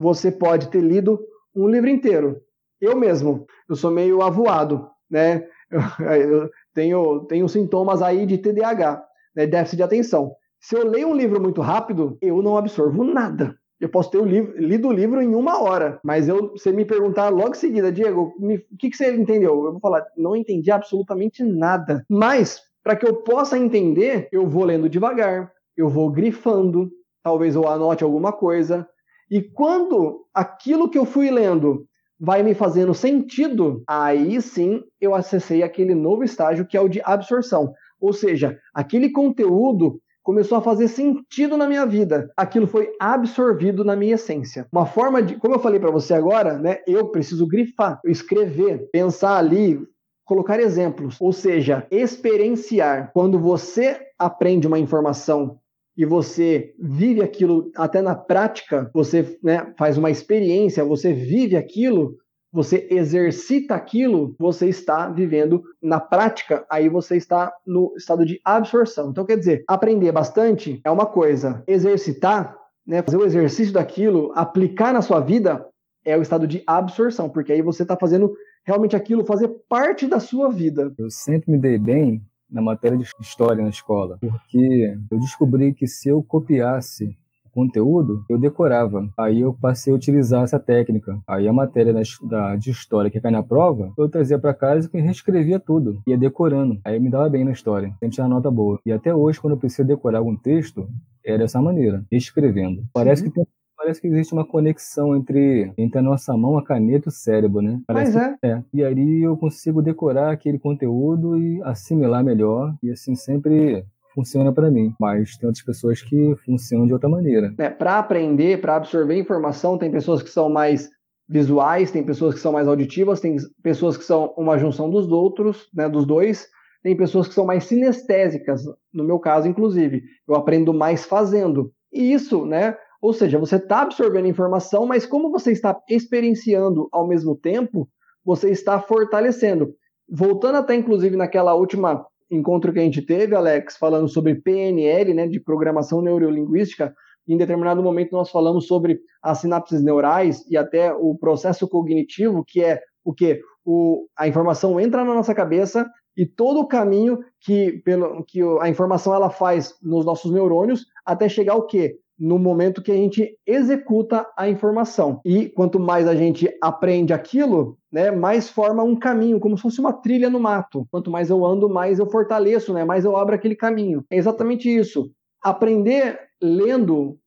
Você 0.00 0.32
pode 0.32 0.70
ter 0.70 0.80
lido 0.80 1.20
um 1.54 1.68
livro 1.68 1.90
inteiro. 1.90 2.40
Eu 2.80 2.96
mesmo, 2.96 3.46
eu 3.68 3.76
sou 3.76 3.90
meio 3.90 4.22
avoado, 4.22 4.88
né? 5.10 5.46
Eu, 5.70 6.50
tenho, 6.74 7.20
tenho 7.26 7.48
sintomas 7.48 8.00
aí 8.00 8.24
de 8.24 8.38
TDAH, 8.38 9.04
né? 9.36 9.46
déficit 9.46 9.76
de 9.76 9.82
atenção. 9.82 10.34
Se 10.58 10.74
eu 10.74 10.86
leio 10.86 11.08
um 11.08 11.16
livro 11.16 11.40
muito 11.40 11.60
rápido, 11.60 12.16
eu 12.22 12.40
não 12.42 12.56
absorvo 12.56 13.04
nada. 13.04 13.54
Eu 13.78 13.88
posso 13.88 14.10
ter 14.10 14.18
o 14.18 14.24
livro, 14.24 14.58
lido 14.58 14.88
o 14.88 14.92
livro 14.92 15.22
em 15.22 15.34
uma 15.34 15.62
hora, 15.62 15.98
mas 16.04 16.28
eu, 16.28 16.50
você 16.50 16.70
me 16.70 16.84
perguntar 16.84 17.30
logo 17.30 17.50
em 17.50 17.54
seguida, 17.54 17.90
Diego, 17.90 18.34
o 18.38 18.76
que, 18.78 18.90
que 18.90 18.96
você 18.96 19.14
entendeu? 19.14 19.64
Eu 19.64 19.72
vou 19.72 19.80
falar, 19.80 20.06
não 20.16 20.36
entendi 20.36 20.70
absolutamente 20.70 21.42
nada. 21.42 22.04
Mas, 22.08 22.60
para 22.82 22.94
que 22.94 23.06
eu 23.06 23.16
possa 23.16 23.58
entender, 23.58 24.28
eu 24.32 24.46
vou 24.46 24.64
lendo 24.64 24.88
devagar, 24.88 25.50
eu 25.74 25.88
vou 25.88 26.10
grifando, 26.10 26.90
talvez 27.22 27.54
eu 27.54 27.66
anote 27.66 28.04
alguma 28.04 28.32
coisa, 28.32 28.86
e 29.30 29.40
quando 29.40 30.26
aquilo 30.34 30.88
que 30.88 30.98
eu 30.98 31.04
fui 31.04 31.30
lendo 31.30 31.86
vai 32.18 32.42
me 32.42 32.52
fazendo 32.52 32.92
sentido, 32.92 33.82
aí 33.86 34.42
sim 34.42 34.82
eu 35.00 35.14
acessei 35.14 35.62
aquele 35.62 35.94
novo 35.94 36.24
estágio 36.24 36.66
que 36.66 36.76
é 36.76 36.80
o 36.80 36.88
de 36.88 37.00
absorção. 37.02 37.72
Ou 38.00 38.12
seja, 38.12 38.58
aquele 38.74 39.10
conteúdo 39.10 40.00
começou 40.22 40.58
a 40.58 40.62
fazer 40.62 40.88
sentido 40.88 41.56
na 41.56 41.66
minha 41.66 41.86
vida. 41.86 42.30
Aquilo 42.36 42.66
foi 42.66 42.90
absorvido 43.00 43.84
na 43.84 43.96
minha 43.96 44.16
essência. 44.16 44.66
Uma 44.70 44.84
forma 44.84 45.22
de, 45.22 45.36
como 45.36 45.54
eu 45.54 45.60
falei 45.60 45.80
para 45.80 45.90
você 45.90 46.12
agora, 46.12 46.58
né, 46.58 46.78
eu 46.86 47.08
preciso 47.08 47.46
grifar, 47.46 48.00
escrever, 48.04 48.88
pensar 48.92 49.38
ali, 49.38 49.80
colocar 50.24 50.60
exemplos, 50.60 51.16
ou 51.20 51.32
seja, 51.32 51.86
experienciar. 51.90 53.10
Quando 53.12 53.38
você 53.38 53.98
aprende 54.18 54.66
uma 54.66 54.78
informação 54.78 55.58
e 56.00 56.04
você 56.06 56.72
vive 56.78 57.20
aquilo 57.20 57.70
até 57.76 58.00
na 58.00 58.14
prática, 58.14 58.90
você 58.94 59.38
né, 59.42 59.70
faz 59.78 59.98
uma 59.98 60.10
experiência, 60.10 60.82
você 60.82 61.12
vive 61.12 61.58
aquilo, 61.58 62.16
você 62.50 62.88
exercita 62.90 63.74
aquilo, 63.74 64.34
você 64.38 64.66
está 64.66 65.10
vivendo 65.10 65.62
na 65.82 66.00
prática, 66.00 66.64
aí 66.70 66.88
você 66.88 67.18
está 67.18 67.52
no 67.66 67.92
estado 67.98 68.24
de 68.24 68.40
absorção. 68.42 69.10
Então, 69.10 69.26
quer 69.26 69.36
dizer, 69.36 69.62
aprender 69.68 70.10
bastante 70.10 70.80
é 70.82 70.90
uma 70.90 71.04
coisa, 71.04 71.62
exercitar, 71.68 72.56
né, 72.86 73.02
fazer 73.02 73.18
o 73.18 73.26
exercício 73.26 73.74
daquilo, 73.74 74.32
aplicar 74.34 74.94
na 74.94 75.02
sua 75.02 75.20
vida, 75.20 75.66
é 76.02 76.16
o 76.16 76.22
estado 76.22 76.46
de 76.46 76.62
absorção, 76.66 77.28
porque 77.28 77.52
aí 77.52 77.60
você 77.60 77.82
está 77.82 77.94
fazendo 77.94 78.32
realmente 78.64 78.96
aquilo 78.96 79.26
fazer 79.26 79.50
parte 79.68 80.06
da 80.06 80.18
sua 80.18 80.48
vida. 80.48 80.94
Eu 80.96 81.10
sempre 81.10 81.52
me 81.52 81.58
dei 81.58 81.78
bem 81.78 82.22
na 82.50 82.60
matéria 82.60 82.98
de 82.98 83.06
história 83.20 83.62
na 83.62 83.70
escola, 83.70 84.18
porque 84.20 84.96
eu 85.10 85.18
descobri 85.18 85.72
que 85.72 85.86
se 85.86 86.08
eu 86.08 86.22
copiasse 86.22 87.16
o 87.44 87.50
conteúdo, 87.50 88.24
eu 88.28 88.38
decorava. 88.38 89.08
Aí 89.18 89.40
eu 89.40 89.52
passei 89.52 89.92
a 89.92 89.96
utilizar 89.96 90.44
essa 90.44 90.58
técnica. 90.58 91.18
Aí 91.26 91.48
a 91.48 91.52
matéria 91.52 91.92
da, 91.92 92.00
da 92.28 92.56
de 92.56 92.70
história 92.70 93.10
que 93.10 93.20
cai 93.20 93.30
na 93.30 93.42
prova, 93.42 93.92
eu 93.98 94.08
trazia 94.08 94.38
para 94.38 94.54
casa 94.54 94.88
e 94.92 95.00
reescrevia 95.00 95.58
tudo, 95.58 96.00
ia 96.06 96.16
decorando. 96.16 96.80
Aí 96.84 96.98
me 96.98 97.10
dava 97.10 97.28
bem 97.28 97.44
na 97.44 97.52
história, 97.52 97.88
sempre 97.98 98.10
tinha 98.10 98.28
nota 98.28 98.50
boa. 98.50 98.80
E 98.86 98.92
até 98.92 99.14
hoje, 99.14 99.40
quando 99.40 99.54
eu 99.54 99.58
preciso 99.58 99.86
decorar 99.86 100.18
algum 100.18 100.36
texto, 100.36 100.88
é 101.24 101.36
dessa 101.36 101.60
maneira, 101.60 102.04
escrevendo. 102.10 102.84
Parece 102.92 103.22
que 103.24 103.30
tem 103.30 103.44
parece 103.80 104.00
que 104.00 104.08
existe 104.08 104.34
uma 104.34 104.44
conexão 104.44 105.16
entre, 105.16 105.72
entre 105.78 105.98
a 105.98 106.02
nossa 106.02 106.36
mão, 106.36 106.58
a 106.58 106.62
caneta 106.62 107.08
e 107.08 107.08
o 107.08 107.12
cérebro, 107.12 107.62
né? 107.62 107.80
Parece 107.86 108.14
Mas 108.14 108.36
é. 108.42 108.48
é. 108.50 108.62
E 108.74 108.84
aí 108.84 109.22
eu 109.22 109.36
consigo 109.38 109.80
decorar 109.80 110.30
aquele 110.30 110.58
conteúdo 110.58 111.38
e 111.38 111.62
assimilar 111.62 112.22
melhor. 112.22 112.74
E 112.82 112.90
assim 112.90 113.14
sempre 113.14 113.82
funciona 114.14 114.52
para 114.52 114.70
mim, 114.70 114.92
mas 115.00 115.36
tem 115.38 115.46
outras 115.46 115.64
pessoas 115.64 116.02
que 116.02 116.34
funcionam 116.44 116.86
de 116.86 116.92
outra 116.92 117.08
maneira. 117.08 117.54
É, 117.58 117.70
para 117.70 117.98
aprender, 117.98 118.60
para 118.60 118.76
absorver 118.76 119.18
informação, 119.18 119.78
tem 119.78 119.90
pessoas 119.90 120.22
que 120.22 120.28
são 120.28 120.50
mais 120.50 120.90
visuais, 121.28 121.90
tem 121.90 122.04
pessoas 122.04 122.34
que 122.34 122.40
são 122.40 122.52
mais 122.52 122.68
auditivas, 122.68 123.20
tem 123.20 123.36
pessoas 123.62 123.96
que 123.96 124.04
são 124.04 124.34
uma 124.36 124.58
junção 124.58 124.90
dos 124.90 125.10
outros, 125.10 125.68
né, 125.72 125.88
dos 125.88 126.04
dois, 126.04 126.48
tem 126.82 126.96
pessoas 126.96 127.28
que 127.28 127.34
são 127.34 127.46
mais 127.46 127.64
sinestésicas, 127.64 128.62
no 128.92 129.04
meu 129.04 129.18
caso, 129.18 129.46
inclusive. 129.46 130.02
Eu 130.28 130.34
aprendo 130.34 130.74
mais 130.74 131.04
fazendo. 131.04 131.72
E 131.92 132.12
isso, 132.12 132.44
né? 132.44 132.76
Ou 133.00 133.12
seja, 133.12 133.38
você 133.38 133.56
está 133.56 133.82
absorvendo 133.82 134.28
informação, 134.28 134.86
mas 134.86 135.06
como 135.06 135.30
você 135.30 135.52
está 135.52 135.78
experienciando 135.88 136.88
ao 136.92 137.06
mesmo 137.08 137.36
tempo, 137.36 137.88
você 138.24 138.50
está 138.50 138.80
fortalecendo. 138.80 139.74
Voltando 140.08 140.56
até, 140.56 140.74
inclusive, 140.74 141.16
naquela 141.16 141.54
última 141.54 142.04
encontro 142.30 142.72
que 142.72 142.78
a 142.78 142.82
gente 142.82 143.02
teve, 143.02 143.34
Alex, 143.34 143.76
falando 143.76 144.08
sobre 144.08 144.36
PNL, 144.36 145.14
né, 145.14 145.26
de 145.26 145.40
programação 145.40 146.00
neurolinguística, 146.00 146.94
em 147.26 147.36
determinado 147.36 147.82
momento 147.82 148.12
nós 148.12 148.30
falamos 148.30 148.66
sobre 148.66 149.00
as 149.22 149.38
sinapses 149.38 149.82
neurais 149.82 150.44
e 150.48 150.56
até 150.56 150.92
o 150.92 151.16
processo 151.16 151.68
cognitivo, 151.68 152.44
que 152.46 152.62
é 152.62 152.80
o 153.04 153.12
que 153.12 153.40
o, 153.64 154.06
a 154.16 154.26
informação 154.28 154.80
entra 154.80 155.04
na 155.04 155.14
nossa 155.14 155.34
cabeça 155.34 155.88
e 156.16 156.26
todo 156.26 156.60
o 156.60 156.66
caminho 156.66 157.18
que, 157.40 157.80
pelo, 157.84 158.24
que 158.24 158.40
a 158.60 158.68
informação 158.68 159.14
ela 159.14 159.30
faz 159.30 159.74
nos 159.82 160.04
nossos 160.04 160.32
neurônios 160.32 160.86
até 161.04 161.28
chegar 161.28 161.54
ao 161.54 161.66
quê? 161.66 161.96
No 162.20 162.38
momento 162.38 162.82
que 162.82 162.92
a 162.92 162.96
gente 162.96 163.34
executa 163.46 164.26
a 164.36 164.46
informação. 164.46 165.22
E 165.24 165.48
quanto 165.48 165.80
mais 165.80 166.06
a 166.06 166.14
gente 166.14 166.48
aprende 166.60 167.14
aquilo, 167.14 167.78
né, 167.90 168.10
mais 168.10 168.50
forma 168.50 168.82
um 168.82 168.94
caminho, 168.94 169.40
como 169.40 169.56
se 169.56 169.62
fosse 169.62 169.80
uma 169.80 169.92
trilha 169.92 170.28
no 170.28 170.38
mato. 170.38 170.86
Quanto 170.90 171.10
mais 171.10 171.30
eu 171.30 171.44
ando, 171.44 171.68
mais 171.68 171.98
eu 171.98 172.06
fortaleço, 172.10 172.74
né, 172.74 172.84
mais 172.84 173.06
eu 173.06 173.16
abro 173.16 173.34
aquele 173.34 173.56
caminho. 173.56 174.04
É 174.10 174.18
exatamente 174.18 174.68
isso. 174.68 175.10
Aprender 175.42 176.20
lendo, 176.42 177.18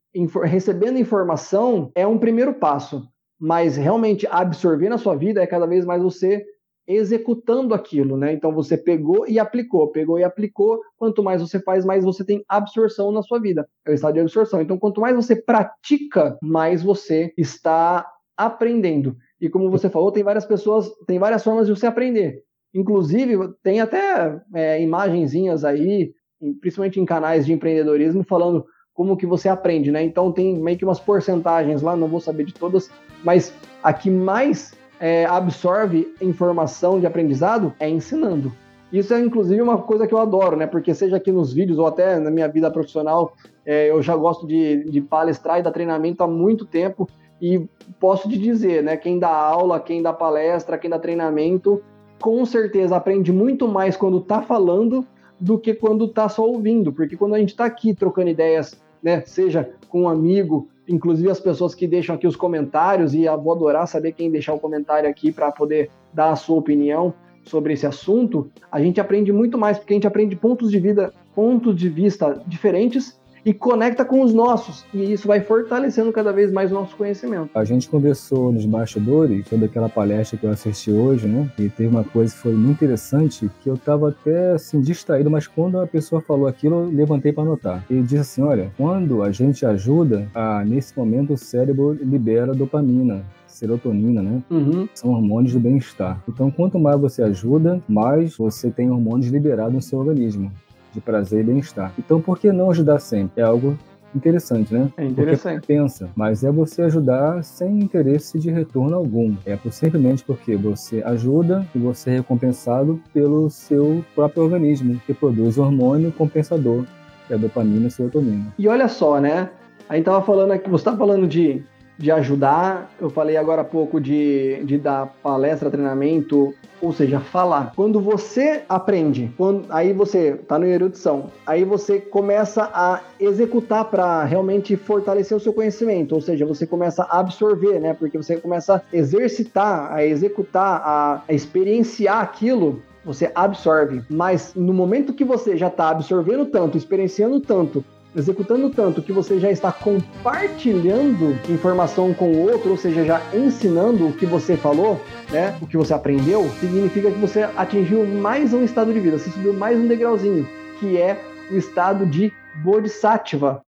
recebendo 0.44 1.00
informação 1.00 1.92
é 1.96 2.06
um 2.06 2.20
primeiro 2.20 2.54
passo, 2.54 3.08
mas 3.40 3.76
realmente 3.76 4.28
absorver 4.30 4.90
na 4.90 4.98
sua 5.00 5.16
vida 5.16 5.42
é 5.42 5.48
cada 5.48 5.66
vez 5.66 5.86
mais 5.86 6.04
você 6.04 6.46
executando 6.88 7.74
aquilo, 7.74 8.18
né? 8.18 8.34
Então 8.34 8.54
você 8.54 8.78
pegou 8.78 9.28
e 9.28 9.40
aplicou, 9.40 9.92
pegou 9.92 10.20
e 10.20 10.24
aplicou. 10.24 10.80
Quanto 10.98 11.24
mais 11.24 11.42
você 11.42 11.60
faz, 11.60 11.86
mais 11.86 12.04
você 12.04 12.26
tem 12.26 12.44
absorção 12.48 13.12
na 13.12 13.22
sua 13.22 13.40
vida. 13.40 13.68
É 13.86 13.92
o 13.92 13.94
estado 13.94 14.14
de 14.16 14.20
absorção. 14.20 14.62
Então, 14.62 14.78
quanto 14.78 15.00
mais 15.00 15.16
você 15.16 15.36
pratica, 15.36 16.38
mais 16.42 16.84
você 16.84 17.34
está 17.38 18.06
aprendendo. 18.36 19.16
E 19.40 19.50
como 19.50 19.70
você 19.70 19.90
falou, 19.90 20.12
tem 20.12 20.24
várias 20.24 20.46
pessoas, 20.46 20.90
tem 21.08 21.20
várias 21.20 21.44
formas 21.44 21.68
de 21.68 21.76
você 21.76 21.86
aprender. 21.86 22.42
Inclusive, 22.74 23.38
tem 23.62 23.80
até 23.80 24.42
é, 24.54 24.82
imagenzinhas 24.82 25.64
aí, 25.64 26.12
principalmente 26.60 27.00
em 27.00 27.06
canais 27.06 27.46
de 27.46 27.54
empreendedorismo, 27.54 28.24
falando 28.24 28.66
como 28.94 29.18
que 29.18 29.26
você 29.26 29.50
aprende, 29.50 29.92
né? 29.92 30.04
Então 30.04 30.32
tem 30.32 30.60
meio 30.60 30.78
que 30.78 30.86
umas 30.86 31.00
porcentagens 31.00 31.82
lá, 31.82 31.96
não 31.96 32.08
vou 32.08 32.20
saber 32.20 32.46
de 32.46 32.54
todas, 32.54 32.90
mas 33.24 33.54
a 33.82 33.94
que 33.94 34.10
mais 34.10 34.74
é, 35.04 35.26
absorve 35.26 36.16
informação 36.22 36.98
de 36.98 37.06
aprendizado 37.06 37.74
é 37.78 37.90
ensinando. 37.90 38.54
Isso 38.90 39.14
é 39.14 39.20
inclusive 39.20 39.62
uma 39.62 39.78
coisa 39.80 40.08
que 40.08 40.14
eu 40.14 40.18
adoro, 40.18 40.56
né? 40.56 40.66
Porque 40.66 40.94
seja 40.94 41.18
aqui 41.18 41.30
nos 41.30 41.52
vídeos 41.52 41.78
ou 41.78 41.86
até 41.86 42.18
na 42.18 42.32
minha 42.32 42.48
vida 42.48 42.72
profissional, 42.72 43.34
é, 43.66 43.90
eu 43.90 44.02
já 44.02 44.16
gosto 44.16 44.48
de, 44.48 44.86
de 44.86 45.02
palestrar 45.02 45.60
e 45.60 45.62
dar 45.62 45.74
treinamento 45.74 46.24
há 46.24 46.28
muito 46.28 46.66
tempo 46.66 47.06
e 47.42 47.68
posso 48.00 48.30
te 48.30 48.38
dizer, 48.38 48.82
né? 48.82 48.96
Quem 48.96 49.20
dá 49.20 49.28
aula, 49.28 49.78
quem 49.78 50.02
dá 50.02 50.14
palestra, 50.14 50.78
quem 50.78 50.90
dá 50.90 50.98
treinamento, 50.98 51.84
com 52.22 52.46
certeza 52.46 52.96
aprende 52.96 53.34
muito 53.34 53.68
mais 53.68 53.98
quando 53.98 54.20
está 54.20 54.42
falando 54.42 55.06
do 55.38 55.60
que 55.60 55.74
quando 55.74 56.06
está 56.06 56.30
só 56.30 56.48
ouvindo, 56.48 56.94
porque 56.94 57.18
quando 57.18 57.36
a 57.36 57.40
gente 57.40 57.50
está 57.50 57.66
aqui 57.66 57.94
trocando 57.94 58.30
ideias, 58.30 58.82
né? 59.04 59.22
Seja 59.26 59.70
com 59.90 60.04
um 60.04 60.08
amigo, 60.08 60.70
inclusive 60.88 61.30
as 61.30 61.40
pessoas 61.40 61.74
que 61.74 61.88
deixam 61.88 62.16
aqui 62.16 62.28
os 62.28 62.36
comentários, 62.36 63.14
e 63.14 63.24
eu 63.24 63.42
vou 63.42 63.54
adorar 63.54 63.88
saber 63.88 64.12
quem 64.14 64.32
deixar 64.32 64.54
o 64.54 64.60
comentário 64.60 65.10
aqui 65.10 65.32
para 65.32 65.52
poder 65.52 65.90
dar 66.14 66.32
a 66.32 66.36
sua 66.36 66.58
opinião 66.58 67.14
sobre 67.44 67.74
esse 67.74 67.86
assunto, 67.86 68.50
a 68.72 68.82
gente 68.82 69.02
aprende 69.02 69.32
muito 69.32 69.58
mais, 69.58 69.78
porque 69.78 69.94
a 69.94 69.96
gente 69.96 70.08
aprende 70.08 70.36
pontos 70.36 70.72
de 70.72 70.80
vida, 70.80 71.14
pontos 71.36 71.76
de 71.76 71.90
vista 71.90 72.42
diferentes 72.48 73.20
e 73.46 73.54
conecta 73.54 74.06
com 74.06 74.22
os 74.22 74.34
nossos. 74.34 74.86
E 74.94 75.12
isso 75.12 75.28
vai 75.28 75.42
fortalecendo 75.42 76.12
cada 76.12 76.32
vez 76.32 76.52
mais 76.52 76.72
o 76.72 76.76
nosso 76.76 76.96
conhecimento. 76.96 77.50
A 77.54 77.64
gente 77.64 77.90
conversou 77.90 78.52
nos 78.52 78.66
bastidores 78.66 79.48
sobre 79.48 79.66
aquela 79.66 79.90
palestra 79.90 80.38
que 80.38 80.46
eu 80.46 80.52
assisti 80.52 80.92
hoje, 80.92 81.28
né? 81.28 81.50
E 81.58 81.70
teve 81.70 81.90
uma 81.90 82.04
coisa 82.04 82.34
que 82.34 82.40
foi 82.40 82.54
muito 82.54 82.78
interessante, 82.78 83.50
que 83.62 83.70
eu 83.70 83.76
estava 83.76 84.10
até 84.10 84.52
assim 84.52 84.82
distraído, 84.82 85.30
mas 85.30 85.48
quando 85.48 85.80
a 85.80 85.88
pessoa 85.88 86.22
falou 86.22 86.48
aquilo, 86.48 86.84
eu 86.84 86.90
levantei 86.90 87.32
para 87.34 87.44
anotar. 87.44 87.86
Ele 87.90 88.02
disse 88.02 88.18
assim: 88.18 88.42
olha, 88.42 88.72
quando 88.78 89.22
a 89.24 89.32
gente 89.32 89.66
ajuda, 89.66 90.28
a, 90.34 90.64
nesse 90.64 90.98
momento 90.98 91.34
o 91.34 91.38
cérebro 91.38 91.94
libera 91.94 92.54
dopamina 92.54 93.24
serotonina, 93.54 94.22
né? 94.22 94.42
Uhum. 94.50 94.90
São 94.94 95.12
hormônios 95.12 95.54
do 95.54 95.60
bem-estar. 95.60 96.22
Então, 96.28 96.50
quanto 96.50 96.80
mais 96.80 97.00
você 97.00 97.22
ajuda, 97.22 97.82
mais 97.88 98.36
você 98.36 98.72
tem 98.72 98.90
hormônios 98.90 99.28
liberados 99.28 99.74
no 99.74 99.82
seu 99.82 100.00
organismo 100.00 100.52
de 100.94 101.02
prazer 101.02 101.42
e 101.42 101.44
bem-estar. 101.44 101.94
Então, 101.98 102.22
por 102.22 102.38
que 102.38 102.52
não 102.52 102.70
ajudar 102.72 103.00
sempre? 103.00 103.42
É 103.42 103.46
algo 103.46 103.78
interessante, 104.16 104.74
né? 104.74 104.90
É 104.96 105.06
interessante. 105.06 105.56
Porque 105.56 105.74
pensa, 105.74 106.10
mas 106.16 106.44
é 106.44 106.52
você 106.52 106.84
ajudar 106.84 107.44
sem 107.44 107.80
interesse 107.80 108.38
de 108.40 108.52
retorno 108.52 108.96
algum. 108.96 109.36
É 109.46 109.58
simplesmente 109.72 110.24
porque 110.24 110.56
você 110.56 111.02
ajuda 111.04 111.66
e 111.74 111.80
você 111.80 112.12
é 112.12 112.14
recompensado 112.18 113.02
pelo 113.14 113.50
seu 113.50 114.06
próprio 114.14 114.44
organismo, 114.44 115.02
que 115.06 115.14
produz 115.14 115.58
hormônio 115.58 116.12
compensador, 116.12 116.86
que 117.28 117.34
é 117.34 117.36
a 117.36 117.40
dopamina 117.40 117.86
e 117.86 117.88
a 117.88 117.90
serotonina. 117.90 118.54
E 118.58 118.68
olha 118.68 118.88
só, 118.88 119.20
né? 119.20 119.50
A 119.90 119.96
gente 119.96 120.06
tava 120.06 120.24
falando 120.24 120.52
aqui, 120.52 120.70
você 120.70 120.86
tá 120.86 120.96
falando 120.96 121.28
de 121.28 121.64
de 121.98 122.12
ajudar. 122.12 122.92
Eu 123.00 123.10
falei 123.10 123.38
agora 123.38 123.62
há 123.62 123.66
pouco 123.66 124.00
de, 124.00 124.64
de 124.64 124.78
dar 124.78 125.08
palestra, 125.22 125.70
treinamento, 125.70 126.54
ou 126.82 126.92
seja, 126.92 127.20
falar. 127.20 127.74
Quando 127.76 128.00
você 128.00 128.64
aprende, 128.68 129.32
quando, 129.38 129.66
aí 129.70 129.94
você 129.94 130.40
está 130.42 130.60
no 130.60 130.66
erudição, 130.66 131.32
aí 131.46 131.64
você 131.64 132.00
começa 132.00 132.70
a 132.74 133.02
executar 133.20 133.86
para 133.86 134.24
realmente 134.24 134.76
fortalecer 134.76 135.36
o 135.36 135.40
seu 135.40 135.54
conhecimento, 135.54 136.14
ou 136.16 136.22
seja, 136.22 136.46
você 136.46 136.68
começa 136.68 137.04
a 137.04 137.20
absorver, 137.20 137.80
né? 137.80 137.94
Porque 137.94 138.18
você 138.18 138.38
começa 138.38 138.76
a 138.76 138.82
exercitar, 138.96 139.94
a 139.94 140.06
executar, 140.06 140.82
a, 140.84 141.24
a 141.28 141.34
experienciar 141.34 142.20
aquilo 142.20 142.82
você 143.06 143.32
absorve. 143.36 144.02
Mas 144.10 144.54
no 144.56 144.74
momento 144.74 145.14
que 145.14 145.24
você 145.24 145.58
já 145.58 145.68
está 145.68 145.90
absorvendo 145.90 146.46
tanto, 146.46 146.78
experienciando 146.78 147.40
tanto, 147.40 147.84
executando 148.16 148.70
tanto 148.70 149.02
que 149.02 149.12
você 149.12 149.40
já 149.40 149.50
está 149.50 149.72
compartilhando 149.72 151.32
informação 151.52 152.14
com 152.14 152.32
o 152.32 152.52
outro, 152.52 152.72
ou 152.72 152.78
seja, 152.78 153.04
já 153.04 153.36
ensinando 153.36 154.08
o 154.08 154.16
que 154.16 154.26
você 154.26 154.56
falou, 154.56 155.00
né, 155.32 155.58
o 155.62 155.68
que 155.68 155.78
você 155.78 155.94
aprendeu, 155.94 156.48
significa 156.60 157.12
que 157.12 157.20
você 157.20 157.44
atingiu 157.44 158.06
mais 158.06 158.54
um 158.54 158.64
estado 158.64 158.94
de 158.94 159.00
vida, 159.00 159.18
você 159.18 159.30
subiu 159.32 159.54
mais 159.54 159.78
um 159.78 159.88
degrauzinho, 159.88 160.48
que 160.80 160.98
é 160.98 161.20
o 161.52 161.56
estado 161.56 162.06
de 162.06 162.32
Bodhisattva. 162.64 163.62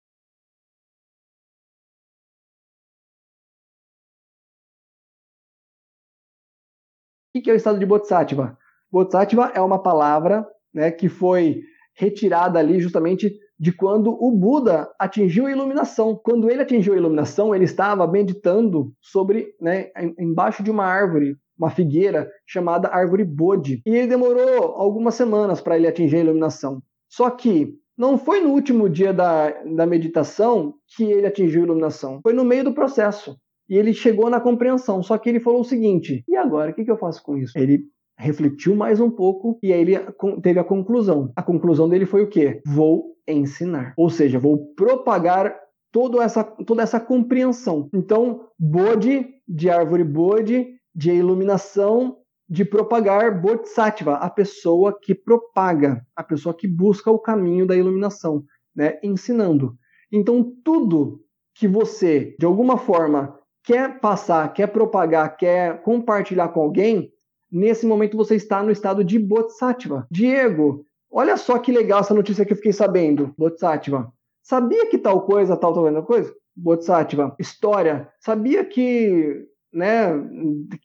O 7.36 7.42
que 7.42 7.50
é 7.50 7.52
o 7.52 7.56
estado 7.56 7.78
de 7.78 7.86
Bodhisattva? 7.86 8.56
Bodhisattva 8.92 9.50
é 9.54 9.60
uma 9.60 9.82
palavra 9.82 10.46
né, 10.72 10.90
que 10.90 11.08
foi 11.08 11.62
retirada 11.94 12.58
ali 12.58 12.80
justamente 12.80 13.32
de 13.58 13.72
quando 13.72 14.10
o 14.10 14.30
Buda 14.32 14.90
atingiu 14.98 15.46
a 15.46 15.50
iluminação. 15.50 16.18
Quando 16.22 16.50
ele 16.50 16.62
atingiu 16.62 16.94
a 16.94 16.96
iluminação, 16.96 17.54
ele 17.54 17.64
estava 17.64 18.06
meditando 18.06 18.92
sobre, 19.00 19.54
né, 19.60 19.90
embaixo 20.18 20.62
de 20.62 20.70
uma 20.70 20.84
árvore, 20.84 21.36
uma 21.58 21.70
figueira 21.70 22.28
chamada 22.46 22.88
árvore 22.88 23.24
Bodhi. 23.24 23.80
E 23.86 23.90
ele 23.94 24.06
demorou 24.06 24.74
algumas 24.76 25.14
semanas 25.14 25.60
para 25.60 25.76
ele 25.76 25.86
atingir 25.86 26.16
a 26.16 26.20
iluminação. 26.20 26.82
Só 27.08 27.30
que 27.30 27.72
não 27.96 28.18
foi 28.18 28.40
no 28.40 28.50
último 28.50 28.88
dia 28.88 29.12
da, 29.12 29.50
da 29.62 29.86
meditação 29.86 30.74
que 30.96 31.04
ele 31.04 31.26
atingiu 31.26 31.62
a 31.62 31.64
iluminação, 31.64 32.20
foi 32.22 32.32
no 32.32 32.44
meio 32.44 32.64
do 32.64 32.74
processo. 32.74 33.36
E 33.68 33.76
ele 33.76 33.94
chegou 33.94 34.28
na 34.28 34.40
compreensão. 34.40 35.02
Só 35.02 35.16
que 35.16 35.28
ele 35.28 35.40
falou 35.40 35.60
o 35.60 35.64
seguinte: 35.64 36.22
e 36.28 36.36
agora? 36.36 36.70
O 36.70 36.74
que, 36.74 36.84
que 36.84 36.90
eu 36.90 36.98
faço 36.98 37.22
com 37.22 37.36
isso? 37.36 37.56
Ele 37.58 37.84
refletiu 38.16 38.74
mais 38.74 39.00
um 39.00 39.10
pouco 39.10 39.58
e 39.62 39.72
aí 39.72 39.80
ele 39.80 39.98
teve 40.42 40.58
a 40.58 40.64
conclusão. 40.64 41.32
A 41.36 41.42
conclusão 41.42 41.88
dele 41.88 42.06
foi 42.06 42.22
o 42.22 42.28
quê? 42.28 42.60
Vou 42.66 43.14
ensinar. 43.26 43.94
Ou 43.96 44.10
seja, 44.10 44.38
vou 44.38 44.72
propagar 44.74 45.54
toda 45.92 46.22
essa, 46.22 46.42
toda 46.42 46.82
essa 46.82 47.00
compreensão. 47.00 47.88
Então, 47.94 48.48
Bodhi, 48.58 49.26
de 49.46 49.70
árvore 49.70 50.04
Bodhi, 50.04 50.74
de 50.94 51.12
iluminação, 51.12 52.18
de 52.48 52.64
propagar 52.64 53.40
Bodhisattva, 53.40 54.14
a 54.16 54.28
pessoa 54.28 54.96
que 55.00 55.14
propaga, 55.14 56.04
a 56.14 56.22
pessoa 56.22 56.54
que 56.54 56.68
busca 56.68 57.10
o 57.10 57.18
caminho 57.18 57.66
da 57.66 57.76
iluminação, 57.76 58.44
né? 58.74 58.98
ensinando. 59.02 59.76
Então, 60.12 60.52
tudo 60.64 61.20
que 61.54 61.66
você, 61.66 62.36
de 62.38 62.44
alguma 62.44 62.76
forma, 62.76 63.38
quer 63.64 64.00
passar, 64.00 64.52
quer 64.52 64.66
propagar, 64.66 65.36
quer 65.36 65.82
compartilhar 65.82 66.48
com 66.48 66.60
alguém, 66.60 67.10
nesse 67.54 67.86
momento 67.86 68.16
você 68.16 68.34
está 68.34 68.62
no 68.62 68.70
estado 68.70 69.04
de 69.04 69.18
Bodhisattva. 69.18 70.06
Diego, 70.10 70.84
Olha 71.16 71.36
só 71.36 71.60
que 71.60 71.70
legal 71.70 72.00
essa 72.00 72.12
notícia 72.12 72.44
que 72.44 72.52
eu 72.52 72.56
fiquei 72.56 72.72
sabendo, 72.72 73.32
Bodhisattva. 73.38 74.12
Sabia 74.42 74.90
que 74.90 74.98
tal 74.98 75.22
coisa, 75.22 75.56
tal, 75.56 75.72
tal, 75.72 76.02
coisa? 76.02 76.34
Bodhisattva. 76.56 77.36
História. 77.38 78.08
Sabia 78.18 78.64
que 78.64 79.46
né, 79.72 80.10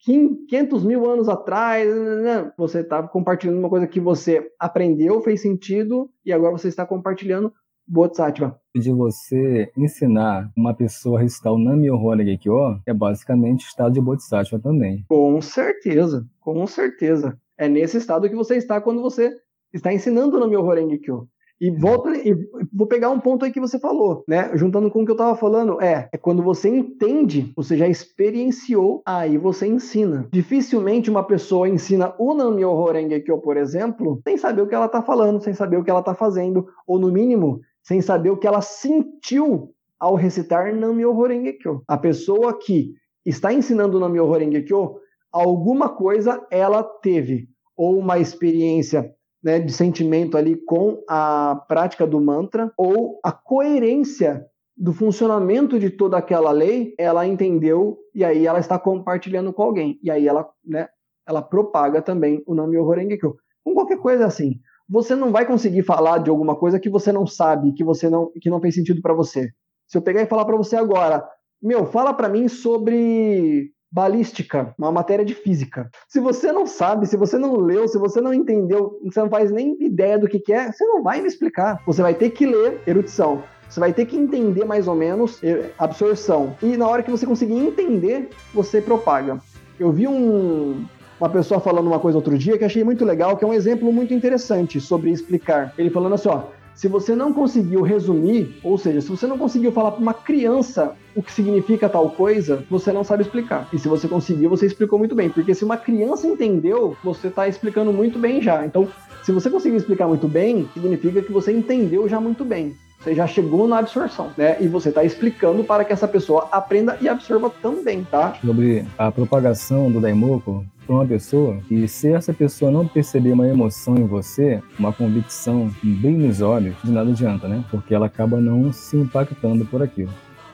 500 0.03 0.83
mil 0.83 1.09
anos 1.09 1.27
atrás, 1.27 1.91
né, 2.21 2.51
você 2.55 2.81
está 2.81 3.01
compartilhando 3.01 3.57
uma 3.57 3.69
coisa 3.69 3.87
que 3.87 3.99
você 3.99 4.51
aprendeu, 4.59 5.19
fez 5.21 5.41
sentido, 5.41 6.11
e 6.23 6.31
agora 6.31 6.51
você 6.51 6.67
está 6.67 6.85
compartilhando 6.85 7.51
Bodhisattva. 7.89 8.59
De 8.75 8.91
você 8.91 9.71
ensinar 9.75 10.51
uma 10.55 10.75
pessoa 10.75 11.17
a 11.17 11.23
recitar 11.23 11.51
o 11.51 11.57
Nam-myoho 11.57 12.13
Renge-kyo 12.13 12.79
é 12.85 12.93
basicamente 12.93 13.65
estado 13.65 13.93
de 13.93 14.01
Bodhisattva 14.01 14.59
também. 14.59 15.03
Com 15.09 15.41
certeza, 15.41 16.25
com 16.39 16.67
certeza. 16.67 17.35
É 17.57 17.67
nesse 17.67 17.97
estado 17.97 18.29
que 18.29 18.35
você 18.35 18.57
está 18.57 18.79
quando 18.79 19.01
você 19.01 19.35
está 19.73 19.91
ensinando 19.91 20.37
o 20.37 20.39
Nam-myoho 20.39 20.71
Renge-kyo. 20.71 21.27
E 21.61 21.69
volto 21.71 22.09
e 22.13 22.33
vou 22.71 22.87
pegar 22.87 23.09
um 23.09 23.19
ponto 23.19 23.43
aí 23.43 23.51
que 23.51 23.59
você 23.59 23.77
falou, 23.77 24.23
né? 24.25 24.49
Juntando 24.55 24.89
com 24.89 25.01
o 25.01 25.05
que 25.05 25.11
eu 25.11 25.15
estava 25.15 25.35
falando, 25.35 25.81
é, 25.81 26.07
é 26.13 26.17
quando 26.17 26.41
você 26.41 26.69
entende, 26.69 27.51
você 27.53 27.75
já 27.75 27.85
experienciou, 27.85 29.01
aí 29.05 29.37
você 29.37 29.67
ensina. 29.67 30.29
Dificilmente 30.31 31.09
uma 31.09 31.23
pessoa 31.23 31.67
ensina 31.67 32.13
o 32.17 32.33
Nam-myoho 32.33 32.93
Renge-kyo, 32.93 33.39
por 33.39 33.57
exemplo, 33.57 34.21
sem 34.23 34.37
saber 34.37 34.61
o 34.61 34.67
que 34.67 34.75
ela 34.75 34.85
está 34.85 35.01
falando, 35.01 35.43
sem 35.43 35.53
saber 35.53 35.75
o 35.75 35.83
que 35.83 35.89
ela 35.89 35.99
está 35.99 36.15
fazendo, 36.15 36.65
ou 36.87 36.97
no 36.97 37.11
mínimo, 37.11 37.59
sem 37.89 38.03
saber 38.03 38.29
o 38.29 38.37
que 38.37 38.45
ela 38.45 38.61
sentiu 38.61 39.73
ao 39.99 40.13
recitar 40.13 40.75
Nam-myoho 40.75 41.25
Renge-kyo. 41.25 41.81
A 41.87 41.97
pessoa 41.97 42.55
que 42.55 42.93
está 43.25 43.51
ensinando 43.51 43.97
o 43.97 43.99
Nam-myoho 43.99 44.31
Renge-kyo, 44.31 44.99
alguma 45.31 45.89
coisa 45.89 46.45
ela 46.51 46.83
teve, 46.83 47.49
ou 47.75 47.97
uma 47.97 48.19
experiência 48.19 49.11
né, 49.43 49.59
de 49.59 49.73
sentimento 49.73 50.37
ali 50.37 50.55
com 50.55 51.03
a 51.09 51.65
prática 51.67 52.05
do 52.05 52.21
mantra, 52.21 52.71
ou 52.77 53.19
a 53.23 53.31
coerência 53.31 54.45
do 54.77 54.93
funcionamento 54.93 55.79
de 55.79 55.89
toda 55.89 56.15
aquela 56.15 56.51
lei, 56.51 56.93
ela 56.95 57.25
entendeu 57.25 57.97
e 58.13 58.23
aí 58.23 58.45
ela 58.45 58.59
está 58.59 58.77
compartilhando 58.77 59.51
com 59.51 59.63
alguém. 59.63 59.99
E 60.03 60.11
aí 60.11 60.27
ela, 60.27 60.47
né, 60.63 60.89
ela 61.27 61.41
propaga 61.41 62.03
também 62.03 62.43
o 62.45 62.53
Nam-myoho 62.53 62.91
Renge-kyo. 62.91 63.35
Com 63.63 63.73
qualquer 63.73 63.97
coisa 63.97 64.27
assim, 64.27 64.59
você 64.89 65.15
não 65.15 65.31
vai 65.31 65.45
conseguir 65.45 65.83
falar 65.83 66.17
de 66.17 66.29
alguma 66.29 66.55
coisa 66.55 66.79
que 66.79 66.89
você 66.89 67.11
não 67.11 67.27
sabe, 67.27 67.73
que 67.73 67.83
você 67.83 68.09
não 68.09 68.31
que 68.41 68.49
não 68.49 68.59
fez 68.59 68.73
sentido 68.75 69.01
para 69.01 69.13
você. 69.13 69.51
Se 69.87 69.97
eu 69.97 70.01
pegar 70.01 70.21
e 70.21 70.27
falar 70.27 70.45
para 70.45 70.57
você 70.57 70.75
agora, 70.75 71.23
meu, 71.61 71.85
fala 71.85 72.13
para 72.13 72.29
mim 72.29 72.47
sobre 72.47 73.71
balística, 73.91 74.73
uma 74.77 74.91
matéria 74.91 75.25
de 75.25 75.33
física. 75.33 75.89
Se 76.07 76.19
você 76.19 76.51
não 76.51 76.65
sabe, 76.65 77.07
se 77.07 77.17
você 77.17 77.37
não 77.37 77.55
leu, 77.55 77.87
se 77.87 77.97
você 77.97 78.21
não 78.21 78.33
entendeu, 78.33 78.99
você 79.03 79.19
não 79.19 79.29
faz 79.29 79.51
nem 79.51 79.75
ideia 79.79 80.17
do 80.17 80.27
que, 80.27 80.39
que 80.39 80.53
é, 80.53 80.71
você 80.71 80.85
não 80.85 81.01
vai 81.01 81.21
me 81.21 81.27
explicar. 81.27 81.81
Você 81.85 82.01
vai 82.01 82.13
ter 82.13 82.29
que 82.29 82.45
ler 82.45 82.81
erudição. 82.85 83.43
Você 83.67 83.79
vai 83.79 83.93
ter 83.93 84.05
que 84.05 84.17
entender 84.17 84.65
mais 84.65 84.87
ou 84.87 84.95
menos 84.95 85.39
absorção. 85.77 86.55
E 86.61 86.75
na 86.77 86.87
hora 86.87 87.03
que 87.03 87.11
você 87.11 87.25
conseguir 87.25 87.57
entender, 87.57 88.29
você 88.53 88.81
propaga. 88.81 89.39
Eu 89.79 89.91
vi 89.91 90.07
um, 90.07 90.85
uma 91.19 91.29
pessoa 91.29 91.59
falando 91.59 91.87
uma 91.87 91.99
coisa 91.99 92.17
outro 92.17 92.37
dia 92.37 92.57
que 92.57 92.63
achei 92.63 92.83
muito 92.83 93.03
legal, 93.03 93.35
que 93.35 93.43
é 93.43 93.47
um 93.47 93.53
exemplo 93.53 93.91
muito 93.91 94.13
interessante 94.13 94.79
sobre 94.79 95.11
explicar. 95.11 95.73
Ele 95.77 95.89
falando 95.89 96.15
assim, 96.15 96.29
ó, 96.29 96.43
se 96.73 96.87
você 96.87 97.13
não 97.13 97.33
conseguiu 97.33 97.81
resumir, 97.81 98.57
ou 98.63 98.77
seja, 98.77 99.01
se 99.01 99.09
você 99.09 99.27
não 99.27 99.37
conseguiu 99.37 99.69
falar 99.69 99.91
para 99.91 100.01
uma 100.01 100.13
criança 100.13 100.93
o 101.13 101.21
que 101.21 101.29
significa 101.29 101.89
tal 101.89 102.09
coisa, 102.11 102.63
você 102.69 102.93
não 102.93 103.03
sabe 103.03 103.23
explicar. 103.23 103.67
E 103.73 103.77
se 103.77 103.89
você 103.89 104.07
conseguiu, 104.07 104.49
você 104.49 104.65
explicou 104.65 104.97
muito 104.97 105.13
bem, 105.13 105.29
porque 105.29 105.53
se 105.53 105.65
uma 105.65 105.75
criança 105.75 106.25
entendeu, 106.25 106.95
você 107.03 107.27
está 107.27 107.49
explicando 107.49 107.91
muito 107.91 108.17
bem 108.17 108.41
já. 108.41 108.65
Então, 108.65 108.87
se 109.23 109.33
você 109.33 109.49
conseguiu 109.49 109.77
explicar 109.77 110.07
muito 110.07 110.25
bem, 110.25 110.69
significa 110.73 111.21
que 111.21 111.33
você 111.33 111.51
entendeu 111.51 112.07
já 112.07 112.21
muito 112.21 112.45
bem. 112.45 112.73
Você 113.01 113.13
já 113.13 113.27
chegou 113.27 113.67
na 113.67 113.79
absorção, 113.79 114.31
né? 114.37 114.57
E 114.61 114.67
você 114.67 114.87
está 114.89 115.03
explicando 115.03 115.63
para 115.65 115.83
que 115.83 115.91
essa 115.91 116.07
pessoa 116.07 116.47
aprenda 116.51 116.97
e 117.01 117.09
absorva 117.09 117.49
também, 117.61 118.05
tá? 118.09 118.35
Sobre 118.45 118.85
a 118.97 119.11
propagação 119.11 119.91
do 119.91 119.99
Daimoku, 120.01 120.65
para 120.89 120.95
uma 120.95 121.05
pessoa 121.05 121.59
e 121.69 121.87
se 121.87 122.11
essa 122.11 122.33
pessoa 122.33 122.71
não 122.71 122.87
perceber 122.87 123.31
uma 123.31 123.47
emoção 123.47 123.95
em 123.95 124.07
você, 124.07 124.59
uma 124.79 124.91
convicção, 124.91 125.71
um 125.83 125.95
brilho 125.95 126.25
nos 126.27 126.41
olhos, 126.41 126.75
de 126.83 126.91
nada 126.91 127.11
adianta, 127.11 127.47
né? 127.47 127.63
Porque 127.69 127.93
ela 127.93 128.07
acaba 128.07 128.41
não 128.41 128.73
se 128.73 128.97
impactando 128.97 129.63
por 129.65 129.83
aquilo. 129.83 130.09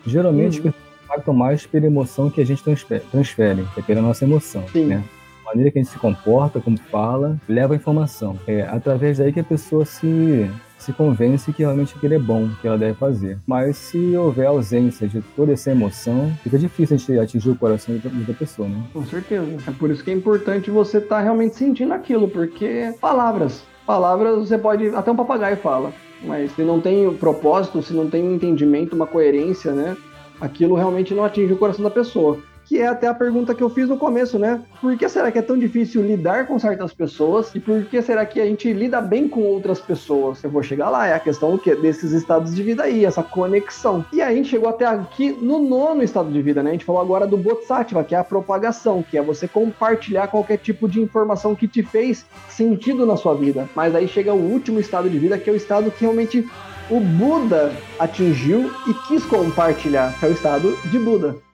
Geralmente, 0.05 0.59
uhum. 0.59 0.73
impactam 1.05 1.33
mais 1.33 1.65
pela 1.65 1.85
emoção 1.85 2.29
que 2.29 2.41
a 2.41 2.45
gente 2.45 2.61
transfere, 3.09 3.65
é 3.77 3.81
pela 3.81 4.01
nossa 4.01 4.25
emoção, 4.25 4.65
Sim. 4.73 4.87
né? 4.87 5.03
A 5.41 5.45
maneira 5.45 5.71
que 5.71 5.79
a 5.79 5.81
gente 5.81 5.91
se 5.91 5.99
comporta, 5.99 6.59
como 6.59 6.77
fala, 6.77 7.39
leva 7.47 7.73
a 7.73 7.77
informação. 7.77 8.37
É 8.45 8.63
através 8.63 9.19
daí 9.19 9.31
que 9.31 9.39
a 9.39 9.43
pessoa 9.43 9.85
se 9.85 10.51
se 10.77 10.93
convence 10.93 11.51
que 11.51 11.63
realmente 11.63 11.95
aquilo 11.95 12.13
é 12.13 12.19
bom, 12.19 12.49
que 12.61 12.67
ela 12.67 12.77
deve 12.77 12.93
fazer. 12.93 13.37
Mas 13.45 13.77
se 13.77 14.15
houver 14.15 14.47
ausência 14.47 15.07
de 15.07 15.21
toda 15.35 15.53
essa 15.53 15.71
emoção, 15.71 16.31
fica 16.43 16.57
difícil 16.57 16.95
a 16.95 16.99
gente 16.99 17.19
atingir 17.19 17.49
o 17.49 17.55
coração 17.55 17.95
da 17.97 18.33
pessoa, 18.33 18.67
né? 18.67 18.83
Com 18.93 19.05
certeza. 19.05 19.57
É 19.67 19.71
por 19.71 19.89
isso 19.89 20.03
que 20.03 20.11
é 20.11 20.13
importante 20.13 20.69
você 20.69 20.97
estar 20.97 21.17
tá 21.17 21.21
realmente 21.21 21.55
sentindo 21.55 21.93
aquilo, 21.93 22.27
porque 22.27 22.93
palavras, 22.99 23.63
palavras 23.85 24.47
você 24.47 24.57
pode, 24.57 24.87
até 24.89 25.11
um 25.11 25.15
papagaio 25.15 25.57
fala, 25.57 25.93
mas 26.23 26.51
se 26.51 26.63
não 26.63 26.79
tem 26.79 27.11
propósito, 27.13 27.81
se 27.81 27.93
não 27.93 28.09
tem 28.09 28.23
um 28.23 28.35
entendimento, 28.35 28.95
uma 28.95 29.07
coerência, 29.07 29.71
né? 29.71 29.95
Aquilo 30.39 30.75
realmente 30.75 31.13
não 31.13 31.23
atinge 31.23 31.53
o 31.53 31.57
coração 31.57 31.83
da 31.83 31.89
pessoa 31.89 32.39
que 32.65 32.79
é 32.79 32.87
até 32.87 33.07
a 33.07 33.13
pergunta 33.13 33.53
que 33.53 33.63
eu 33.63 33.69
fiz 33.69 33.87
no 33.87 33.97
começo, 33.97 34.37
né? 34.37 34.61
Por 34.81 34.97
que 34.97 35.07
será 35.07 35.31
que 35.31 35.39
é 35.39 35.41
tão 35.41 35.57
difícil 35.57 36.01
lidar 36.01 36.47
com 36.47 36.57
certas 36.59 36.93
pessoas 36.93 37.53
e 37.55 37.59
por 37.59 37.85
que 37.85 38.01
será 38.01 38.25
que 38.25 38.41
a 38.41 38.45
gente 38.45 38.71
lida 38.73 38.99
bem 38.99 39.27
com 39.27 39.41
outras 39.41 39.79
pessoas? 39.79 40.43
Eu 40.43 40.49
vou 40.49 40.63
chegar 40.63 40.89
lá, 40.89 41.07
é 41.07 41.13
a 41.13 41.19
questão 41.19 41.57
quê? 41.57 41.75
Desses 41.75 42.11
estados 42.11 42.55
de 42.55 42.61
vida 42.61 42.83
aí, 42.83 43.05
essa 43.05 43.23
conexão. 43.23 44.05
E 44.11 44.21
aí 44.21 44.33
a 44.33 44.35
gente 44.35 44.49
chegou 44.49 44.69
até 44.69 44.85
aqui 44.85 45.31
no 45.31 45.59
nono 45.59 46.03
estado 46.03 46.31
de 46.31 46.41
vida, 46.41 46.61
né? 46.61 46.69
A 46.69 46.73
gente 46.73 46.85
falou 46.85 47.01
agora 47.01 47.25
do 47.25 47.37
Bodhisattva, 47.37 48.03
que 48.03 48.15
é 48.15 48.17
a 48.17 48.23
propagação, 48.23 49.03
que 49.03 49.17
é 49.17 49.21
você 49.21 49.47
compartilhar 49.47 50.27
qualquer 50.27 50.57
tipo 50.57 50.87
de 50.87 51.01
informação 51.01 51.55
que 51.55 51.67
te 51.67 51.83
fez 51.83 52.25
sentido 52.49 53.05
na 53.05 53.15
sua 53.15 53.33
vida. 53.33 53.69
Mas 53.75 53.95
aí 53.95 54.07
chega 54.07 54.33
o 54.33 54.51
último 54.51 54.79
estado 54.79 55.09
de 55.09 55.17
vida, 55.17 55.37
que 55.37 55.49
é 55.49 55.53
o 55.53 55.55
estado 55.55 55.91
que 55.91 56.01
realmente 56.01 56.47
o 56.89 56.99
Buda 56.99 57.71
atingiu 57.99 58.71
e 58.87 58.93
quis 59.07 59.25
compartilhar, 59.25 60.17
que 60.19 60.25
é 60.25 60.29
o 60.29 60.31
estado 60.31 60.77
de 60.85 60.99
Buda. 60.99 61.44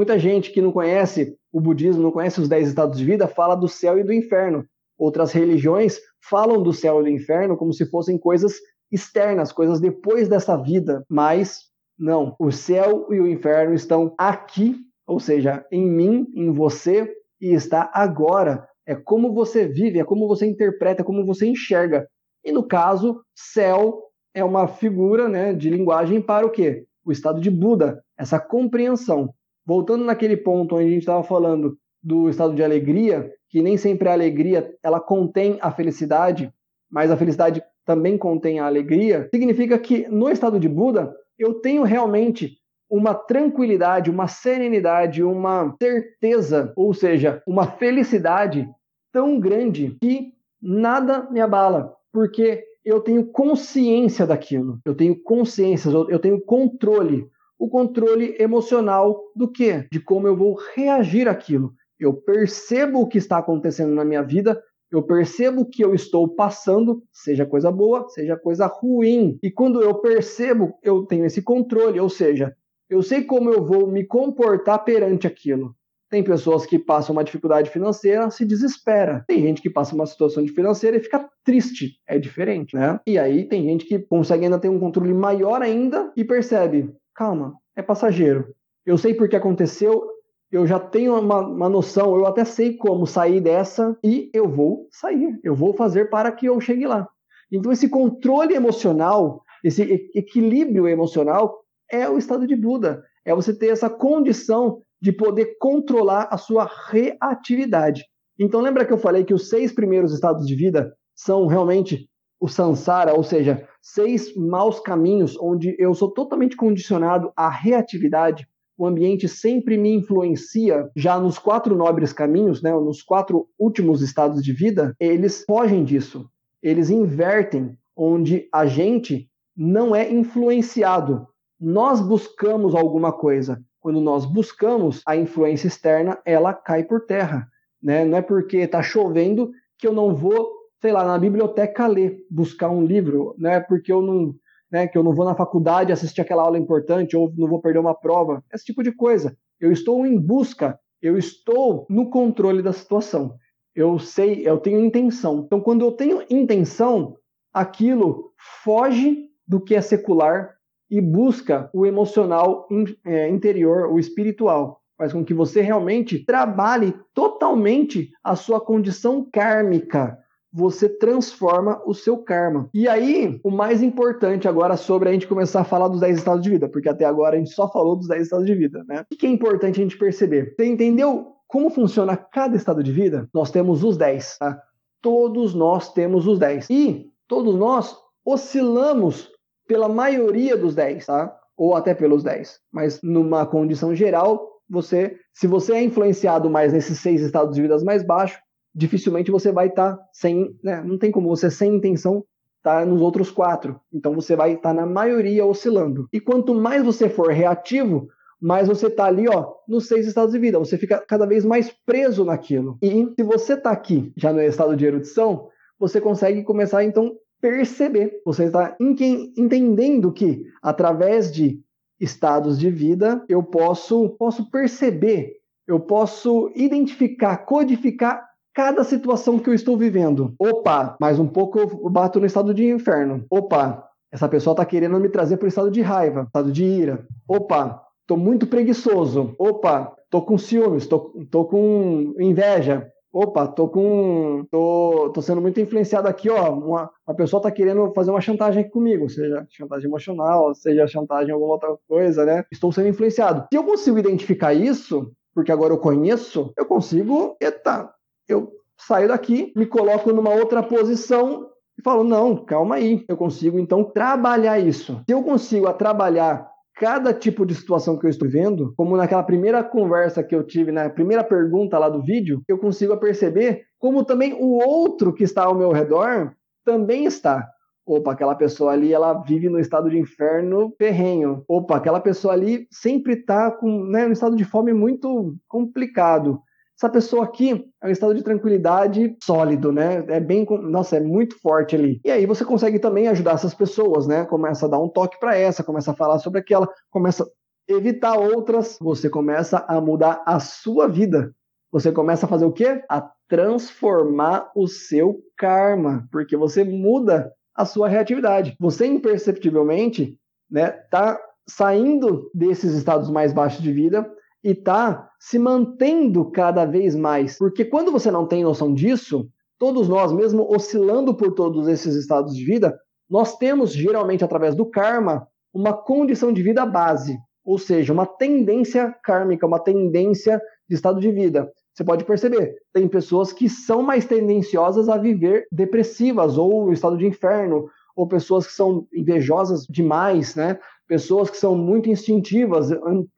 Muita 0.00 0.18
gente 0.18 0.50
que 0.50 0.62
não 0.62 0.72
conhece 0.72 1.36
o 1.52 1.60
budismo, 1.60 2.02
não 2.02 2.10
conhece 2.10 2.40
os 2.40 2.48
dez 2.48 2.66
estados 2.66 2.96
de 2.96 3.04
vida, 3.04 3.28
fala 3.28 3.54
do 3.54 3.68
céu 3.68 3.98
e 3.98 4.02
do 4.02 4.14
inferno. 4.14 4.64
Outras 4.96 5.30
religiões 5.30 6.00
falam 6.26 6.62
do 6.62 6.72
céu 6.72 7.00
e 7.00 7.02
do 7.02 7.10
inferno 7.10 7.54
como 7.54 7.70
se 7.70 7.84
fossem 7.84 8.16
coisas 8.16 8.54
externas, 8.90 9.52
coisas 9.52 9.78
depois 9.78 10.26
dessa 10.26 10.56
vida, 10.56 11.04
mas 11.06 11.64
não. 11.98 12.34
O 12.40 12.50
céu 12.50 13.08
e 13.10 13.20
o 13.20 13.26
inferno 13.26 13.74
estão 13.74 14.14
aqui, 14.16 14.74
ou 15.06 15.20
seja, 15.20 15.66
em 15.70 15.86
mim, 15.86 16.26
em 16.34 16.50
você, 16.50 17.14
e 17.38 17.52
está 17.52 17.90
agora. 17.92 18.66
É 18.86 18.94
como 18.94 19.34
você 19.34 19.68
vive, 19.68 19.98
é 19.98 20.04
como 20.04 20.26
você 20.26 20.46
interpreta, 20.46 21.02
é 21.02 21.04
como 21.04 21.26
você 21.26 21.46
enxerga. 21.46 22.08
E 22.42 22.50
no 22.50 22.66
caso, 22.66 23.20
céu 23.36 24.00
é 24.32 24.42
uma 24.42 24.66
figura 24.66 25.28
né, 25.28 25.52
de 25.52 25.68
linguagem 25.68 26.22
para 26.22 26.46
o 26.46 26.50
quê? 26.50 26.86
O 27.04 27.12
estado 27.12 27.38
de 27.38 27.50
Buda, 27.50 28.02
essa 28.16 28.40
compreensão 28.40 29.34
voltando 29.70 30.04
naquele 30.04 30.36
ponto 30.36 30.74
onde 30.74 30.86
a 30.86 30.88
gente 30.88 31.02
estava 31.02 31.22
falando 31.22 31.78
do 32.02 32.28
estado 32.28 32.56
de 32.56 32.64
alegria, 32.64 33.32
que 33.48 33.62
nem 33.62 33.76
sempre 33.76 34.08
a 34.08 34.12
alegria 34.12 34.74
ela 34.82 34.98
contém 34.98 35.58
a 35.60 35.70
felicidade, 35.70 36.52
mas 36.90 37.08
a 37.08 37.16
felicidade 37.16 37.62
também 37.86 38.18
contém 38.18 38.58
a 38.58 38.66
alegria, 38.66 39.28
significa 39.32 39.78
que 39.78 40.08
no 40.08 40.28
estado 40.28 40.58
de 40.58 40.68
Buda 40.68 41.14
eu 41.38 41.54
tenho 41.60 41.84
realmente 41.84 42.56
uma 42.90 43.14
tranquilidade, 43.14 44.10
uma 44.10 44.26
serenidade, 44.26 45.22
uma 45.22 45.72
certeza, 45.80 46.72
ou 46.74 46.92
seja, 46.92 47.40
uma 47.46 47.64
felicidade 47.64 48.68
tão 49.12 49.38
grande 49.38 49.96
que 50.02 50.32
nada 50.60 51.30
me 51.30 51.40
abala, 51.40 51.94
porque 52.12 52.64
eu 52.84 52.98
tenho 53.00 53.24
consciência 53.24 54.26
daquilo, 54.26 54.80
eu 54.84 54.96
tenho 54.96 55.14
consciência, 55.22 55.88
eu 56.08 56.18
tenho 56.18 56.40
controle 56.40 57.24
o 57.60 57.68
controle 57.68 58.34
emocional 58.38 59.22
do 59.36 59.46
que? 59.46 59.86
De 59.92 60.00
como 60.00 60.26
eu 60.26 60.34
vou 60.34 60.58
reagir 60.74 61.28
àquilo. 61.28 61.74
Eu 61.98 62.14
percebo 62.14 63.00
o 63.00 63.06
que 63.06 63.18
está 63.18 63.36
acontecendo 63.36 63.94
na 63.94 64.02
minha 64.02 64.22
vida, 64.22 64.58
eu 64.90 65.02
percebo 65.02 65.66
que 65.66 65.84
eu 65.84 65.94
estou 65.94 66.26
passando, 66.26 67.02
seja 67.12 67.44
coisa 67.44 67.70
boa, 67.70 68.08
seja 68.08 68.34
coisa 68.34 68.66
ruim. 68.66 69.38
E 69.42 69.50
quando 69.50 69.82
eu 69.82 69.94
percebo, 69.96 70.72
eu 70.82 71.04
tenho 71.04 71.26
esse 71.26 71.42
controle, 71.42 72.00
ou 72.00 72.08
seja, 72.08 72.56
eu 72.88 73.02
sei 73.02 73.24
como 73.24 73.52
eu 73.52 73.62
vou 73.62 73.86
me 73.86 74.04
comportar 74.04 74.82
perante 74.82 75.26
aquilo. 75.26 75.76
Tem 76.10 76.24
pessoas 76.24 76.66
que 76.66 76.76
passam 76.76 77.12
uma 77.12 77.22
dificuldade 77.22 77.70
financeira, 77.70 78.30
se 78.30 78.44
desespera. 78.44 79.22
Tem 79.28 79.40
gente 79.42 79.62
que 79.62 79.70
passa 79.70 79.94
uma 79.94 80.06
situação 80.06 80.44
financeira 80.48 80.96
e 80.96 81.00
fica 81.00 81.28
triste. 81.44 81.92
É 82.08 82.18
diferente, 82.18 82.74
né? 82.74 82.98
E 83.06 83.16
aí 83.16 83.46
tem 83.48 83.62
gente 83.62 83.84
que 83.84 83.98
consegue 84.00 84.44
ainda 84.44 84.58
ter 84.58 84.68
um 84.68 84.80
controle 84.80 85.14
maior 85.14 85.62
ainda 85.62 86.12
e 86.16 86.24
percebe, 86.24 86.92
calma, 87.20 87.52
é 87.76 87.82
passageiro. 87.82 88.54
Eu 88.86 88.96
sei 88.96 89.12
porque 89.12 89.36
aconteceu, 89.36 90.08
eu 90.50 90.66
já 90.66 90.80
tenho 90.80 91.20
uma, 91.20 91.40
uma, 91.40 91.68
noção, 91.68 92.16
eu 92.16 92.24
até 92.24 92.46
sei 92.46 92.78
como 92.78 93.06
sair 93.06 93.42
dessa 93.42 93.94
e 94.02 94.30
eu 94.32 94.48
vou 94.48 94.88
sair, 94.90 95.38
eu 95.44 95.54
vou 95.54 95.74
fazer 95.74 96.08
para 96.08 96.32
que 96.32 96.46
eu 96.46 96.58
chegue 96.62 96.86
lá. 96.86 97.06
Então, 97.52 97.70
esse 97.70 97.90
controle 97.90 98.54
emocional, 98.54 99.42
esse 99.62 99.82
equilíbrio 100.14 100.88
emocional, 100.88 101.62
é 101.92 102.08
o 102.08 102.16
estado 102.16 102.46
de 102.46 102.56
Buda. 102.56 103.02
É 103.22 103.34
você 103.34 103.52
ter 103.54 103.68
essa 103.68 103.90
condição 103.90 104.80
de 104.98 105.12
poder 105.12 105.58
controlar 105.58 106.26
a 106.30 106.38
sua 106.38 106.66
reatividade. 106.88 108.02
Então, 108.38 108.62
lembra 108.62 108.86
que 108.86 108.94
eu 108.94 108.98
falei 108.98 109.24
que 109.24 109.34
os 109.34 109.50
seis 109.50 109.74
primeiros 109.74 110.14
estados 110.14 110.46
de 110.46 110.54
vida 110.54 110.90
são 111.14 111.46
realmente 111.46 112.08
o 112.40 112.48
samsara, 112.48 113.14
ou 113.14 113.22
seja, 113.22 113.68
seis 113.82 114.34
maus 114.34 114.80
caminhos 114.80 115.36
onde 115.38 115.76
eu 115.78 115.94
sou 115.94 116.10
totalmente 116.10 116.56
condicionado 116.56 117.30
à 117.36 117.50
reatividade. 117.50 118.48
O 118.78 118.86
ambiente 118.86 119.28
sempre 119.28 119.76
me 119.76 119.94
influencia. 119.94 120.90
Já 120.96 121.20
nos 121.20 121.38
quatro 121.38 121.76
nobres 121.76 122.14
caminhos, 122.14 122.62
né, 122.62 122.72
nos 122.72 123.02
quatro 123.02 123.46
últimos 123.58 124.00
estados 124.00 124.42
de 124.42 124.54
vida, 124.54 124.96
eles 124.98 125.44
fogem 125.44 125.84
disso. 125.84 126.26
Eles 126.62 126.88
invertem, 126.88 127.76
onde 127.94 128.48
a 128.50 128.64
gente 128.64 129.28
não 129.54 129.94
é 129.94 130.10
influenciado. 130.10 131.26
Nós 131.60 132.00
buscamos 132.00 132.74
alguma 132.74 133.12
coisa. 133.12 133.62
Quando 133.78 134.00
nós 134.00 134.24
buscamos 134.24 135.02
a 135.06 135.14
influência 135.14 135.68
externa, 135.68 136.18
ela 136.24 136.54
cai 136.54 136.84
por 136.84 137.04
terra. 137.04 137.46
Né? 137.82 138.06
Não 138.06 138.16
é 138.16 138.22
porque 138.22 138.58
está 138.58 138.82
chovendo 138.82 139.50
que 139.78 139.86
eu 139.86 139.92
não 139.92 140.14
vou 140.14 140.59
sei 140.80 140.92
lá, 140.92 141.04
na 141.04 141.18
biblioteca 141.18 141.86
ler, 141.86 142.24
buscar 142.30 142.70
um 142.70 142.84
livro, 142.84 143.34
né? 143.38 143.60
Porque 143.60 143.92
eu 143.92 144.00
não, 144.00 144.34
né, 144.70 144.86
que 144.86 144.96
eu 144.96 145.02
não 145.02 145.14
vou 145.14 145.24
na 145.24 145.34
faculdade 145.34 145.92
assistir 145.92 146.20
aquela 146.20 146.42
aula 146.42 146.58
importante 146.58 147.16
ou 147.16 147.32
não 147.36 147.48
vou 147.48 147.60
perder 147.60 147.78
uma 147.78 147.94
prova, 147.94 148.42
esse 148.52 148.64
tipo 148.64 148.82
de 148.82 148.92
coisa. 148.92 149.36
Eu 149.60 149.70
estou 149.72 150.06
em 150.06 150.18
busca, 150.18 150.78
eu 151.02 151.18
estou 151.18 151.86
no 151.90 152.08
controle 152.08 152.62
da 152.62 152.72
situação. 152.72 153.34
Eu 153.74 153.98
sei, 153.98 154.46
eu 154.46 154.58
tenho 154.58 154.84
intenção. 154.84 155.44
Então, 155.46 155.60
quando 155.60 155.84
eu 155.84 155.92
tenho 155.92 156.24
intenção, 156.30 157.16
aquilo 157.52 158.32
foge 158.64 159.28
do 159.46 159.60
que 159.60 159.74
é 159.74 159.80
secular 159.80 160.54
e 160.90 161.00
busca 161.00 161.70
o 161.72 161.86
emocional 161.86 162.66
é, 163.04 163.28
interior, 163.28 163.92
o 163.92 163.98
espiritual. 163.98 164.80
Faz 164.96 165.12
com 165.12 165.24
que 165.24 165.32
você 165.32 165.60
realmente 165.60 166.24
trabalhe 166.24 166.94
totalmente 167.14 168.10
a 168.22 168.34
sua 168.34 168.60
condição 168.60 169.26
kármica, 169.32 170.18
você 170.52 170.88
transforma 170.88 171.80
o 171.86 171.94
seu 171.94 172.18
karma. 172.18 172.68
E 172.74 172.88
aí, 172.88 173.40
o 173.44 173.50
mais 173.50 173.82
importante 173.82 174.48
agora 174.48 174.76
sobre 174.76 175.08
a 175.08 175.12
gente 175.12 175.26
começar 175.26 175.60
a 175.60 175.64
falar 175.64 175.88
dos 175.88 176.00
10 176.00 176.18
estados 176.18 176.42
de 176.42 176.50
vida, 176.50 176.68
porque 176.68 176.88
até 176.88 177.04
agora 177.04 177.36
a 177.36 177.38
gente 177.38 177.52
só 177.52 177.70
falou 177.70 177.96
dos 177.96 178.08
10 178.08 178.22
estados 178.22 178.46
de 178.46 178.54
vida, 178.54 178.84
né? 178.88 179.04
O 179.10 179.16
que 179.16 179.26
é 179.26 179.30
importante 179.30 179.80
a 179.80 179.82
gente 179.82 179.96
perceber? 179.96 180.54
Você 180.56 180.66
entendeu 180.66 181.34
como 181.46 181.70
funciona 181.70 182.16
cada 182.16 182.56
estado 182.56 182.82
de 182.82 182.92
vida? 182.92 183.28
Nós 183.34 183.50
temos 183.50 183.82
os 183.82 183.96
10, 183.96 184.38
tá? 184.38 184.60
Todos 185.02 185.54
nós 185.54 185.92
temos 185.92 186.26
os 186.26 186.38
10. 186.38 186.68
E 186.70 187.10
todos 187.26 187.54
nós 187.54 187.96
oscilamos 188.24 189.30
pela 189.66 189.88
maioria 189.88 190.56
dos 190.56 190.74
10, 190.74 191.06
tá? 191.06 191.36
Ou 191.56 191.74
até 191.74 191.94
pelos 191.94 192.22
10. 192.22 192.60
Mas 192.72 193.00
numa 193.02 193.46
condição 193.46 193.94
geral, 193.94 194.48
você, 194.68 195.16
se 195.32 195.46
você 195.46 195.74
é 195.74 195.82
influenciado 195.82 196.48
mais 196.48 196.72
nesses 196.72 197.00
seis 197.00 197.20
estados 197.20 197.54
de 197.54 197.62
vida 197.62 197.76
mais 197.84 198.04
baixos, 198.04 198.40
dificilmente 198.74 199.30
você 199.30 199.52
vai 199.52 199.68
estar 199.68 199.96
tá 199.96 200.02
sem, 200.12 200.56
né, 200.62 200.82
não 200.84 200.98
tem 200.98 201.10
como 201.10 201.28
você 201.28 201.50
sem 201.50 201.74
intenção 201.74 202.24
estar 202.58 202.80
tá 202.80 202.86
nos 202.86 203.00
outros 203.00 203.30
quatro. 203.30 203.80
Então 203.92 204.14
você 204.14 204.36
vai 204.36 204.52
estar 204.52 204.70
tá 204.70 204.74
na 204.74 204.86
maioria 204.86 205.44
oscilando. 205.44 206.08
E 206.12 206.20
quanto 206.20 206.54
mais 206.54 206.84
você 206.84 207.08
for 207.08 207.30
reativo, 207.30 208.08
mais 208.40 208.68
você 208.68 208.86
está 208.86 209.04
ali, 209.04 209.28
ó, 209.28 209.52
nos 209.68 209.86
seis 209.86 210.06
estados 210.06 210.32
de 210.32 210.38
vida. 210.38 210.58
Você 210.58 210.78
fica 210.78 211.04
cada 211.06 211.26
vez 211.26 211.44
mais 211.44 211.70
preso 211.84 212.24
naquilo. 212.24 212.78
E 212.80 213.12
se 213.14 213.22
você 213.22 213.54
está 213.54 213.70
aqui, 213.70 214.12
já 214.16 214.32
no 214.32 214.40
estado 214.40 214.74
de 214.76 214.86
erudição, 214.86 215.48
você 215.78 216.00
consegue 216.00 216.42
começar 216.42 216.82
então 216.84 217.12
perceber. 217.40 218.20
Você 218.24 218.44
está 218.44 218.76
entendendo 218.80 220.12
que 220.12 220.44
através 220.62 221.30
de 221.30 221.60
estados 221.98 222.58
de 222.58 222.70
vida 222.70 223.22
eu 223.28 223.42
posso 223.42 224.10
posso 224.10 224.50
perceber, 224.50 225.34
eu 225.66 225.78
posso 225.78 226.50
identificar, 226.54 227.36
codificar 227.38 228.29
cada 228.54 228.84
situação 228.84 229.38
que 229.38 229.48
eu 229.48 229.54
estou 229.54 229.76
vivendo. 229.76 230.34
Opa, 230.38 230.96
mais 231.00 231.18
um 231.18 231.26
pouco 231.26 231.58
eu 231.58 231.90
bato 231.90 232.20
no 232.20 232.26
estado 232.26 232.52
de 232.52 232.66
inferno. 232.66 233.24
Opa, 233.30 233.88
essa 234.12 234.28
pessoa 234.28 234.52
está 234.52 234.64
querendo 234.64 234.98
me 234.98 235.08
trazer 235.08 235.36
para 235.36 235.46
o 235.46 235.48
estado 235.48 235.70
de 235.70 235.80
raiva, 235.80 236.24
estado 236.24 236.50
de 236.50 236.64
ira. 236.64 237.06
Opa, 237.28 237.82
tô 238.06 238.16
muito 238.16 238.46
preguiçoso. 238.46 239.34
Opa, 239.38 239.94
tô 240.10 240.22
com 240.22 240.36
ciúmes, 240.36 240.86
tô 240.86 241.44
com 241.44 242.14
inveja. 242.18 242.90
Opa, 243.12 243.48
tô 243.48 243.68
com. 243.68 244.46
tô, 244.50 245.10
tô 245.12 245.20
sendo 245.20 245.40
muito 245.40 245.60
influenciado 245.60 246.06
aqui, 246.06 246.30
ó. 246.30 246.52
Uma, 246.52 246.88
uma 247.06 247.16
pessoa 247.16 247.42
tá 247.42 247.50
querendo 247.50 247.92
fazer 247.92 248.10
uma 248.10 248.20
chantagem 248.20 248.68
comigo, 248.70 249.08
seja 249.08 249.44
chantagem 249.50 249.88
emocional, 249.88 250.54
seja 250.54 250.86
chantagem 250.86 251.30
em 251.30 251.32
alguma 251.32 251.54
outra 251.54 251.76
coisa, 251.88 252.24
né? 252.24 252.44
Estou 252.52 252.70
sendo 252.70 252.88
influenciado. 252.88 253.46
Se 253.52 253.58
eu 253.58 253.64
consigo 253.64 253.98
identificar 253.98 254.54
isso, 254.54 255.10
porque 255.34 255.50
agora 255.50 255.72
eu 255.72 255.78
conheço, 255.78 256.52
eu 256.56 256.64
consigo. 256.64 257.36
Eita, 257.40 257.92
eu 258.32 258.52
saio 258.78 259.08
daqui, 259.08 259.52
me 259.56 259.66
coloco 259.66 260.12
numa 260.12 260.30
outra 260.30 260.62
posição 260.62 261.46
e 261.78 261.82
falo: 261.82 262.04
não, 262.04 262.36
calma 262.36 262.76
aí, 262.76 263.04
eu 263.08 263.16
consigo 263.16 263.58
então 263.58 263.84
trabalhar 263.84 264.58
isso. 264.58 265.02
Se 265.08 265.14
eu 265.14 265.22
consigo 265.22 265.72
trabalhar 265.74 266.48
cada 266.76 267.12
tipo 267.12 267.44
de 267.44 267.54
situação 267.54 267.98
que 267.98 268.06
eu 268.06 268.10
estou 268.10 268.28
vendo, 268.28 268.72
como 268.76 268.96
naquela 268.96 269.22
primeira 269.22 269.62
conversa 269.62 270.22
que 270.22 270.34
eu 270.34 270.42
tive, 270.42 270.72
na 270.72 270.88
primeira 270.88 271.22
pergunta 271.22 271.78
lá 271.78 271.88
do 271.88 272.02
vídeo, 272.02 272.42
eu 272.48 272.58
consigo 272.58 272.96
perceber 272.96 273.64
como 273.78 274.04
também 274.04 274.32
o 274.32 274.58
outro 274.66 275.12
que 275.12 275.24
está 275.24 275.44
ao 275.44 275.54
meu 275.54 275.72
redor 275.72 276.32
também 276.64 277.04
está. 277.04 277.46
Opa, 277.86 278.12
aquela 278.12 278.34
pessoa 278.34 278.72
ali, 278.72 278.92
ela 278.92 279.14
vive 279.22 279.48
no 279.48 279.58
estado 279.58 279.90
de 279.90 279.98
inferno 279.98 280.72
ferrenho. 280.78 281.42
Opa, 281.48 281.76
aquela 281.76 282.00
pessoa 282.00 282.34
ali 282.34 282.66
sempre 282.70 283.14
está 283.14 283.50
com 283.50 283.84
né, 283.84 284.06
um 284.06 284.12
estado 284.12 284.36
de 284.36 284.44
fome 284.44 284.72
muito 284.72 285.34
complicado 285.48 286.40
essa 286.80 286.88
pessoa 286.88 287.24
aqui 287.24 287.70
é 287.82 287.86
um 287.86 287.90
estado 287.90 288.14
de 288.14 288.24
tranquilidade 288.24 289.14
sólido, 289.22 289.70
né? 289.70 290.02
É 290.08 290.18
bem, 290.18 290.46
nossa, 290.62 290.96
é 290.96 291.00
muito 291.00 291.38
forte 291.38 291.76
ali. 291.76 292.00
E 292.02 292.10
aí 292.10 292.24
você 292.24 292.42
consegue 292.42 292.78
também 292.78 293.06
ajudar 293.08 293.32
essas 293.32 293.52
pessoas, 293.52 294.06
né? 294.06 294.24
Começa 294.24 294.64
a 294.64 294.68
dar 294.68 294.78
um 294.78 294.88
toque 294.88 295.20
para 295.20 295.36
essa, 295.36 295.62
começa 295.62 295.90
a 295.90 295.94
falar 295.94 296.18
sobre 296.20 296.40
aquela, 296.40 296.66
começa 296.90 297.22
a 297.24 297.72
evitar 297.74 298.16
outras, 298.18 298.78
você 298.80 299.10
começa 299.10 299.58
a 299.68 299.78
mudar 299.78 300.22
a 300.24 300.40
sua 300.40 300.88
vida. 300.88 301.34
Você 301.70 301.92
começa 301.92 302.24
a 302.24 302.28
fazer 302.28 302.46
o 302.46 302.52
quê? 302.52 302.82
A 302.88 303.10
transformar 303.28 304.50
o 304.56 304.66
seu 304.66 305.20
karma, 305.36 306.08
porque 306.10 306.34
você 306.34 306.64
muda 306.64 307.30
a 307.54 307.66
sua 307.66 307.88
reatividade. 307.88 308.56
Você 308.58 308.86
imperceptivelmente, 308.86 310.16
né, 310.50 310.70
tá 310.90 311.20
saindo 311.46 312.30
desses 312.34 312.72
estados 312.72 313.10
mais 313.10 313.34
baixos 313.34 313.62
de 313.62 313.70
vida 313.70 314.10
e 314.42 314.54
tá 314.54 315.10
se 315.18 315.38
mantendo 315.38 316.30
cada 316.30 316.64
vez 316.64 316.96
mais. 316.96 317.36
Porque 317.38 317.64
quando 317.64 317.92
você 317.92 318.10
não 318.10 318.26
tem 318.26 318.42
noção 318.42 318.72
disso, 318.72 319.28
todos 319.58 319.88
nós, 319.88 320.12
mesmo 320.12 320.46
oscilando 320.50 321.14
por 321.14 321.34
todos 321.34 321.68
esses 321.68 321.94
estados 321.94 322.34
de 322.34 322.44
vida, 322.44 322.78
nós 323.08 323.36
temos 323.36 323.72
geralmente 323.72 324.24
através 324.24 324.54
do 324.54 324.64
karma 324.64 325.26
uma 325.52 325.72
condição 325.72 326.32
de 326.32 326.42
vida 326.42 326.64
base, 326.64 327.18
ou 327.44 327.58
seja, 327.58 327.92
uma 327.92 328.06
tendência 328.06 328.94
kármica, 329.02 329.46
uma 329.46 329.58
tendência 329.58 330.40
de 330.68 330.76
estado 330.76 331.00
de 331.00 331.10
vida. 331.10 331.50
Você 331.74 331.84
pode 331.84 332.04
perceber, 332.04 332.54
tem 332.72 332.88
pessoas 332.88 333.32
que 333.32 333.48
são 333.48 333.82
mais 333.82 334.04
tendenciosas 334.04 334.88
a 334.88 334.96
viver 334.96 335.46
depressivas 335.50 336.38
ou 336.38 336.72
estado 336.72 336.96
de 336.96 337.06
inferno, 337.06 337.68
ou 337.96 338.06
pessoas 338.06 338.46
que 338.46 338.52
são 338.52 338.86
invejosas 338.92 339.66
demais, 339.66 340.34
né? 340.34 340.58
pessoas 340.90 341.30
que 341.30 341.36
são 341.36 341.54
muito 341.54 341.88
instintivas, 341.88 342.70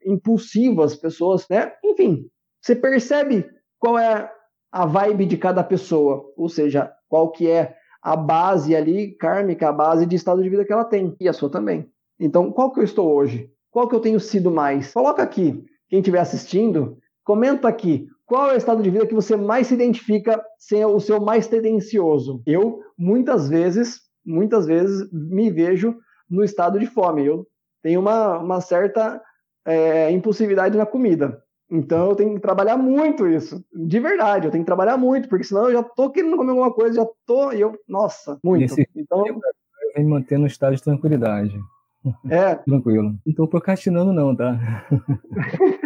impulsivas, 0.05 0.95
pessoas, 0.95 1.47
né? 1.49 1.73
Enfim, 1.83 2.27
você 2.61 2.75
percebe 2.75 3.49
qual 3.79 3.97
é 3.97 4.31
a 4.71 4.85
vibe 4.85 5.25
de 5.25 5.37
cada 5.37 5.63
pessoa, 5.63 6.31
ou 6.37 6.47
seja, 6.47 6.93
qual 7.09 7.31
que 7.31 7.49
é 7.49 7.75
a 7.99 8.15
base 8.15 8.75
ali 8.75 9.15
kármica, 9.15 9.69
a 9.69 9.73
base 9.73 10.05
de 10.05 10.15
estado 10.15 10.43
de 10.43 10.49
vida 10.49 10.63
que 10.63 10.71
ela 10.71 10.85
tem, 10.85 11.15
e 11.19 11.27
a 11.27 11.33
sua 11.33 11.49
também. 11.49 11.89
Então, 12.19 12.51
qual 12.51 12.71
que 12.71 12.79
eu 12.79 12.83
estou 12.83 13.11
hoje? 13.11 13.49
Qual 13.71 13.87
que 13.87 13.95
eu 13.95 13.99
tenho 13.99 14.19
sido 14.19 14.51
mais? 14.51 14.93
Coloca 14.93 15.23
aqui, 15.23 15.65
quem 15.89 15.97
estiver 15.97 16.19
assistindo, 16.19 16.99
comenta 17.23 17.67
aqui, 17.67 18.07
qual 18.23 18.51
é 18.51 18.53
o 18.53 18.57
estado 18.57 18.83
de 18.83 18.89
vida 18.91 19.07
que 19.07 19.15
você 19.15 19.35
mais 19.35 19.65
se 19.65 19.73
identifica 19.73 20.43
ser 20.59 20.85
o 20.85 20.99
seu 20.99 21.19
mais 21.19 21.47
tendencioso? 21.47 22.43
Eu, 22.45 22.81
muitas 22.95 23.49
vezes, 23.49 24.01
muitas 24.25 24.65
vezes 24.65 25.07
me 25.11 25.49
vejo 25.49 25.97
no 26.29 26.43
estado 26.43 26.79
de 26.79 26.87
fome. 26.87 27.25
Eu 27.25 27.47
tem 27.81 27.97
uma, 27.97 28.39
uma 28.39 28.61
certa 28.61 29.21
é, 29.65 30.09
impulsividade 30.11 30.77
na 30.77 30.85
comida. 30.85 31.41
Então 31.69 32.09
eu 32.09 32.15
tenho 32.15 32.35
que 32.35 32.39
trabalhar 32.39 32.77
muito 32.77 33.27
isso. 33.27 33.63
De 33.73 33.99
verdade, 33.99 34.47
eu 34.47 34.51
tenho 34.51 34.63
que 34.63 34.67
trabalhar 34.67 34.97
muito, 34.97 35.27
porque 35.27 35.43
senão 35.43 35.65
eu 35.65 35.73
já 35.73 35.83
tô 35.83 36.09
querendo 36.09 36.37
comer 36.37 36.51
alguma 36.51 36.71
coisa, 36.71 36.95
já 36.95 37.07
tô. 37.25 37.51
E 37.51 37.61
eu, 37.61 37.77
nossa, 37.87 38.39
muito. 38.43 38.65
Esse 38.65 38.87
então. 38.95 39.25
Eu 39.27 39.39
venho 39.95 40.09
mantendo 40.09 40.43
um 40.43 40.47
estado 40.47 40.75
de 40.75 40.83
tranquilidade. 40.83 41.59
É. 42.29 42.55
Tranquilo. 42.63 43.15
Não 43.25 43.33
tô 43.33 43.47
procrastinando, 43.47 44.13
não, 44.13 44.35
tá? 44.35 44.57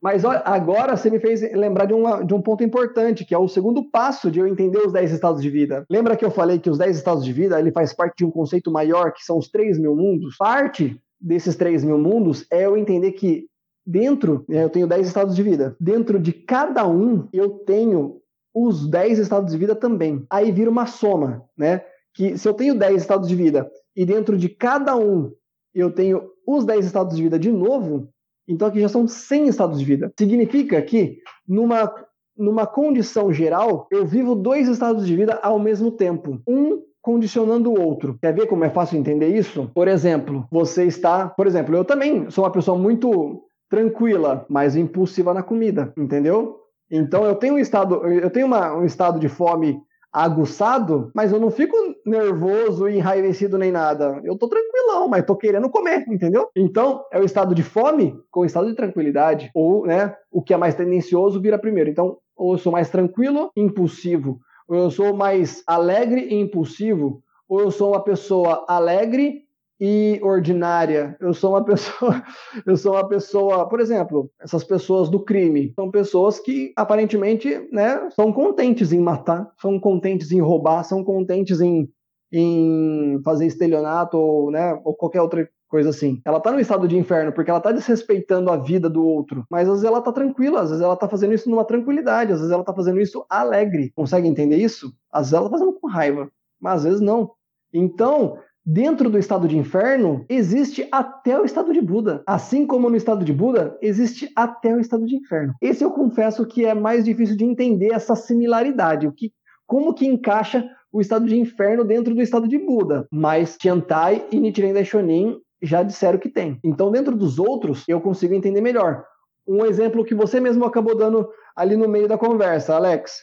Mas 0.00 0.24
olha, 0.24 0.42
agora 0.44 0.96
você 0.96 1.10
me 1.10 1.18
fez 1.18 1.40
lembrar 1.52 1.86
de, 1.86 1.92
uma, 1.92 2.22
de 2.22 2.32
um 2.32 2.40
ponto 2.40 2.62
importante, 2.62 3.24
que 3.24 3.34
é 3.34 3.38
o 3.38 3.48
segundo 3.48 3.90
passo 3.90 4.30
de 4.30 4.38
eu 4.38 4.46
entender 4.46 4.78
os 4.78 4.92
10 4.92 5.12
estados 5.12 5.42
de 5.42 5.50
vida. 5.50 5.84
Lembra 5.90 6.16
que 6.16 6.24
eu 6.24 6.30
falei 6.30 6.58
que 6.58 6.70
os 6.70 6.78
10 6.78 6.96
estados 6.96 7.24
de 7.24 7.32
vida 7.32 7.58
ele 7.58 7.72
faz 7.72 7.92
parte 7.92 8.18
de 8.18 8.24
um 8.24 8.30
conceito 8.30 8.70
maior, 8.70 9.12
que 9.12 9.24
são 9.24 9.38
os 9.38 9.48
3 9.48 9.78
mil 9.78 9.96
mundos? 9.96 10.36
Parte 10.36 11.00
desses 11.20 11.56
3 11.56 11.82
mil 11.82 11.98
mundos 11.98 12.46
é 12.50 12.64
eu 12.66 12.76
entender 12.76 13.12
que 13.12 13.46
dentro, 13.84 14.44
né, 14.48 14.62
eu 14.62 14.70
tenho 14.70 14.86
10 14.86 15.06
estados 15.06 15.34
de 15.34 15.42
vida. 15.42 15.76
Dentro 15.80 16.18
de 16.18 16.32
cada 16.32 16.86
um, 16.86 17.26
eu 17.32 17.50
tenho 17.50 18.20
os 18.54 18.88
10 18.88 19.18
estados 19.18 19.52
de 19.52 19.58
vida 19.58 19.74
também. 19.74 20.24
Aí 20.30 20.52
vira 20.52 20.70
uma 20.70 20.86
soma, 20.86 21.44
né? 21.56 21.82
Que 22.14 22.36
se 22.36 22.48
eu 22.48 22.54
tenho 22.54 22.74
10 22.78 23.02
estados 23.02 23.28
de 23.28 23.34
vida 23.34 23.70
e 23.96 24.04
dentro 24.04 24.36
de 24.36 24.48
cada 24.48 24.96
um 24.96 25.32
eu 25.74 25.90
tenho 25.90 26.30
os 26.46 26.64
10 26.64 26.86
estados 26.86 27.16
de 27.16 27.22
vida 27.22 27.38
de 27.38 27.50
novo, 27.50 28.08
então 28.48 28.66
aqui 28.66 28.80
já 28.80 28.88
são 28.88 29.06
100 29.06 29.48
estados 29.48 29.78
de 29.78 29.84
vida. 29.84 30.12
Significa 30.18 30.80
que 30.80 31.18
numa, 31.46 31.94
numa 32.36 32.66
condição 32.66 33.32
geral, 33.32 33.86
eu 33.90 34.06
vivo 34.06 34.34
dois 34.34 34.66
estados 34.66 35.06
de 35.06 35.14
vida 35.14 35.38
ao 35.42 35.58
mesmo 35.58 35.90
tempo. 35.90 36.40
Um 36.48 36.82
condicionando 37.00 37.70
o 37.70 37.80
outro. 37.80 38.18
Quer 38.20 38.34
ver 38.34 38.46
como 38.46 38.64
é 38.64 38.70
fácil 38.70 38.98
entender 38.98 39.28
isso? 39.28 39.70
Por 39.74 39.88
exemplo, 39.88 40.46
você 40.50 40.84
está. 40.84 41.28
Por 41.28 41.46
exemplo, 41.46 41.74
eu 41.74 41.84
também 41.84 42.30
sou 42.30 42.44
uma 42.44 42.50
pessoa 42.50 42.76
muito 42.76 43.44
tranquila, 43.70 44.44
mas 44.48 44.76
impulsiva 44.76 45.32
na 45.32 45.42
comida, 45.42 45.92
entendeu? 45.96 46.56
Então 46.90 47.24
eu 47.24 47.34
tenho 47.34 47.54
um 47.54 47.58
estado, 47.58 48.06
eu 48.06 48.30
tenho 48.30 48.46
uma, 48.46 48.74
um 48.74 48.84
estado 48.84 49.20
de 49.20 49.28
fome 49.28 49.80
aguçado, 50.24 51.12
mas 51.14 51.32
eu 51.32 51.38
não 51.38 51.50
fico 51.50 51.76
nervoso 52.04 52.88
e 52.88 52.96
enraivecido 52.96 53.56
nem 53.56 53.70
nada. 53.70 54.20
Eu 54.24 54.36
tô 54.36 54.48
tranquilão, 54.48 55.06
mas 55.06 55.24
tô 55.24 55.36
querendo 55.36 55.70
comer, 55.70 56.04
entendeu? 56.08 56.48
Então, 56.56 57.04
é 57.12 57.20
o 57.20 57.24
estado 57.24 57.54
de 57.54 57.62
fome 57.62 58.18
com 58.30 58.40
o 58.40 58.44
estado 58.44 58.66
de 58.66 58.74
tranquilidade, 58.74 59.48
ou, 59.54 59.86
né, 59.86 60.16
o 60.30 60.42
que 60.42 60.52
é 60.52 60.56
mais 60.56 60.74
tendencioso 60.74 61.40
vira 61.40 61.56
primeiro. 61.56 61.88
Então, 61.88 62.18
ou 62.36 62.52
eu 62.52 62.58
sou 62.58 62.72
mais 62.72 62.90
tranquilo, 62.90 63.52
impulsivo, 63.56 64.40
ou 64.68 64.76
eu 64.76 64.90
sou 64.90 65.14
mais 65.14 65.62
alegre 65.66 66.22
e 66.28 66.34
impulsivo, 66.34 67.22
ou 67.48 67.60
eu 67.60 67.70
sou 67.70 67.92
uma 67.92 68.02
pessoa 68.02 68.64
alegre 68.68 69.42
e 69.80 70.18
ordinária. 70.22 71.16
Eu 71.20 71.32
sou 71.32 71.50
uma 71.50 71.64
pessoa, 71.64 72.22
eu 72.66 72.76
sou 72.76 72.92
uma 72.92 73.08
pessoa, 73.08 73.68
por 73.68 73.80
exemplo, 73.80 74.30
essas 74.40 74.64
pessoas 74.64 75.08
do 75.08 75.20
crime 75.20 75.72
são 75.74 75.90
pessoas 75.90 76.40
que 76.40 76.72
aparentemente, 76.76 77.68
né, 77.72 78.08
são 78.14 78.32
contentes 78.32 78.92
em 78.92 79.00
matar, 79.00 79.50
são 79.60 79.78
contentes 79.78 80.32
em 80.32 80.40
roubar, 80.40 80.82
são 80.84 81.04
contentes 81.04 81.60
em, 81.60 81.88
em 82.32 83.20
fazer 83.24 83.46
estelionato 83.46 84.16
ou, 84.16 84.50
né, 84.50 84.78
ou 84.84 84.94
qualquer 84.94 85.22
outra 85.22 85.48
coisa 85.68 85.90
assim. 85.90 86.20
Ela 86.24 86.40
tá 86.40 86.50
no 86.50 86.60
estado 86.60 86.88
de 86.88 86.96
inferno 86.96 87.32
porque 87.32 87.50
ela 87.50 87.60
tá 87.60 87.70
desrespeitando 87.70 88.50
a 88.50 88.56
vida 88.56 88.88
do 88.88 89.04
outro, 89.04 89.44
mas 89.50 89.68
às 89.68 89.74
vezes 89.74 89.84
ela 89.84 90.00
tá 90.00 90.10
tranquila, 90.10 90.62
às 90.62 90.70
vezes 90.70 90.82
ela 90.82 90.96
tá 90.96 91.08
fazendo 91.08 91.34
isso 91.34 91.48
numa 91.50 91.64
tranquilidade, 91.64 92.32
às 92.32 92.38
vezes 92.38 92.52
ela 92.52 92.64
tá 92.64 92.74
fazendo 92.74 93.00
isso 93.00 93.24
alegre. 93.28 93.92
Consegue 93.94 94.26
entender 94.26 94.56
isso? 94.56 94.92
Às 95.12 95.26
vezes 95.26 95.34
ela 95.34 95.44
tá 95.44 95.58
fazendo 95.58 95.74
com 95.74 95.86
raiva, 95.86 96.30
mas 96.60 96.78
às 96.78 96.84
vezes 96.84 97.00
não. 97.00 97.32
Então, 97.72 98.38
Dentro 98.70 99.08
do 99.08 99.16
estado 99.16 99.48
de 99.48 99.56
inferno, 99.56 100.26
existe 100.28 100.86
até 100.92 101.40
o 101.40 101.44
estado 101.46 101.72
de 101.72 101.80
Buda. 101.80 102.22
Assim 102.26 102.66
como 102.66 102.90
no 102.90 102.96
estado 102.96 103.24
de 103.24 103.32
Buda, 103.32 103.78
existe 103.80 104.30
até 104.36 104.74
o 104.74 104.78
estado 104.78 105.06
de 105.06 105.16
inferno. 105.16 105.54
Esse 105.58 105.82
eu 105.82 105.90
confesso 105.90 106.44
que 106.44 106.66
é 106.66 106.74
mais 106.74 107.02
difícil 107.02 107.34
de 107.34 107.46
entender 107.46 107.94
essa 107.94 108.14
similaridade. 108.14 109.06
O 109.06 109.12
que, 109.12 109.32
como 109.66 109.94
que 109.94 110.06
encaixa 110.06 110.68
o 110.92 111.00
estado 111.00 111.24
de 111.24 111.40
inferno 111.40 111.82
dentro 111.82 112.14
do 112.14 112.20
estado 112.20 112.46
de 112.46 112.58
Buda? 112.58 113.08
Mas 113.10 113.56
Tiantai 113.56 114.26
e 114.30 114.38
Nichiren 114.38 114.74
Daishonin 114.74 115.38
já 115.62 115.82
disseram 115.82 116.18
que 116.18 116.28
tem. 116.28 116.60
Então, 116.62 116.90
dentro 116.90 117.16
dos 117.16 117.38
outros, 117.38 117.84
eu 117.88 118.02
consigo 118.02 118.34
entender 118.34 118.60
melhor. 118.60 119.02
Um 119.46 119.64
exemplo 119.64 120.04
que 120.04 120.14
você 120.14 120.40
mesmo 120.40 120.66
acabou 120.66 120.94
dando 120.94 121.26
ali 121.56 121.74
no 121.74 121.88
meio 121.88 122.06
da 122.06 122.18
conversa, 122.18 122.76
Alex, 122.76 123.14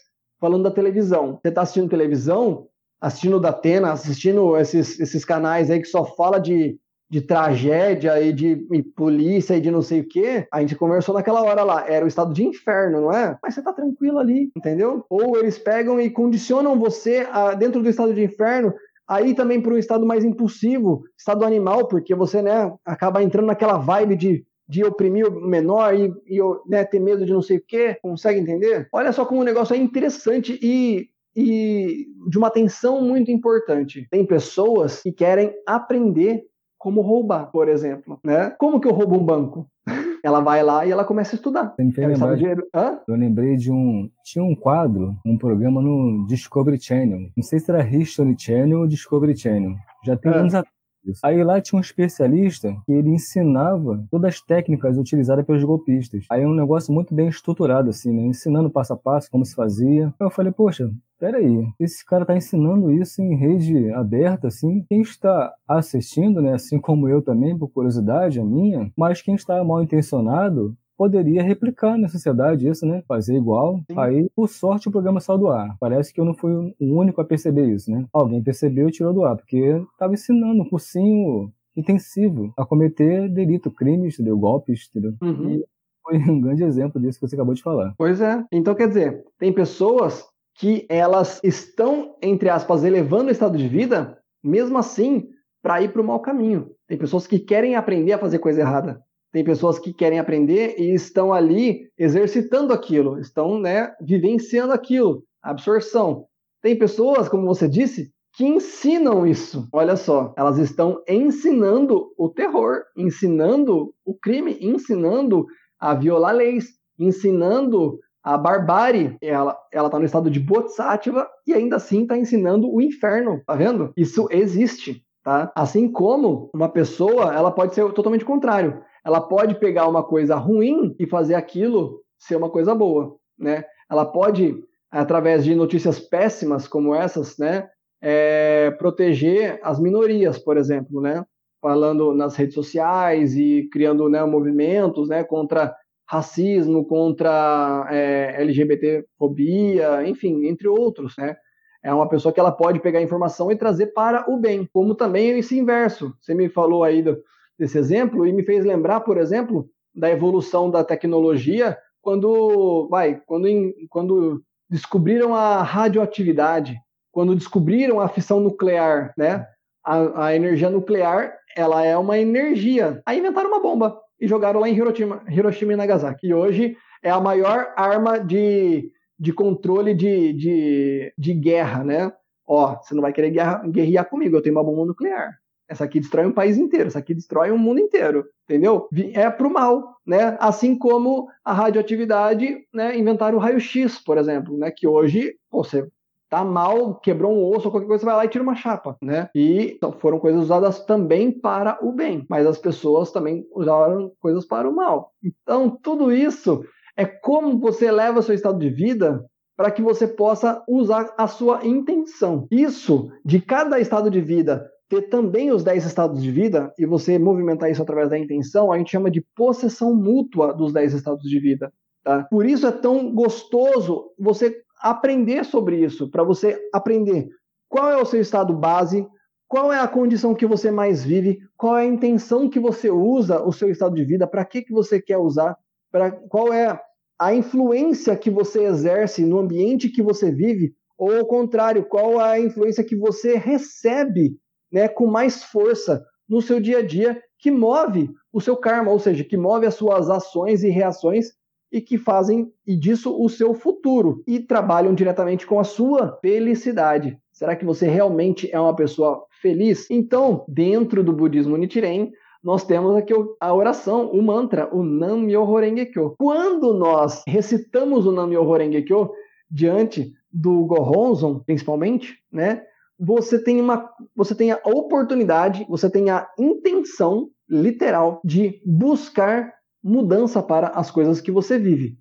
falando 0.42 0.64
da 0.64 0.72
televisão. 0.72 1.38
Você 1.40 1.50
está 1.50 1.62
assistindo 1.62 1.88
televisão, 1.88 2.66
assistindo 3.06 3.40
da 3.40 3.50
Atena, 3.50 3.92
assistindo 3.92 4.58
esses, 4.58 5.00
esses 5.00 5.24
canais 5.24 5.70
aí 5.70 5.80
que 5.80 5.88
só 5.88 6.04
fala 6.04 6.40
de, 6.40 6.76
de 7.08 7.22
tragédia 7.22 8.20
e 8.20 8.34
de 8.34 8.66
e 8.74 8.82
polícia 8.82 9.56
e 9.56 9.62
de 9.62 9.70
não 9.70 9.84
sei 9.84 10.00
o 10.00 10.08
quê, 10.08 10.48
a 10.52 10.60
gente 10.60 10.76
conversou 10.76 11.14
naquela 11.14 11.44
hora 11.44 11.64
lá, 11.64 11.86
era 11.88 12.04
o 12.04 12.08
estado 12.08 12.34
de 12.34 12.44
inferno, 12.44 13.02
não 13.02 13.12
é? 13.12 13.38
Mas 13.44 13.54
você 13.54 13.62
tá 13.62 13.72
tranquilo 13.72 14.18
ali, 14.18 14.50
entendeu? 14.58 15.06
Ou 15.08 15.38
eles 15.38 15.60
pegam 15.60 16.02
e 16.02 16.10
condicionam 16.10 16.80
você 16.80 17.28
a, 17.32 17.54
dentro 17.54 17.84
do 17.84 17.90
estado 17.90 18.12
de 18.12 18.24
inferno 18.24 18.74
aí 19.08 19.36
também 19.36 19.62
para 19.62 19.72
um 19.72 19.78
estado 19.78 20.04
mais 20.04 20.26
impulsivo, 20.26 21.04
estado 21.16 21.46
animal, 21.46 21.88
porque 21.88 22.16
você, 22.16 22.42
né, 22.42 22.74
acaba 22.84 23.22
entrando 23.22 23.46
naquela 23.46 23.78
vibe 23.78 24.16
de 24.16 24.46
de 24.68 24.84
oprimir 24.84 25.28
o 25.28 25.48
menor 25.48 25.94
e, 25.94 26.12
e 26.26 26.40
né, 26.68 26.84
ter 26.84 27.00
medo 27.00 27.24
de 27.24 27.32
não 27.32 27.42
sei 27.42 27.58
o 27.58 27.64
quê, 27.68 28.00
consegue 28.02 28.40
entender? 28.40 28.88
Olha 28.92 29.12
só 29.12 29.24
como 29.24 29.42
o 29.42 29.44
negócio 29.44 29.76
é 29.76 29.78
interessante 29.78 30.60
e 30.60 31.08
e 31.36 32.08
de 32.30 32.38
uma 32.38 32.48
atenção 32.48 33.02
muito 33.02 33.32
importante. 33.32 34.08
Tem 34.10 34.26
pessoas 34.26 35.02
que 35.02 35.12
querem 35.12 35.54
aprender 35.68 36.44
como 36.78 37.02
roubar, 37.02 37.52
por 37.52 37.68
exemplo, 37.68 38.20
né? 38.24 38.52
Como 38.60 38.80
que 38.80 38.88
eu 38.88 38.94
roubo 38.94 39.16
um 39.16 39.26
banco? 39.26 39.68
ela 40.24 40.40
vai 40.40 40.64
lá 40.64 40.86
e 40.86 40.92
ela 40.92 41.04
começa 41.04 41.36
a 41.36 41.38
estudar. 41.38 41.76
Fez 41.76 41.96
lembrar 41.96 42.36
de... 42.36 42.46
Eu 42.46 43.16
lembrei 43.16 43.56
de 43.56 43.72
um... 43.72 44.10
Tinha 44.24 44.44
um 44.44 44.56
quadro, 44.56 45.16
um 45.26 45.38
programa 45.38 45.82
no 45.82 46.26
Discovery 46.28 46.82
Channel. 46.82 47.30
Não 47.36 47.44
sei 47.44 47.60
se 47.60 47.70
era 47.70 47.88
History 47.88 48.36
Channel 48.38 48.80
ou 48.80 48.88
Discovery 48.88 49.38
Channel. 49.38 49.76
Já 50.04 50.16
tem 50.18 50.32
anos 50.32 50.56
atrás 50.56 50.75
Aí 51.24 51.44
lá 51.44 51.62
tinha 51.62 51.78
um 51.78 51.82
especialista 51.82 52.76
que 52.86 52.92
ele 52.92 53.10
ensinava 53.10 54.04
todas 54.10 54.36
as 54.36 54.42
técnicas 54.42 54.98
utilizadas 54.98 55.46
pelos 55.46 55.64
golpistas. 55.64 56.26
Aí 56.30 56.44
é 56.44 56.48
um 56.48 56.54
negócio 56.54 56.94
muito 56.94 57.14
bem 57.14 57.28
estruturado, 57.28 57.90
assim, 57.90 58.12
né? 58.12 58.24
Ensinando 58.24 58.70
passo 58.70 58.94
a 58.94 58.98
passo 58.98 59.30
como 59.30 59.46
se 59.46 59.56
fazia. 59.56 60.14
Eu 60.20 60.30
falei, 60.30 60.52
poxa, 60.52 60.92
peraí, 61.20 61.68
esse 61.80 62.06
cara 62.06 62.26
tá 62.26 62.36
ensinando 62.36 62.92
isso 62.92 63.22
em 63.22 63.36
rede 63.36 63.92
aberta, 63.92 64.48
assim. 64.48 64.86
Quem 64.88 65.02
está 65.02 65.54
assistindo, 65.68 66.42
né, 66.42 66.54
assim 66.54 66.80
como 66.80 67.08
eu 67.08 67.22
também, 67.22 67.58
por 67.58 67.70
curiosidade, 67.70 68.40
a 68.40 68.44
minha, 68.44 68.92
mas 68.98 69.22
quem 69.22 69.36
está 69.36 69.64
mal 69.64 69.82
intencionado 69.82 70.76
poderia 70.98 71.44
replicar 71.44 71.98
na 71.98 72.08
sociedade 72.08 72.68
isso, 72.68 72.86
né? 72.86 73.04
Fazer 73.08 73.36
igual. 73.36 73.82
Sim. 73.90 73.98
Aí, 73.98 74.30
por 74.36 74.48
sorte, 74.48 74.88
o 74.88 74.92
programa 74.92 75.20
saiu 75.20 75.38
do 75.38 75.48
ar. 75.48 75.76
Parece 75.80 76.14
que 76.14 76.20
eu 76.20 76.26
não 76.26 76.34
fui 76.34 76.52
o 76.54 76.74
único 76.80 77.22
a 77.22 77.26
perceber 77.26 77.68
isso, 77.68 77.92
né? 77.92 78.06
Alguém 78.12 78.42
percebeu 78.42 78.88
e 78.88 78.92
tirou 78.92 79.14
do 79.14 79.24
ar, 79.24 79.36
porque 79.36 79.58
estava 79.94 80.14
ensinando 80.14 80.62
um 80.62 80.70
cursinho 80.70 81.52
intensivo 81.76 82.54
a 82.58 82.66
cometer 82.66 83.30
delito, 83.30 83.70
crimes, 83.70 84.16
entendeu? 84.16 84.38
golpes, 84.38 84.90
entendeu? 84.90 85.14
Uhum. 85.22 85.56
E 85.56 85.66
foi 86.04 86.18
um 86.18 86.40
grande 86.40 86.64
exemplo 86.64 87.02
disso 87.02 87.20
que 87.20 87.28
você 87.28 87.36
acabou 87.36 87.54
de 87.54 87.64
falar. 87.64 87.94
Pois 87.98 88.22
é. 88.22 88.44
Então, 88.52 88.76
quer 88.76 88.88
dizer, 88.88 89.24
tem 89.38 89.52
pessoas 89.52 90.26
que 90.58 90.86
elas 90.88 91.42
estão, 91.44 92.16
entre 92.22 92.50
aspas, 92.50 92.84
elevando 92.84 93.28
o 93.28 93.32
estado 93.32 93.58
de 93.58 93.68
vida, 93.68 94.18
mesmo 94.42 94.78
assim, 94.78 95.28
para 95.62 95.82
ir 95.82 95.92
para 95.92 96.02
o 96.02 96.06
mau 96.06 96.20
caminho. 96.22 96.72
Tem 96.88 96.98
pessoas 96.98 97.28
que 97.28 97.40
querem 97.40 97.76
aprender 97.76 98.14
a 98.14 98.20
fazer 98.20 98.40
coisa 98.40 98.62
errada 98.62 99.04
tem 99.36 99.44
pessoas 99.44 99.78
que 99.78 99.92
querem 99.92 100.18
aprender 100.18 100.76
e 100.80 100.94
estão 100.94 101.34
ali 101.34 101.90
exercitando 101.98 102.72
aquilo, 102.72 103.20
estão 103.20 103.60
né, 103.60 103.94
vivenciando 104.00 104.72
aquilo, 104.72 105.26
absorção. 105.44 106.26
Tem 106.62 106.80
pessoas, 106.80 107.28
como 107.28 107.46
você 107.46 107.68
disse, 107.68 108.14
que 108.34 108.46
ensinam 108.46 109.28
isso. 109.28 109.68
Olha 109.74 109.98
só, 109.98 110.34
elas 110.38 110.58
estão 110.58 111.04
ensinando 111.06 112.14
o 112.18 112.30
terror, 112.30 112.84
ensinando 112.96 113.94
o 114.06 114.18
crime, 114.18 114.58
ensinando 114.62 115.46
a 115.78 115.94
violar 115.94 116.34
leis, 116.34 116.70
ensinando 116.98 118.00
a 118.24 118.38
barbárie. 118.38 119.18
Ela 119.22 119.58
ela 119.70 119.88
está 119.90 120.00
no 120.00 120.06
estado 120.06 120.32
de 120.32 120.40
bodhisattva 120.40 121.28
e 121.46 121.54
ainda 121.54 121.76
assim 121.76 122.04
está 122.04 122.18
ensinando 122.18 122.74
o 122.74 122.82
inferno. 122.82 123.42
Tá 123.46 123.54
vendo? 123.54 123.92
Isso 123.98 124.30
existe. 124.32 125.04
Tá? 125.26 125.52
Assim 125.54 125.92
como 125.92 126.50
uma 126.56 126.70
pessoa, 126.70 127.34
ela 127.34 127.52
pode 127.52 127.76
ser 127.76 127.92
totalmente 127.92 128.24
contrário 128.24 128.82
ela 129.06 129.22
pode 129.22 129.56
pegar 129.60 129.88
uma 129.88 130.04
coisa 130.04 130.36
ruim 130.36 130.96
e 131.00 131.06
fazer 131.06 131.36
aquilo 131.36 132.02
ser 132.18 132.36
uma 132.36 132.50
coisa 132.50 132.74
boa, 132.74 133.16
né? 133.38 133.64
Ela 133.90 134.04
pode, 134.04 134.64
através 134.90 135.44
de 135.44 135.54
notícias 135.54 136.00
péssimas 136.00 136.68
como 136.68 136.96
essas, 136.96 137.38
né, 137.38 137.70
é, 138.02 138.72
proteger 138.80 139.60
as 139.62 139.80
minorias, 139.80 140.40
por 140.40 140.58
exemplo, 140.58 141.00
né? 141.00 141.24
Falando 141.62 142.14
nas 142.14 142.36
redes 142.36 142.56
sociais 142.56 143.36
e 143.36 143.70
criando 143.72 144.10
né, 144.10 144.24
movimentos 144.24 145.08
né, 145.08 145.24
contra 145.24 145.76
racismo, 146.08 146.86
contra 146.86 147.88
é, 147.92 148.42
LGBTfobia, 148.42 150.08
enfim, 150.08 150.48
entre 150.48 150.68
outros, 150.68 151.14
né? 151.18 151.36
É 151.84 151.94
uma 151.94 152.10
pessoa 152.10 152.34
que 152.34 152.40
ela 152.40 152.52
pode 152.52 152.80
pegar 152.80 153.04
informação 153.04 153.52
e 153.52 153.56
trazer 153.56 153.88
para 153.88 154.26
o 154.28 154.40
bem, 154.40 154.68
como 154.74 154.96
também 154.96 155.38
esse 155.38 155.60
inverso. 155.60 156.16
Você 156.20 156.34
me 156.34 156.50
falou 156.50 156.84
aí 156.84 157.04
do, 157.04 157.16
desse 157.58 157.78
exemplo 157.78 158.26
e 158.28 158.34
me 158.34 158.44
fez 158.44 158.66
lembrar, 158.66 159.02
por 159.02 159.18
exemplo, 159.18 159.70
da 159.94 160.10
evolução 160.10 160.70
da 160.70 160.84
tecnologia 160.84 161.78
quando, 162.02 162.88
vai, 162.90 163.22
quando, 163.26 163.48
quando 163.90 164.44
descobriram 164.70 165.34
a 165.34 165.64
radioatividade, 165.64 166.78
quando 167.12 167.36
descobriram 167.36 168.00
a 168.00 168.08
fissão 168.08 168.40
nuclear, 168.40 169.14
né? 169.18 169.46
A, 169.84 170.28
a, 170.28 170.36
energia 170.36 170.70
nuclear, 170.70 171.34
ela 171.56 171.84
é 171.84 171.98
uma 171.98 172.18
energia. 172.18 173.02
Aí 173.06 173.20
inventaram 173.20 173.50
uma 173.50 173.62
bomba. 173.62 174.00
e 174.20 174.28
jogaram 174.28 174.60
lá 174.60 174.68
em 174.68 174.76
Hiroshima, 174.76 175.24
Hiroshima 175.30 175.74
e 175.74 175.76
Nagasaki. 175.76 176.28
E 176.28 176.34
hoje 176.34 176.76
é 177.04 177.10
a 177.10 177.22
maior 177.22 177.74
arma 177.76 178.20
de, 178.20 178.92
de 179.18 179.32
controle 179.32 179.94
de, 179.94 180.34
de, 180.34 181.14
de 181.18 181.34
guerra, 181.34 181.84
né? 181.84 182.12
Ó, 182.48 182.76
você 182.76 182.94
não 182.94 183.02
vai 183.02 183.14
querer 183.14 183.32
guerra, 183.32 183.64
guerrear 183.68 184.10
comigo, 184.10 184.36
eu 184.36 184.42
tenho 184.42 184.56
uma 184.56 184.64
bomba 184.64 184.86
nuclear. 184.86 185.32
Essa 185.68 185.86
aqui 185.86 186.00
destrói 186.00 186.26
um 186.26 186.32
país 186.32 186.58
inteiro, 186.58 186.88
essa 186.88 187.00
aqui 187.00 187.14
destrói 187.14 187.52
um 187.52 187.58
mundo 187.58 187.80
inteiro, 187.80 188.26
entendeu? 188.44 188.88
É 189.14 189.30
pro 189.30 189.52
mal, 189.52 189.98
né? 190.06 190.38
Assim 190.40 190.78
como 190.78 191.28
a 191.44 191.54
radioatividade, 191.54 192.66
né? 192.74 192.98
Inventaram 192.98 193.38
o 193.38 193.42
raio-x, 193.42 194.00
por 194.00 194.18
exemplo, 194.18 194.58
né? 194.58 194.72
Que 194.72 194.88
hoje, 194.88 195.36
pô, 195.50 195.64
você 195.64 195.88
tá 196.30 196.44
mal, 196.44 196.96
quebrou 196.96 197.32
um 197.32 197.50
osso 197.50 197.68
ou 197.68 197.72
qualquer 197.72 197.88
coisa, 197.88 198.02
você 198.02 198.06
vai 198.06 198.16
lá 198.16 198.26
e 198.26 198.30
tira 198.30 198.44
uma 198.44 198.56
chapa, 198.56 198.98
né? 199.02 199.30
E 199.34 199.80
foram 200.00 200.20
coisas 200.20 200.44
usadas 200.44 200.84
também 200.86 201.32
para 201.32 201.80
o 201.82 201.92
bem, 201.92 202.26
mas 202.30 202.46
as 202.46 202.58
pessoas 202.58 203.12
também 203.12 203.46
usaram 203.56 204.12
coisas 204.20 204.46
para 204.46 204.70
o 204.70 204.76
mal. 204.76 205.14
Então, 205.24 205.70
tudo 205.70 206.12
isso 206.12 206.64
é 206.98 207.06
como 207.06 207.60
você 207.60 207.92
leva 207.92 208.22
seu 208.22 208.36
estado 208.36 208.60
de 208.60 208.70
vida 208.70 209.24
para 209.56 209.72
que 209.72 209.82
você 209.82 210.08
possa 210.08 210.64
usar 210.68 211.14
a 211.18 211.28
sua 211.28 211.66
intenção. 211.66 212.48
Isso, 212.52 213.10
de 213.24 213.40
cada 213.40 213.80
estado 213.80 214.10
de 214.10 214.20
vida 214.20 214.70
ter 215.02 215.10
também 215.10 215.52
os 215.52 215.64
10 215.64 215.86
estados 215.86 216.22
de 216.22 216.32
vida 216.32 216.74
e 216.78 216.86
você 216.86 217.18
movimentar 217.20 217.70
isso 217.70 217.82
através 217.82 218.10
da 218.10 218.18
intenção, 218.18 218.72
a 218.72 218.78
gente 218.78 218.92
chama 218.92 219.12
de 219.12 219.22
possessão 219.36 219.96
mútua 219.96 220.54
dos 220.54 220.74
10 220.74 220.94
estados 220.94 221.24
de 221.24 221.40
vida. 221.40 221.72
Tá? 222.04 222.24
Por 222.24 222.46
isso 222.46 222.68
é 222.68 222.72
tão 222.72 223.14
gostoso 223.14 224.12
você 224.18 224.62
aprender 224.80 225.44
sobre 225.46 225.84
isso, 225.84 226.10
para 226.10 226.24
você 226.24 226.60
aprender 226.74 227.30
qual 227.68 227.90
é 227.90 228.02
o 228.02 228.06
seu 228.06 228.22
estado 228.22 228.54
base, 228.54 229.08
qual 229.48 229.72
é 229.72 229.80
a 229.80 229.88
condição 229.88 230.36
que 230.36 230.46
você 230.46 230.72
mais 230.72 231.04
vive, 231.04 231.40
qual 231.58 231.78
é 231.78 231.82
a 231.82 231.86
intenção 231.86 232.50
que 232.50 232.60
você 232.60 232.90
usa 232.90 233.42
o 233.44 233.52
seu 233.52 233.70
estado 233.70 233.96
de 233.96 234.04
vida, 234.04 234.28
para 234.28 234.46
que, 234.46 234.62
que 234.62 234.74
você 234.74 235.02
quer 235.02 235.18
usar, 235.18 235.58
para 235.92 236.12
qual 236.12 236.52
é 236.54 236.80
a 237.20 237.34
influência 237.34 238.16
que 238.16 238.30
você 238.30 238.64
exerce 238.64 239.26
no 239.26 239.40
ambiente 239.40 239.90
que 239.90 240.02
você 240.02 240.32
vive, 240.32 240.74
ou 240.98 241.16
ao 241.18 241.26
contrário, 241.26 241.86
qual 241.86 242.20
é 242.20 242.34
a 242.34 242.40
influência 242.40 242.84
que 242.84 242.96
você 242.96 243.38
recebe 243.38 244.38
né, 244.72 244.88
com 244.88 245.08
mais 245.08 245.44
força 245.44 246.04
no 246.28 246.42
seu 246.42 246.60
dia 246.60 246.80
a 246.80 246.86
dia, 246.86 247.22
que 247.40 247.52
move 247.52 248.10
o 248.34 248.42
seu 248.42 248.58
karma, 248.58 248.92
ou 248.92 249.00
seja, 249.00 249.24
que 249.24 249.38
move 249.38 249.66
as 249.66 249.76
suas 249.76 250.10
ações 250.10 250.64
e 250.64 250.70
reações 250.70 251.28
e 251.72 251.82
que 251.82 251.98
fazem 251.98 252.52
e 252.66 252.76
disso 252.76 253.16
o 253.22 253.28
seu 253.30 253.54
futuro 253.54 254.24
e 254.26 254.40
trabalham 254.40 254.94
diretamente 254.94 255.46
com 255.46 255.60
a 255.60 255.64
sua 255.64 256.18
felicidade. 256.22 257.18
Será 257.32 257.56
que 257.56 257.66
você 257.66 257.88
realmente 257.88 258.50
é 258.52 258.60
uma 258.60 258.76
pessoa 258.76 259.26
feliz? 259.42 259.90
Então, 259.92 260.46
dentro 260.48 261.04
do 261.04 261.12
budismo 261.12 261.58
Nichiren, 261.58 262.12
nós 262.42 262.64
temos 262.64 262.96
aqui 262.96 263.14
a 263.42 263.54
oração, 263.54 264.10
o 264.12 264.22
mantra, 264.22 264.74
o 264.74 264.84
Nam-myoho 264.84 265.58
Renge-kyo. 265.58 266.16
Quando 266.18 266.74
nós 266.74 267.24
recitamos 267.28 268.06
o 268.06 268.12
Nam-myoho 268.12 268.56
Renge-kyo 268.56 269.12
diante 269.50 270.14
do 270.32 270.66
Gohonzon, 270.66 271.40
principalmente, 271.40 272.16
né? 272.32 272.64
Você 273.00 273.38
tem 273.38 273.60
uma 273.60 273.90
você 274.16 274.34
tem 274.34 274.52
a 274.52 274.60
oportunidade, 274.64 275.66
você 275.70 275.90
tem 275.90 276.10
a 276.10 276.28
intenção 276.40 277.30
literal 277.50 278.22
de 278.24 278.62
buscar 278.66 279.54
mudança 279.84 280.42
para 280.42 280.70
as 280.70 280.90
coisas 280.90 281.22
que 281.22 281.32
você 281.32 281.60
vive. 281.60 281.98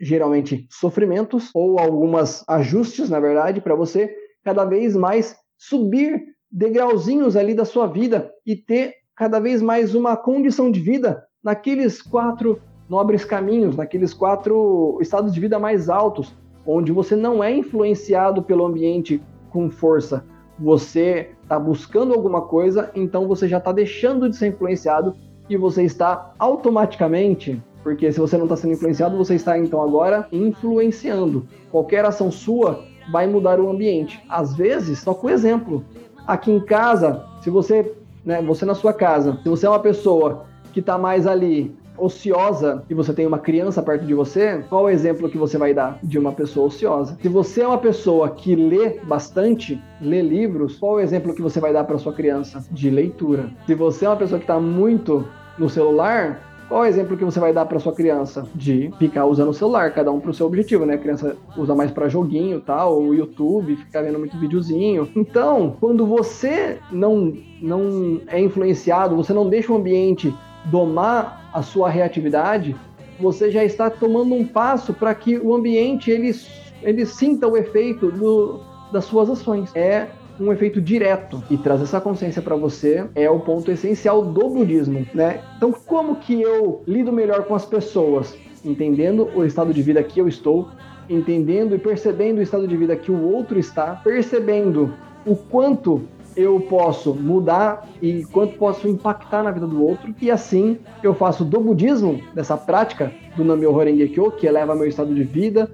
Geralmente 0.00 0.66
sofrimentos 0.70 1.50
ou 1.54 1.78
algumas 1.78 2.44
ajustes, 2.48 3.10
na 3.10 3.20
verdade, 3.20 3.60
para 3.60 3.74
você 3.74 4.14
cada 4.44 4.64
vez 4.64 4.94
mais 4.94 5.36
subir 5.58 6.22
degrauzinhos 6.50 7.36
ali 7.36 7.54
da 7.54 7.64
sua 7.64 7.86
vida 7.86 8.30
e 8.46 8.54
ter 8.54 8.94
cada 9.16 9.40
vez 9.40 9.62
mais 9.62 9.94
uma 9.94 10.16
condição 10.16 10.70
de 10.70 10.80
vida 10.80 11.24
naqueles 11.42 12.00
quatro 12.00 12.60
nobres 12.88 13.24
caminhos, 13.24 13.76
naqueles 13.76 14.12
quatro 14.12 14.98
estados 15.00 15.32
de 15.32 15.40
vida 15.40 15.58
mais 15.58 15.88
altos, 15.88 16.34
onde 16.66 16.92
você 16.92 17.16
não 17.16 17.42
é 17.42 17.54
influenciado 17.54 18.42
pelo 18.42 18.64
ambiente 18.66 19.22
com 19.50 19.70
força. 19.70 20.24
Você 20.58 21.30
está 21.42 21.58
buscando 21.58 22.14
alguma 22.14 22.42
coisa, 22.42 22.90
então 22.94 23.26
você 23.26 23.48
já 23.48 23.58
está 23.58 23.72
deixando 23.72 24.28
de 24.28 24.36
ser 24.36 24.48
influenciado 24.48 25.16
e 25.48 25.56
você 25.56 25.82
está 25.82 26.32
automaticamente, 26.38 27.62
porque 27.82 28.10
se 28.10 28.20
você 28.20 28.36
não 28.36 28.44
está 28.44 28.56
sendo 28.56 28.72
influenciado, 28.72 29.16
você 29.16 29.34
está 29.34 29.58
então 29.58 29.82
agora 29.82 30.26
influenciando. 30.32 31.46
Qualquer 31.70 32.04
ação 32.04 32.30
sua 32.30 32.84
vai 33.12 33.26
mudar 33.26 33.60
o 33.60 33.68
ambiente. 33.68 34.22
Às 34.28 34.54
vezes, 34.54 35.00
só 35.00 35.12
com 35.12 35.28
exemplo. 35.28 35.84
Aqui 36.26 36.50
em 36.50 36.60
casa, 36.60 37.24
se 37.42 37.50
você, 37.50 37.94
né, 38.24 38.40
você 38.40 38.64
na 38.64 38.74
sua 38.74 38.94
casa, 38.94 39.38
se 39.42 39.48
você 39.48 39.66
é 39.66 39.68
uma 39.68 39.80
pessoa 39.80 40.46
que 40.72 40.80
está 40.80 40.96
mais 40.96 41.26
ali 41.26 41.76
ociosa 41.96 42.82
e 42.88 42.94
você 42.94 43.12
tem 43.12 43.26
uma 43.26 43.38
criança 43.38 43.82
perto 43.82 44.04
de 44.04 44.14
você, 44.14 44.64
qual 44.68 44.84
o 44.84 44.90
exemplo 44.90 45.28
que 45.28 45.38
você 45.38 45.56
vai 45.58 45.72
dar 45.72 45.98
de 46.02 46.18
uma 46.18 46.32
pessoa 46.32 46.66
ociosa? 46.66 47.16
Se 47.20 47.28
você 47.28 47.62
é 47.62 47.66
uma 47.66 47.78
pessoa 47.78 48.30
que 48.30 48.54
lê 48.54 49.00
bastante, 49.04 49.80
lê 50.00 50.22
livros, 50.22 50.78
qual 50.78 50.94
o 50.94 51.00
exemplo 51.00 51.34
que 51.34 51.42
você 51.42 51.60
vai 51.60 51.72
dar 51.72 51.84
para 51.84 51.98
sua 51.98 52.12
criança? 52.12 52.64
De 52.70 52.90
leitura. 52.90 53.50
Se 53.66 53.74
você 53.74 54.04
é 54.04 54.08
uma 54.08 54.16
pessoa 54.16 54.38
que 54.38 54.44
está 54.44 54.58
muito 54.58 55.26
no 55.58 55.68
celular, 55.68 56.40
qual 56.68 56.82
o 56.82 56.86
exemplo 56.86 57.16
que 57.16 57.24
você 57.24 57.38
vai 57.38 57.52
dar 57.52 57.66
para 57.66 57.78
sua 57.78 57.92
criança? 57.92 58.46
De 58.54 58.90
ficar 58.98 59.26
usando 59.26 59.50
o 59.50 59.54
celular, 59.54 59.92
cada 59.92 60.10
um 60.10 60.18
para 60.18 60.30
o 60.30 60.34
seu 60.34 60.46
objetivo, 60.46 60.86
né? 60.86 60.94
A 60.94 60.98
criança 60.98 61.36
usa 61.56 61.74
mais 61.74 61.90
para 61.90 62.08
joguinho, 62.08 62.60
tal, 62.60 63.00
o 63.00 63.14
YouTube, 63.14 63.76
ficar 63.76 64.02
vendo 64.02 64.18
muito 64.18 64.38
videozinho. 64.38 65.08
Então, 65.14 65.76
quando 65.78 66.06
você 66.06 66.78
não 66.90 67.32
não 67.60 68.20
é 68.26 68.40
influenciado, 68.40 69.14
você 69.14 69.32
não 69.32 69.48
deixa 69.48 69.72
o 69.72 69.76
ambiente 69.76 70.34
domar 70.66 71.43
a 71.54 71.62
sua 71.62 71.88
reatividade, 71.88 72.74
você 73.18 73.48
já 73.48 73.64
está 73.64 73.88
tomando 73.88 74.34
um 74.34 74.44
passo 74.44 74.92
para 74.92 75.14
que 75.14 75.38
o 75.38 75.54
ambiente 75.54 76.10
ele, 76.10 76.34
ele 76.82 77.06
sinta 77.06 77.46
o 77.46 77.56
efeito 77.56 78.10
do, 78.10 78.60
das 78.92 79.04
suas 79.04 79.30
ações. 79.30 79.70
É 79.76 80.08
um 80.40 80.52
efeito 80.52 80.80
direto 80.80 81.42
e 81.48 81.56
trazer 81.56 81.84
essa 81.84 82.00
consciência 82.00 82.42
para 82.42 82.56
você 82.56 83.06
é 83.14 83.30
o 83.30 83.38
ponto 83.38 83.70
essencial 83.70 84.24
do 84.24 84.50
budismo, 84.50 85.06
né? 85.14 85.40
Então, 85.56 85.72
como 85.72 86.16
que 86.16 86.42
eu 86.42 86.82
lido 86.88 87.12
melhor 87.12 87.44
com 87.44 87.54
as 87.54 87.64
pessoas? 87.64 88.36
Entendendo 88.64 89.30
o 89.32 89.44
estado 89.44 89.72
de 89.72 89.80
vida 89.80 90.02
que 90.02 90.18
eu 90.18 90.26
estou, 90.26 90.68
entendendo 91.08 91.76
e 91.76 91.78
percebendo 91.78 92.38
o 92.38 92.42
estado 92.42 92.66
de 92.66 92.76
vida 92.76 92.96
que 92.96 93.12
o 93.12 93.22
outro 93.32 93.60
está, 93.60 93.94
percebendo 94.02 94.92
o 95.24 95.36
quanto 95.36 96.02
eu 96.36 96.60
posso 96.60 97.14
mudar 97.14 97.88
e 98.00 98.24
quanto 98.26 98.56
posso 98.58 98.88
impactar 98.88 99.42
na 99.42 99.50
vida 99.50 99.66
do 99.66 99.84
outro. 99.84 100.14
E 100.20 100.30
assim 100.30 100.78
eu 101.02 101.14
faço 101.14 101.44
do 101.44 101.60
budismo, 101.60 102.20
dessa 102.34 102.56
prática 102.56 103.12
do 103.36 103.44
Namyo 103.44 103.74
Horenge 103.74 104.08
Kyo, 104.08 104.30
que 104.32 104.46
eleva 104.46 104.74
meu 104.74 104.86
estado 104.86 105.14
de 105.14 105.24
vida, 105.24 105.70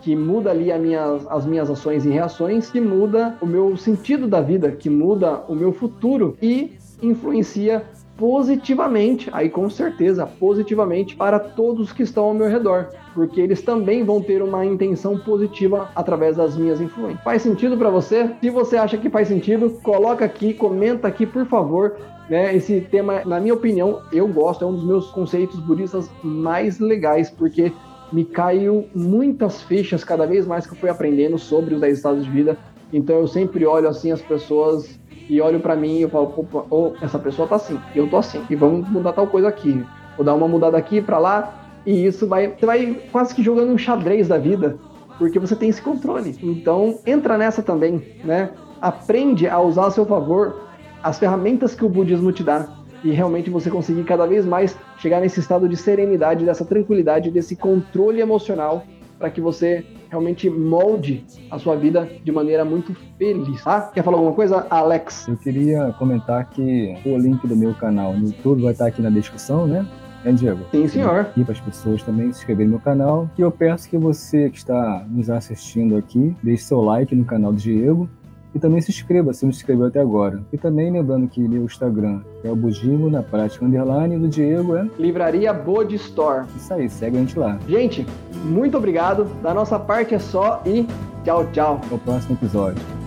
que 0.00 0.14
muda 0.14 0.50
ali 0.50 0.76
minha, 0.78 1.18
as 1.28 1.46
minhas 1.46 1.70
ações 1.70 2.04
e 2.04 2.10
reações, 2.10 2.70
que 2.70 2.80
muda 2.80 3.36
o 3.40 3.46
meu 3.46 3.76
sentido 3.76 4.28
da 4.28 4.40
vida, 4.40 4.70
que 4.72 4.90
muda 4.90 5.42
o 5.48 5.54
meu 5.54 5.72
futuro 5.72 6.36
e 6.40 6.72
influencia 7.02 7.84
positivamente, 8.16 9.28
aí 9.32 9.48
com 9.48 9.68
certeza, 9.68 10.26
positivamente 10.26 11.16
para 11.16 11.38
todos 11.38 11.92
que 11.92 12.02
estão 12.02 12.24
ao 12.24 12.34
meu 12.34 12.48
redor, 12.48 12.88
porque 13.14 13.40
eles 13.40 13.62
também 13.62 14.04
vão 14.04 14.20
ter 14.20 14.42
uma 14.42 14.64
intenção 14.64 15.18
positiva 15.18 15.90
através 15.94 16.36
das 16.36 16.56
minhas 16.56 16.80
influências. 16.80 17.22
Faz 17.24 17.42
sentido 17.42 17.76
para 17.76 17.90
você? 17.90 18.30
Se 18.40 18.50
você 18.50 18.76
acha 18.76 18.96
que 18.96 19.10
faz 19.10 19.28
sentido, 19.28 19.70
coloca 19.82 20.24
aqui, 20.24 20.54
comenta 20.54 21.08
aqui, 21.08 21.26
por 21.26 21.46
favor. 21.46 21.96
Né, 22.30 22.54
esse 22.54 22.80
tema, 22.80 23.22
na 23.26 23.40
minha 23.40 23.52
opinião, 23.52 24.00
eu 24.12 24.26
gosto, 24.28 24.64
é 24.64 24.66
um 24.66 24.72
dos 24.72 24.84
meus 24.84 25.10
conceitos 25.10 25.58
budistas 25.58 26.08
mais 26.22 26.78
legais, 26.78 27.28
porque 27.28 27.72
me 28.12 28.24
caiu 28.24 28.86
muitas 28.94 29.62
fichas 29.62 30.04
cada 30.04 30.26
vez 30.26 30.46
mais 30.46 30.66
que 30.66 30.72
eu 30.72 30.76
fui 30.76 30.88
aprendendo 30.88 31.38
sobre 31.38 31.74
os 31.74 31.80
10 31.80 31.96
estados 31.96 32.24
de 32.24 32.30
vida. 32.30 32.56
Então 32.92 33.16
eu 33.16 33.26
sempre 33.26 33.64
olho 33.66 33.88
assim 33.88 34.12
as 34.12 34.20
pessoas 34.20 35.00
e 35.28 35.40
olho 35.40 35.60
para 35.60 35.76
mim 35.76 35.98
e 35.98 36.02
eu 36.02 36.10
falo, 36.10 36.66
oh, 36.70 36.92
essa 37.00 37.18
pessoa 37.18 37.48
tá 37.48 37.56
assim, 37.56 37.78
eu 37.94 38.08
tô 38.08 38.16
assim, 38.16 38.42
e 38.48 38.56
vamos 38.56 38.88
mudar 38.88 39.12
tal 39.12 39.26
coisa 39.26 39.48
aqui. 39.48 39.84
Vou 40.16 40.24
dar 40.24 40.34
uma 40.34 40.48
mudada 40.48 40.76
aqui 40.76 41.00
para 41.00 41.18
lá, 41.18 41.62
e 41.86 42.06
isso 42.06 42.26
vai. 42.26 42.48
Você 42.48 42.66
vai 42.66 43.00
quase 43.10 43.34
que 43.34 43.42
jogando 43.42 43.72
um 43.72 43.78
xadrez 43.78 44.28
da 44.28 44.38
vida, 44.38 44.78
porque 45.18 45.38
você 45.38 45.56
tem 45.56 45.68
esse 45.68 45.82
controle. 45.82 46.36
Então, 46.42 46.98
entra 47.06 47.38
nessa 47.38 47.62
também, 47.62 48.02
né? 48.24 48.50
Aprende 48.80 49.48
a 49.48 49.60
usar 49.60 49.86
a 49.86 49.90
seu 49.90 50.04
favor 50.04 50.60
as 51.02 51.18
ferramentas 51.18 51.74
que 51.74 51.84
o 51.84 51.88
budismo 51.88 52.30
te 52.30 52.44
dá 52.44 52.68
e 53.02 53.10
realmente 53.10 53.50
você 53.50 53.68
conseguir 53.68 54.04
cada 54.04 54.26
vez 54.26 54.44
mais 54.46 54.76
chegar 54.98 55.20
nesse 55.20 55.40
estado 55.40 55.68
de 55.68 55.76
serenidade, 55.76 56.44
dessa 56.44 56.64
tranquilidade, 56.64 57.30
desse 57.30 57.56
controle 57.56 58.20
emocional 58.20 58.84
para 59.18 59.30
que 59.30 59.40
você 59.40 59.84
realmente 60.12 60.50
molde 60.50 61.24
a 61.50 61.58
sua 61.58 61.74
vida 61.74 62.06
de 62.22 62.30
maneira 62.30 62.66
muito 62.66 62.94
feliz, 63.16 63.64
tá? 63.64 63.90
Quer 63.94 64.04
falar 64.04 64.18
alguma 64.18 64.34
coisa, 64.34 64.66
Alex? 64.68 65.26
Eu 65.26 65.38
queria 65.38 65.94
comentar 65.98 66.50
que 66.50 66.94
o 67.06 67.16
link 67.16 67.46
do 67.46 67.56
meu 67.56 67.72
canal 67.74 68.12
no 68.12 68.26
YouTube 68.26 68.62
vai 68.62 68.72
estar 68.72 68.88
aqui 68.88 69.00
na 69.00 69.08
descrição, 69.08 69.66
né? 69.66 69.86
É, 70.22 70.30
Diego? 70.30 70.60
Sim, 70.70 70.86
senhor. 70.86 71.28
E 71.34 71.42
para 71.42 71.52
as 71.52 71.60
pessoas 71.60 72.02
também 72.02 72.30
se 72.30 72.40
inscreverem 72.40 72.70
no 72.70 72.78
canal. 72.78 73.28
E 73.38 73.40
eu 73.40 73.50
peço 73.50 73.88
que 73.88 73.96
você 73.96 74.50
que 74.50 74.58
está 74.58 75.02
nos 75.08 75.30
assistindo 75.30 75.96
aqui, 75.96 76.36
deixe 76.42 76.64
seu 76.64 76.82
like 76.82 77.14
no 77.14 77.24
canal 77.24 77.50
do 77.50 77.58
Diego 77.58 78.08
E 78.54 78.58
também 78.58 78.80
se 78.80 78.90
inscreva 78.90 79.32
se 79.32 79.44
não 79.44 79.52
se 79.52 79.58
inscreveu 79.58 79.86
até 79.86 80.00
agora. 80.00 80.42
E 80.52 80.58
também 80.58 80.90
lembrando 80.90 81.28
que 81.28 81.40
meu 81.40 81.64
Instagram 81.64 82.20
é 82.44 82.50
o 82.50 82.56
Budismo 82.56 83.08
na 83.08 83.22
prática 83.22 83.64
underline 83.64 84.18
do 84.18 84.28
Diego 84.28 84.76
é 84.76 84.88
Livraria 84.98 85.52
Bod 85.52 85.94
Store. 85.94 86.46
Isso 86.56 86.72
aí, 86.72 86.88
segue 86.88 87.16
a 87.16 87.20
gente 87.20 87.38
lá. 87.38 87.58
Gente, 87.66 88.06
muito 88.44 88.76
obrigado. 88.76 89.24
Da 89.42 89.54
nossa 89.54 89.78
parte 89.78 90.14
é 90.14 90.18
só 90.18 90.62
e 90.66 90.86
tchau, 91.24 91.46
tchau. 91.52 91.80
Até 91.84 91.94
o 91.94 91.98
próximo 91.98 92.34
episódio. 92.34 93.01